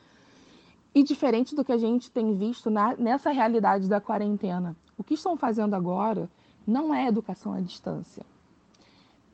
e 0.96 1.02
diferente 1.02 1.54
do 1.54 1.62
que 1.62 1.72
a 1.72 1.76
gente 1.76 2.10
tem 2.10 2.34
visto 2.34 2.70
na, 2.70 2.96
nessa 2.96 3.30
realidade 3.30 3.86
da 3.86 4.00
quarentena, 4.00 4.74
o 4.96 5.04
que 5.04 5.12
estão 5.12 5.36
fazendo 5.36 5.74
agora 5.74 6.26
não 6.66 6.94
é 6.94 7.06
educação 7.06 7.52
à 7.52 7.60
distância. 7.60 8.24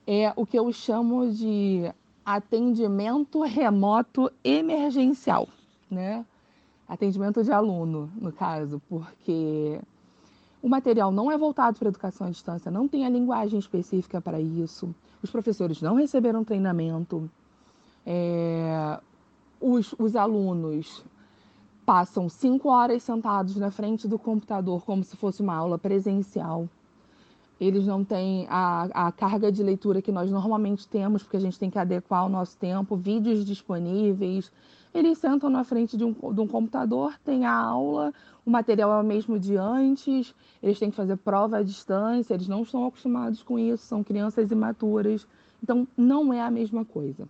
É 0.05 0.33
o 0.35 0.45
que 0.45 0.59
eu 0.59 0.73
chamo 0.73 1.31
de 1.31 1.89
atendimento 2.27 3.43
remoto 3.43 4.29
emergencial, 4.43 5.49
né? 5.89 6.27
Atendimento 6.89 7.45
de 7.45 7.53
aluno, 7.53 8.11
no 8.17 8.33
caso, 8.33 8.83
porque 8.89 9.81
o 10.61 10.69
material 10.69 11.13
não 11.13 11.31
é 11.31 11.39
voltado 11.39 11.79
para 11.79 11.91
educação 11.91 12.27
à 12.27 12.31
distância, 12.31 12.73
não 12.73 12.89
tem 12.89 13.07
a 13.07 13.09
linguagem 13.09 13.61
específica 13.61 14.21
para 14.21 14.41
isso, 14.41 14.93
os 15.23 15.31
professores 15.31 15.81
não 15.81 15.95
receberam 15.95 16.43
treinamento, 16.43 17.31
é, 18.05 18.99
os, 19.61 19.95
os 19.97 20.17
alunos 20.17 21.05
passam 21.85 22.29
cinco 22.29 22.69
horas 22.69 23.03
sentados 23.03 23.57
na 23.57 23.71
frente 23.71 24.07
do 24.07 24.19
computador 24.19 24.85
como 24.85 25.03
se 25.03 25.17
fosse 25.17 25.43
uma 25.43 25.55
aula 25.55 25.79
presencial. 25.79 26.69
eles 27.61 27.87
não 27.87 28.05
têm 28.05 28.47
a, 28.49 29.07
a 29.07 29.13
carga 29.13 29.53
de 29.53 29.63
leitura 29.63 30.03
que 30.03 30.11
nós 30.11 30.31
normalmente 30.31 30.89
temos, 30.89 31.23
porque 31.23 31.37
a 31.37 31.41
gente 31.41 31.59
tem 31.59 31.71
que 31.71 31.79
adequar 31.79 32.27
o 32.27 32.29
nosso 32.29 32.57
tempo, 32.57 32.97
vídeos 32.97 33.45
disponíveis. 33.45 34.51
Eles 34.93 35.19
sentam 35.19 35.49
na 35.49 35.63
frente 35.63 35.97
de 35.97 36.05
um, 36.05 36.13
de 36.13 36.41
um 36.41 36.47
computador, 36.47 37.15
tem 37.25 37.47
a 37.47 37.55
aula, 37.55 38.13
o 38.45 38.51
material 38.51 38.93
é 38.93 39.01
o 39.01 39.05
mesmo 39.05 39.39
de 39.39 39.57
antes, 39.57 40.35
eles 40.61 40.79
têm 40.79 40.91
que 40.91 40.97
fazer 40.97 41.17
prova 41.19 41.59
à 41.59 41.63
distância, 41.63 42.35
eles 42.35 42.49
não 42.49 42.63
estão 42.63 42.85
acostumados 42.87 43.43
com 43.43 43.59
isso, 43.59 43.85
são 43.87 44.03
crianças 44.03 44.51
imaturas. 44.51 45.27
Então, 45.63 45.87
não 45.97 46.33
é 46.33 46.41
a 46.41 46.51
mesma 46.51 46.85
coisa. 46.85 47.29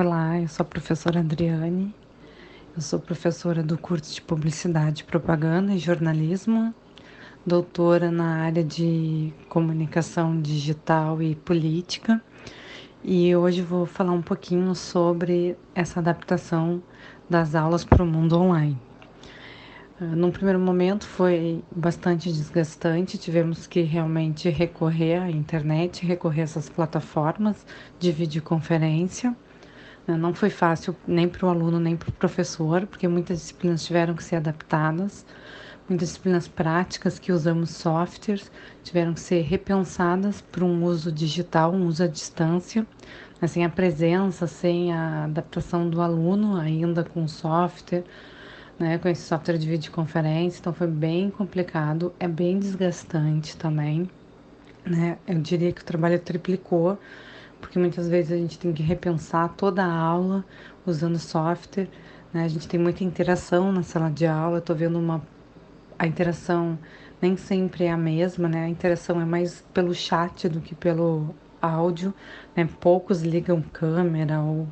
Olá, 0.00 0.40
eu 0.40 0.46
sou 0.46 0.62
a 0.62 0.64
professora 0.64 1.18
Adriane 1.18 1.92
eu 2.76 2.80
sou 2.80 3.00
professora 3.00 3.64
do 3.64 3.76
curso 3.76 4.14
de 4.14 4.22
Publicidade, 4.22 5.02
Propaganda 5.02 5.72
e 5.72 5.78
Jornalismo, 5.78 6.72
doutora 7.44 8.08
na 8.08 8.44
área 8.44 8.62
de 8.62 9.32
comunicação 9.48 10.40
digital 10.40 11.20
e 11.20 11.34
política. 11.34 12.22
E 13.02 13.34
hoje 13.34 13.60
vou 13.60 13.86
falar 13.86 14.12
um 14.12 14.22
pouquinho 14.22 14.72
sobre 14.72 15.56
essa 15.74 15.98
adaptação 15.98 16.80
das 17.28 17.56
aulas 17.56 17.84
para 17.84 18.04
o 18.04 18.06
mundo 18.06 18.38
online. 18.38 18.78
Ah, 20.00 20.04
num 20.04 20.30
primeiro 20.30 20.60
momento 20.60 21.08
foi 21.08 21.60
bastante 21.74 22.32
desgastante, 22.32 23.18
tivemos 23.18 23.66
que 23.66 23.80
realmente 23.80 24.48
recorrer 24.48 25.20
à 25.20 25.28
internet, 25.28 26.06
recorrer 26.06 26.42
a 26.42 26.44
essas 26.44 26.68
plataformas 26.68 27.66
de 27.98 28.12
videoconferência? 28.12 29.34
Não 30.16 30.32
foi 30.34 30.48
fácil 30.50 30.96
nem 31.06 31.28
para 31.28 31.44
o 31.46 31.48
aluno 31.50 31.78
nem 31.78 31.96
para 31.96 32.08
o 32.08 32.12
professor, 32.12 32.86
porque 32.86 33.06
muitas 33.06 33.38
disciplinas 33.40 33.84
tiveram 33.84 34.14
que 34.14 34.24
ser 34.24 34.36
adaptadas, 34.36 35.26
muitas 35.88 36.08
disciplinas 36.08 36.48
práticas 36.48 37.18
que 37.18 37.30
usamos 37.32 37.70
softwares 37.70 38.50
tiveram 38.82 39.12
que 39.14 39.20
ser 39.20 39.42
repensadas 39.42 40.40
para 40.40 40.64
um 40.64 40.82
uso 40.84 41.12
digital, 41.12 41.72
um 41.72 41.86
uso 41.86 42.04
à 42.04 42.06
distância, 42.06 42.86
né? 43.40 43.48
sem 43.48 43.64
a 43.64 43.68
presença, 43.68 44.46
sem 44.46 44.92
a 44.92 45.24
adaptação 45.24 45.88
do 45.90 46.00
aluno 46.00 46.56
ainda 46.56 47.04
com 47.04 47.24
o 47.24 47.28
software. 47.28 48.04
Né, 48.78 48.96
com 48.98 49.08
esse 49.08 49.22
software 49.22 49.58
de 49.58 49.68
videoconferência, 49.68 50.60
então 50.60 50.72
foi 50.72 50.86
bem 50.86 51.30
complicado, 51.30 52.14
é 52.20 52.28
bem 52.28 52.60
desgastante 52.60 53.56
também, 53.56 54.08
né? 54.84 55.18
Eu 55.26 55.40
diria 55.40 55.72
que 55.72 55.82
o 55.82 55.84
trabalho 55.84 56.18
triplicou, 56.20 56.98
porque 57.60 57.78
muitas 57.78 58.08
vezes 58.08 58.32
a 58.32 58.36
gente 58.36 58.58
tem 58.58 58.72
que 58.72 58.82
repensar 58.82 59.48
toda 59.56 59.84
a 59.84 59.92
aula 59.92 60.44
usando 60.86 61.18
software. 61.18 61.88
Né? 62.32 62.44
A 62.44 62.48
gente 62.48 62.68
tem 62.68 62.78
muita 62.78 63.04
interação 63.04 63.72
na 63.72 63.82
sala 63.82 64.10
de 64.10 64.26
aula, 64.26 64.58
estou 64.58 64.76
vendo 64.76 64.98
uma 64.98 65.22
a 65.98 66.06
interação 66.06 66.78
nem 67.20 67.36
sempre 67.36 67.84
é 67.84 67.90
a 67.90 67.96
mesma, 67.96 68.48
né? 68.48 68.64
A 68.64 68.68
interação 68.68 69.20
é 69.20 69.24
mais 69.24 69.64
pelo 69.74 69.92
chat 69.92 70.48
do 70.48 70.60
que 70.60 70.74
pelo 70.74 71.34
áudio, 71.60 72.14
né? 72.54 72.68
Poucos 72.80 73.22
ligam 73.22 73.60
câmera 73.60 74.40
ou 74.40 74.68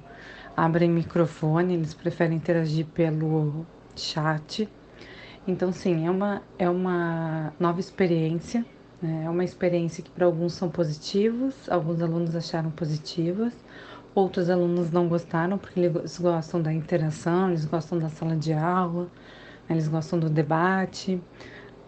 abrem 0.57 0.89
microfone, 0.89 1.75
eles 1.75 1.93
preferem 1.93 2.37
interagir 2.37 2.87
pelo 2.87 3.67
chat. 3.97 4.69
Então, 5.49 5.73
sim, 5.73 6.07
é 6.07 6.11
uma, 6.11 6.43
é 6.59 6.71
uma 6.71 7.53
nova 7.59 7.81
experiência 7.81 8.65
é 9.03 9.29
uma 9.29 9.45
experiência 9.45 10.03
que 10.03 10.11
para 10.11 10.25
alguns 10.25 10.55
são 10.55 10.71
positivos, 10.71 11.69
alguns 11.69 12.01
alunos 12.01 12.35
acharam 12.35 12.71
positivas, 12.71 13.53
outros 14.15 14.49
alunos 14.49 14.91
não 14.91 15.09
gostaram 15.09 15.59
porque 15.59 15.81
eles 15.81 16.19
gostam 16.19 16.63
da 16.63 16.73
interação, 16.73 17.49
eles 17.51 17.67
gostam 17.67 17.99
da 17.99 18.09
sala 18.09 18.35
de 18.37 18.53
aula, 18.55 19.09
eles 19.69 19.89
gostam 19.89 20.19
do 20.19 20.31
debate. 20.31 21.21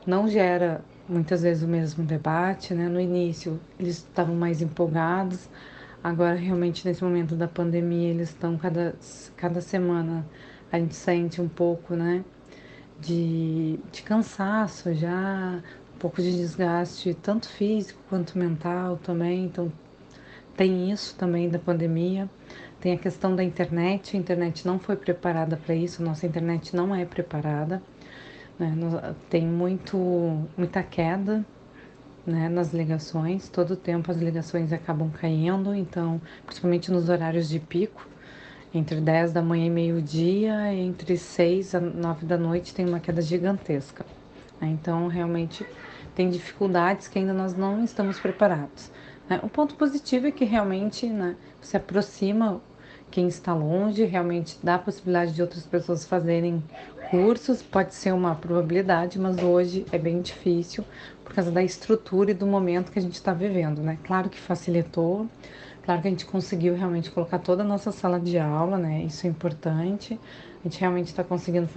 Não 0.07 0.29
gera 0.29 0.85
muitas 1.09 1.43
vezes 1.43 1.63
o 1.63 1.69
mesmo 1.69 2.05
debate, 2.05 2.75
né? 2.75 2.89
No 2.89 3.01
início 3.01 3.59
eles 3.79 3.99
estavam 3.99 4.35
mais 4.35 4.61
empolgados, 4.61 5.49
agora 6.05 6.35
realmente 6.37 6.87
nesse 6.87 7.03
momento 7.03 7.35
da 7.35 7.49
pandemia 7.49 8.11
eles 8.11 8.29
estão 8.31 8.57
cada, 8.59 8.95
cada 9.37 9.61
semana 9.63 10.27
a 10.71 10.79
gente 10.79 10.95
sente 10.95 11.41
um 11.41 11.49
pouco, 11.49 11.95
né? 11.95 12.25
De, 13.01 13.79
de 13.93 14.03
cansaço 14.03 14.93
já, 14.93 15.63
pouco 15.99 16.23
de 16.23 16.31
desgaste, 16.31 17.15
tanto 17.15 17.49
físico 17.49 18.01
quanto 18.09 18.39
mental 18.39 18.97
também. 18.99 19.45
Então, 19.45 19.73
tem 20.57 20.91
isso 20.91 21.15
também 21.17 21.49
da 21.49 21.59
pandemia. 21.59 22.29
Tem 22.81 22.93
a 22.93 22.99
questão 22.99 23.35
da 23.35 23.43
internet. 23.43 24.17
A 24.17 24.21
internet 24.21 24.67
não 24.67 24.79
foi 24.79 24.97
preparada 24.97 25.57
para 25.57 25.75
isso, 25.75 26.03
nossa 26.03 26.27
internet 26.27 26.75
não 26.75 26.95
é 26.95 27.05
preparada. 27.05 27.83
Né? 28.59 28.75
Tem 29.29 29.47
muito, 29.47 29.97
muita 30.57 30.83
queda 30.83 31.45
né, 32.29 32.49
nas 32.49 32.75
ligações, 32.75 33.49
todo 33.49 33.75
tempo 33.75 34.11
as 34.11 34.19
ligações 34.19 34.73
acabam 34.73 35.11
caindo, 35.11 35.75
então, 35.75 36.21
principalmente 36.45 36.91
nos 36.91 37.09
horários 37.09 37.49
de 37.49 37.59
pico, 37.59 38.07
entre 38.75 39.01
10 39.01 39.33
da 39.33 39.41
manhã 39.41 39.67
e 39.67 39.71
meio-dia, 39.71 40.75
entre 40.75 41.17
6 41.17 41.75
a 41.75 41.81
9 41.81 42.27
da 42.27 42.37
noite 42.37 42.75
tem 42.75 42.87
uma 42.87 43.01
queda 43.01 43.23
gigantesca. 43.23 44.05
Né? 44.61 44.69
Então, 44.69 45.09
realmente 45.09 45.67
tem 46.15 46.31
dificuldades 46.31 47.09
que 47.09 47.19
ainda 47.19 47.33
nós 47.33 47.55
não 47.55 47.85
estamos 47.85 48.19
preparados. 48.19 48.91
Né? 49.29 49.39
O 49.43 49.49
ponto 49.49 49.75
positivo 49.75 50.27
é 50.27 50.31
que 50.31 50.45
realmente 50.45 51.07
né, 51.09 51.37
se 51.61 51.77
aproxima 51.77 52.61
quem 53.11 53.29
está 53.29 53.55
longe, 53.55 54.05
realmente 54.05 54.59
dá 54.63 54.75
a 54.75 54.79
possibilidade 54.79 55.33
de 55.33 55.41
outras 55.41 55.65
pessoas 55.65 56.05
fazerem 56.05 56.63
cursos, 57.11 57.63
pode 57.63 57.95
ser 57.95 58.13
uma 58.13 58.35
probabilidade, 58.35 59.19
mas 59.19 59.39
hoje 59.39 59.87
é 59.91 59.99
bem 59.99 60.21
difícil 60.21 60.85
por 61.25 61.35
causa 61.35 61.51
da 61.51 61.63
estrutura 61.63 62.31
e 62.31 62.35
do 62.35 62.47
momento 62.47 62.93
que 62.93 62.99
a 62.99 63.03
gente 63.03 63.15
está 63.15 63.33
vivendo, 63.33 63.83
né? 63.83 63.99
Claro 64.05 64.29
que 64.29 64.39
facilitou, 64.39 65.27
claro 65.85 66.03
que 66.03 66.09
a 66.09 66.11
gente 66.11 66.27
conseguiu 66.27 66.75
realmente 66.75 67.11
colocar 67.11 67.39
toda 67.39 67.63
a 67.63 67.67
nossa 67.67 67.93
sala 67.93 68.21
de 68.21 68.39
aula, 68.39 68.77
né? 68.77 69.03
Isso 69.03 69.27
é 69.27 69.31
importante. 69.31 70.21
A 70.61 70.69
gente 70.69 70.81
realmente 70.81 71.07
está 71.07 71.25
conseguindo 71.25 71.69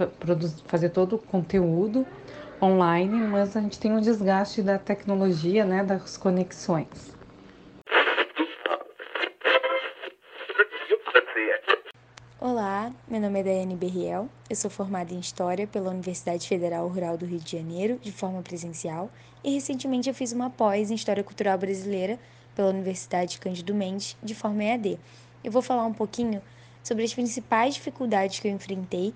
fazer 0.66 0.90
todo 0.90 1.16
o 1.16 1.18
conteúdo, 1.18 2.06
online, 2.62 3.26
mas 3.26 3.56
a 3.56 3.60
gente 3.60 3.78
tem 3.78 3.92
um 3.92 4.00
desgaste 4.00 4.62
da 4.62 4.78
tecnologia, 4.78 5.64
né, 5.64 5.82
das 5.82 6.16
conexões. 6.16 7.12
Olá, 12.38 12.92
meu 13.08 13.20
nome 13.20 13.40
é 13.40 13.42
Daiane 13.42 13.76
Berriel, 13.76 14.28
eu 14.48 14.56
sou 14.56 14.70
formada 14.70 15.12
em 15.12 15.18
História 15.18 15.66
pela 15.66 15.90
Universidade 15.90 16.46
Federal 16.46 16.86
Rural 16.88 17.16
do 17.16 17.26
Rio 17.26 17.38
de 17.38 17.56
Janeiro, 17.56 17.98
de 18.00 18.12
forma 18.12 18.42
presencial, 18.42 19.10
e 19.42 19.54
recentemente 19.54 20.08
eu 20.08 20.14
fiz 20.14 20.32
uma 20.32 20.50
pós 20.50 20.90
em 20.90 20.94
História 20.94 21.24
Cultural 21.24 21.58
Brasileira 21.58 22.18
pela 22.54 22.68
Universidade 22.68 23.38
Cândido 23.38 23.74
Mendes, 23.74 24.16
de 24.22 24.34
forma 24.34 24.62
EAD. 24.62 24.98
Eu 25.42 25.50
vou 25.50 25.62
falar 25.62 25.84
um 25.84 25.92
pouquinho 25.92 26.42
sobre 26.82 27.04
as 27.04 27.14
principais 27.14 27.74
dificuldades 27.74 28.38
que 28.38 28.48
eu 28.48 28.52
enfrentei, 28.52 29.14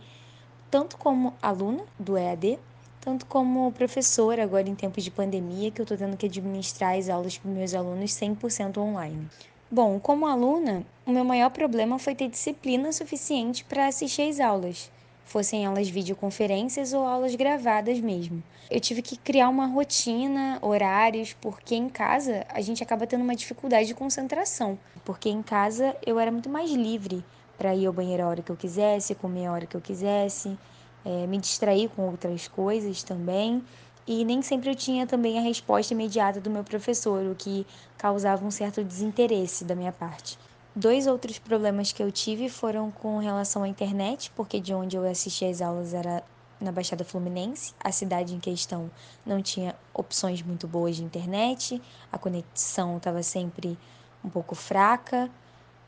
tanto 0.70 0.97
como 0.97 1.34
aluna 1.42 1.84
do 1.99 2.16
EAD, 2.16 2.59
tanto 3.07 3.25
como 3.27 3.71
professora 3.71 4.43
agora 4.43 4.69
em 4.69 4.75
tempos 4.75 5.05
de 5.05 5.13
pandemia, 5.13 5.71
que 5.71 5.81
eu 5.81 5.85
estou 5.85 5.97
tendo 5.97 6.17
que 6.17 6.27
administrar 6.27 6.99
as 6.99 7.09
aulas 7.09 7.39
para 7.39 7.49
meus 7.49 7.73
alunos 7.73 8.11
100% 8.11 8.79
online. 8.79 9.29
Bom, 9.71 10.01
como 10.01 10.27
aluna, 10.27 10.85
o 11.07 11.13
meu 11.13 11.25
maior 11.25 11.51
problema 11.51 12.01
foi 12.01 12.17
ter 12.17 12.29
disciplina 12.29 12.93
suficiente 12.93 13.65
para 13.65 13.87
assistir 13.87 14.23
às 14.23 14.41
aulas, 14.41 14.91
fossem 15.25 15.65
elas 15.65 15.89
videoconferências 15.89 16.93
ou 16.93 17.07
aulas 17.07 17.37
gravadas 17.37 18.01
mesmo. 18.01 18.43
Eu 18.69 18.81
tive 18.81 19.03
que 19.03 19.17
criar 19.17 19.51
uma 19.51 19.67
rotina, 19.67 20.59
horários, 20.61 21.33
porque 21.41 21.77
em 21.77 21.89
casa 21.89 22.45
a 22.49 22.61
gente 22.61 22.83
acaba 22.83 23.07
tendo 23.07 23.23
uma 23.23 23.37
dificuldade 23.37 23.87
de 23.87 23.95
concentração, 23.95 24.77
porque 25.05 25.29
em 25.29 25.45
casa 25.45 25.95
eu 26.05 26.19
era 26.19 26.33
muito 26.33 26.49
mais 26.49 26.73
livre 26.73 27.25
para 27.57 27.73
ir 27.73 27.87
ao 27.87 27.93
banheiro 27.93 28.25
a 28.25 28.27
hora 28.27 28.43
que 28.43 28.51
eu 28.51 28.57
quisesse, 28.57 29.15
comer 29.15 29.47
a 29.47 29.53
hora 29.53 29.65
que 29.65 29.77
eu 29.77 29.81
quisesse 29.81 30.59
é, 31.07 31.25
me 31.29 31.39
distrair 31.39 31.89
com 31.91 32.03
outras 32.11 32.49
coisas 32.49 33.05
também. 33.05 33.63
E 34.07 34.25
nem 34.25 34.43
sempre 34.43 34.71
eu 34.71 34.75
tinha 34.75 35.07
também 35.07 35.39
a 35.39 35.41
resposta 35.41 35.95
imediata 35.95 36.41
do 36.41 36.51
meu 36.51 36.65
professor, 36.65 37.25
o 37.27 37.35
que 37.35 37.65
causava 37.97 38.45
um 38.45 38.51
certo 38.51 38.83
desinteresse 38.83 39.65
da 39.65 39.75
minha 39.75 39.93
parte. 39.93 40.37
Dois 40.75 41.07
outros 41.07 41.39
problemas 41.39 41.93
que 41.93 42.03
eu 42.03 42.13
tive 42.13 42.49
foram 42.49 42.91
com 42.91 43.19
relação 43.19 43.63
à 43.63 43.69
internet, 43.69 44.31
porque 44.35 44.61
de 44.61 44.75
onde 44.75 44.97
eu 44.97 45.09
assistia 45.09 45.49
às 45.49 45.63
aulas 45.63 45.95
era 45.95 46.23
na 46.61 46.73
Baixada 46.73 47.05
Fluminense, 47.05 47.75
a 47.83 47.93
cidade 47.93 48.35
em 48.35 48.41
questão 48.41 48.91
não 49.25 49.43
tinha 49.43 49.75
opções 49.93 50.43
muito 50.43 50.67
boas 50.67 50.97
de 50.97 51.05
internet, 51.05 51.81
a 52.11 52.19
conexão 52.19 52.97
estava 52.97 53.23
sempre 53.23 53.79
um 54.25 54.29
pouco 54.29 54.55
fraca, 54.55 55.31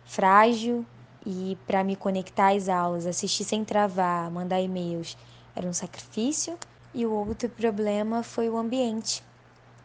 frágil, 0.04 0.84
e 1.26 1.56
para 1.66 1.84
me 1.84 1.96
conectar 1.96 2.54
às 2.54 2.68
aulas, 2.68 3.06
assistir 3.06 3.44
sem 3.44 3.64
travar, 3.64 4.30
mandar 4.30 4.60
e-mails, 4.60 5.16
era 5.54 5.66
um 5.66 5.72
sacrifício. 5.72 6.56
E 6.94 7.04
o 7.04 7.12
outro 7.12 7.48
problema 7.48 8.22
foi 8.22 8.48
o 8.48 8.56
ambiente. 8.56 9.22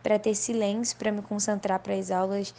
Para 0.01 0.17
ter 0.17 0.35
silêncio, 0.35 0.97
para 0.97 1.11
me 1.11 1.21
concentrar 1.21 1.79
para 1.79 1.93
as 1.93 2.11
aulas, 2.11 2.53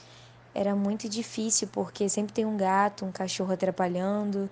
era 0.55 0.75
muito 0.75 1.09
difícil, 1.09 1.69
porque 1.73 2.09
sempre 2.09 2.33
tem 2.33 2.45
um 2.45 2.57
gato, 2.57 3.05
um 3.05 3.13
cachorro 3.13 3.53
atrapalhando, 3.53 4.49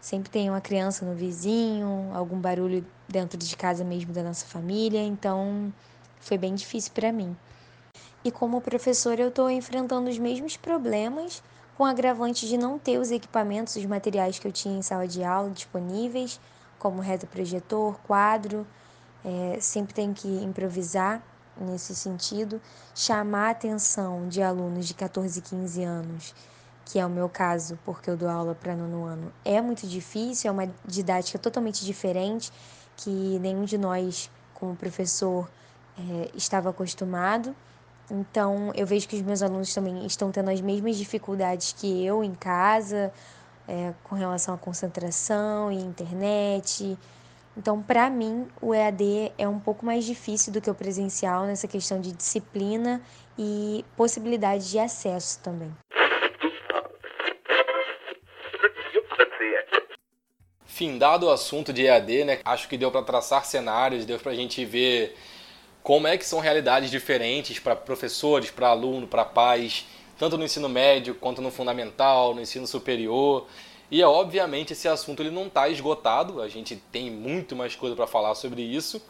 sempre 0.00 0.30
tem 0.30 0.48
uma 0.48 0.60
criança 0.60 1.04
no 1.04 1.14
vizinho, 1.14 2.10
algum 2.14 2.38
barulho 2.40 2.84
dentro 3.08 3.38
de 3.38 3.56
casa 3.56 3.84
mesmo 3.84 4.12
da 4.12 4.22
nossa 4.22 4.46
família, 4.46 5.02
então 5.02 5.72
foi 6.20 6.38
bem 6.38 6.54
difícil 6.54 6.92
para 6.92 7.12
mim. 7.12 7.36
E 8.24 8.30
como 8.30 8.60
professora, 8.60 9.20
eu 9.20 9.28
estou 9.28 9.50
enfrentando 9.50 10.08
os 10.08 10.18
mesmos 10.18 10.56
problemas, 10.56 11.42
com 11.76 11.84
agravante 11.84 12.46
de 12.46 12.56
não 12.56 12.78
ter 12.78 12.98
os 12.98 13.10
equipamentos, 13.10 13.76
os 13.76 13.84
materiais 13.86 14.38
que 14.38 14.46
eu 14.46 14.52
tinha 14.52 14.78
em 14.78 14.82
sala 14.82 15.06
de 15.06 15.24
aula 15.24 15.50
disponíveis, 15.50 16.40
como 16.78 17.00
retroprojetor, 17.00 17.96
quadro, 18.06 18.66
é, 19.24 19.58
sempre 19.60 19.94
tenho 19.94 20.12
que 20.12 20.28
improvisar 20.28 21.22
nesse 21.56 21.94
sentido, 21.94 22.60
chamar 22.94 23.48
a 23.48 23.50
atenção 23.50 24.28
de 24.28 24.42
alunos 24.42 24.86
de 24.86 24.94
14 24.94 25.38
e 25.38 25.42
15 25.42 25.82
anos, 25.84 26.34
que 26.84 26.98
é 26.98 27.06
o 27.06 27.10
meu 27.10 27.28
caso, 27.28 27.78
porque 27.84 28.10
eu 28.10 28.16
dou 28.16 28.28
aula 28.28 28.54
para 28.54 28.74
nono 28.74 29.04
ano, 29.04 29.32
é 29.44 29.60
muito 29.60 29.86
difícil, 29.86 30.48
é 30.48 30.52
uma 30.52 30.68
didática 30.84 31.38
totalmente 31.38 31.84
diferente, 31.84 32.52
que 32.96 33.38
nenhum 33.40 33.64
de 33.64 33.78
nós, 33.78 34.30
como 34.54 34.74
professor, 34.74 35.48
é, 35.98 36.30
estava 36.34 36.70
acostumado. 36.70 37.54
Então, 38.10 38.72
eu 38.74 38.86
vejo 38.86 39.08
que 39.08 39.16
os 39.16 39.22
meus 39.22 39.42
alunos 39.42 39.72
também 39.72 40.04
estão 40.04 40.30
tendo 40.30 40.50
as 40.50 40.60
mesmas 40.60 40.96
dificuldades 40.96 41.72
que 41.72 42.04
eu 42.04 42.22
em 42.22 42.34
casa, 42.34 43.12
é, 43.66 43.92
com 44.04 44.14
relação 44.14 44.54
à 44.54 44.58
concentração 44.58 45.72
e 45.72 45.76
internet. 45.76 46.98
Então, 47.56 47.82
para 47.82 48.08
mim, 48.08 48.48
o 48.60 48.74
EAD 48.74 49.32
é 49.36 49.46
um 49.46 49.58
pouco 49.58 49.84
mais 49.84 50.04
difícil 50.04 50.52
do 50.52 50.60
que 50.60 50.70
o 50.70 50.74
presencial 50.74 51.44
nessa 51.44 51.68
questão 51.68 52.00
de 52.00 52.12
disciplina 52.12 53.00
e 53.38 53.84
possibilidade 53.96 54.70
de 54.70 54.78
acesso 54.78 55.38
também. 55.40 55.70
Findado 60.64 61.26
o 61.26 61.30
assunto 61.30 61.72
de 61.72 61.84
EAD, 61.84 62.24
né? 62.24 62.40
Acho 62.44 62.66
que 62.68 62.78
deu 62.78 62.90
para 62.90 63.02
traçar 63.02 63.44
cenários, 63.44 64.06
deu 64.06 64.18
para 64.18 64.32
a 64.32 64.34
gente 64.34 64.64
ver 64.64 65.14
como 65.82 66.06
é 66.06 66.16
que 66.16 66.24
são 66.24 66.40
realidades 66.40 66.90
diferentes 66.90 67.58
para 67.58 67.74
professores, 67.74 68.50
para 68.50 68.68
aluno, 68.68 69.06
para 69.06 69.24
pais, 69.24 69.86
tanto 70.18 70.38
no 70.38 70.44
ensino 70.44 70.68
médio 70.68 71.14
quanto 71.14 71.42
no 71.42 71.50
fundamental, 71.50 72.34
no 72.34 72.40
ensino 72.40 72.66
superior. 72.66 73.46
E 73.90 74.00
é, 74.00 74.06
obviamente 74.06 74.72
esse 74.72 74.88
assunto 74.88 75.22
ele 75.22 75.30
não 75.30 75.46
está 75.46 75.68
esgotado, 75.68 76.40
a 76.40 76.48
gente 76.48 76.76
tem 76.90 77.10
muito 77.10 77.56
mais 77.56 77.74
coisa 77.74 77.96
para 77.96 78.06
falar 78.06 78.34
sobre 78.34 78.62
isso, 78.62 79.02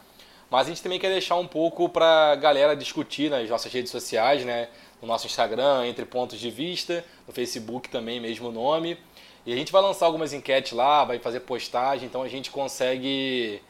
mas 0.49 0.67
a 0.67 0.69
gente 0.69 0.81
também 0.81 0.99
quer 0.99 1.09
deixar 1.09 1.35
um 1.35 1.47
pouco 1.47 1.87
para 1.87 2.31
a 2.31 2.35
galera 2.35 2.75
discutir 2.75 3.29
nas 3.29 3.49
nossas 3.49 3.71
redes 3.71 3.91
sociais, 3.91 4.43
né? 4.43 4.67
no 5.03 5.07
nosso 5.07 5.27
Instagram, 5.27 5.85
entre 5.85 6.05
pontos 6.05 6.39
de 6.39 6.49
vista, 6.49 7.03
no 7.27 7.33
Facebook 7.33 7.89
também, 7.89 8.21
mesmo 8.21 8.51
nome. 8.51 8.97
E 9.45 9.51
a 9.51 9.55
gente 9.55 9.69
vai 9.69 9.81
lançar 9.81 10.05
algumas 10.05 10.31
enquetes 10.31 10.71
lá, 10.71 11.03
vai 11.03 11.19
fazer 11.19 11.41
postagem, 11.41 12.07
então 12.07 12.23
a 12.23 12.29
gente 12.29 12.49
consegue 12.49 13.61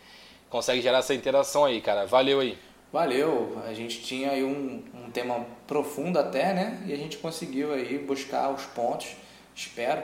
consegue 0.48 0.80
gerar 0.84 1.00
essa 1.00 1.16
interação 1.16 1.66
aí, 1.66 1.82
cara. 1.82 2.06
Valeu 2.06 2.40
aí. 2.40 2.56
Valeu, 2.94 3.60
a 3.68 3.74
gente 3.74 4.04
tinha 4.04 4.30
aí 4.30 4.44
um, 4.44 4.84
um 4.94 5.10
tema 5.10 5.44
profundo 5.66 6.20
até, 6.20 6.54
né? 6.54 6.84
E 6.86 6.94
a 6.94 6.96
gente 6.96 7.18
conseguiu 7.18 7.74
aí 7.74 7.98
buscar 7.98 8.52
os 8.52 8.68
pontos, 8.68 9.16
espero. 9.56 10.04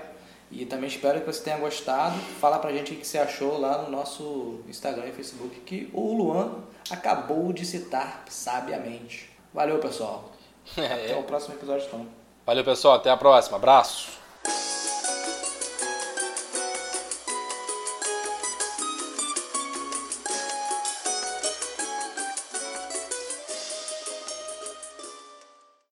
E 0.51 0.65
também 0.65 0.89
espero 0.89 1.19
que 1.19 1.27
você 1.27 1.43
tenha 1.43 1.59
gostado. 1.59 2.17
Fala 2.41 2.57
pra 2.57 2.71
gente 2.71 2.93
o 2.93 2.95
que 2.95 3.05
você 3.05 3.19
achou 3.19 3.59
lá 3.59 3.83
no 3.83 3.91
nosso 3.91 4.61
Instagram 4.67 5.05
e 5.05 5.11
Facebook, 5.11 5.59
que 5.59 5.87
o 5.93 6.15
Luan 6.15 6.63
acabou 6.89 7.53
de 7.53 7.63
citar 7.63 8.23
sabiamente. 8.27 9.29
Valeu, 9.53 9.77
pessoal. 9.77 10.31
Até 10.75 11.15
o 11.15 11.21
próximo 11.21 11.53
episódio, 11.53 11.85
então. 11.85 12.07
Valeu, 12.43 12.63
pessoal. 12.63 12.95
Até 12.95 13.11
a 13.11 13.17
próxima. 13.17 13.57
Abraço. 13.57 14.17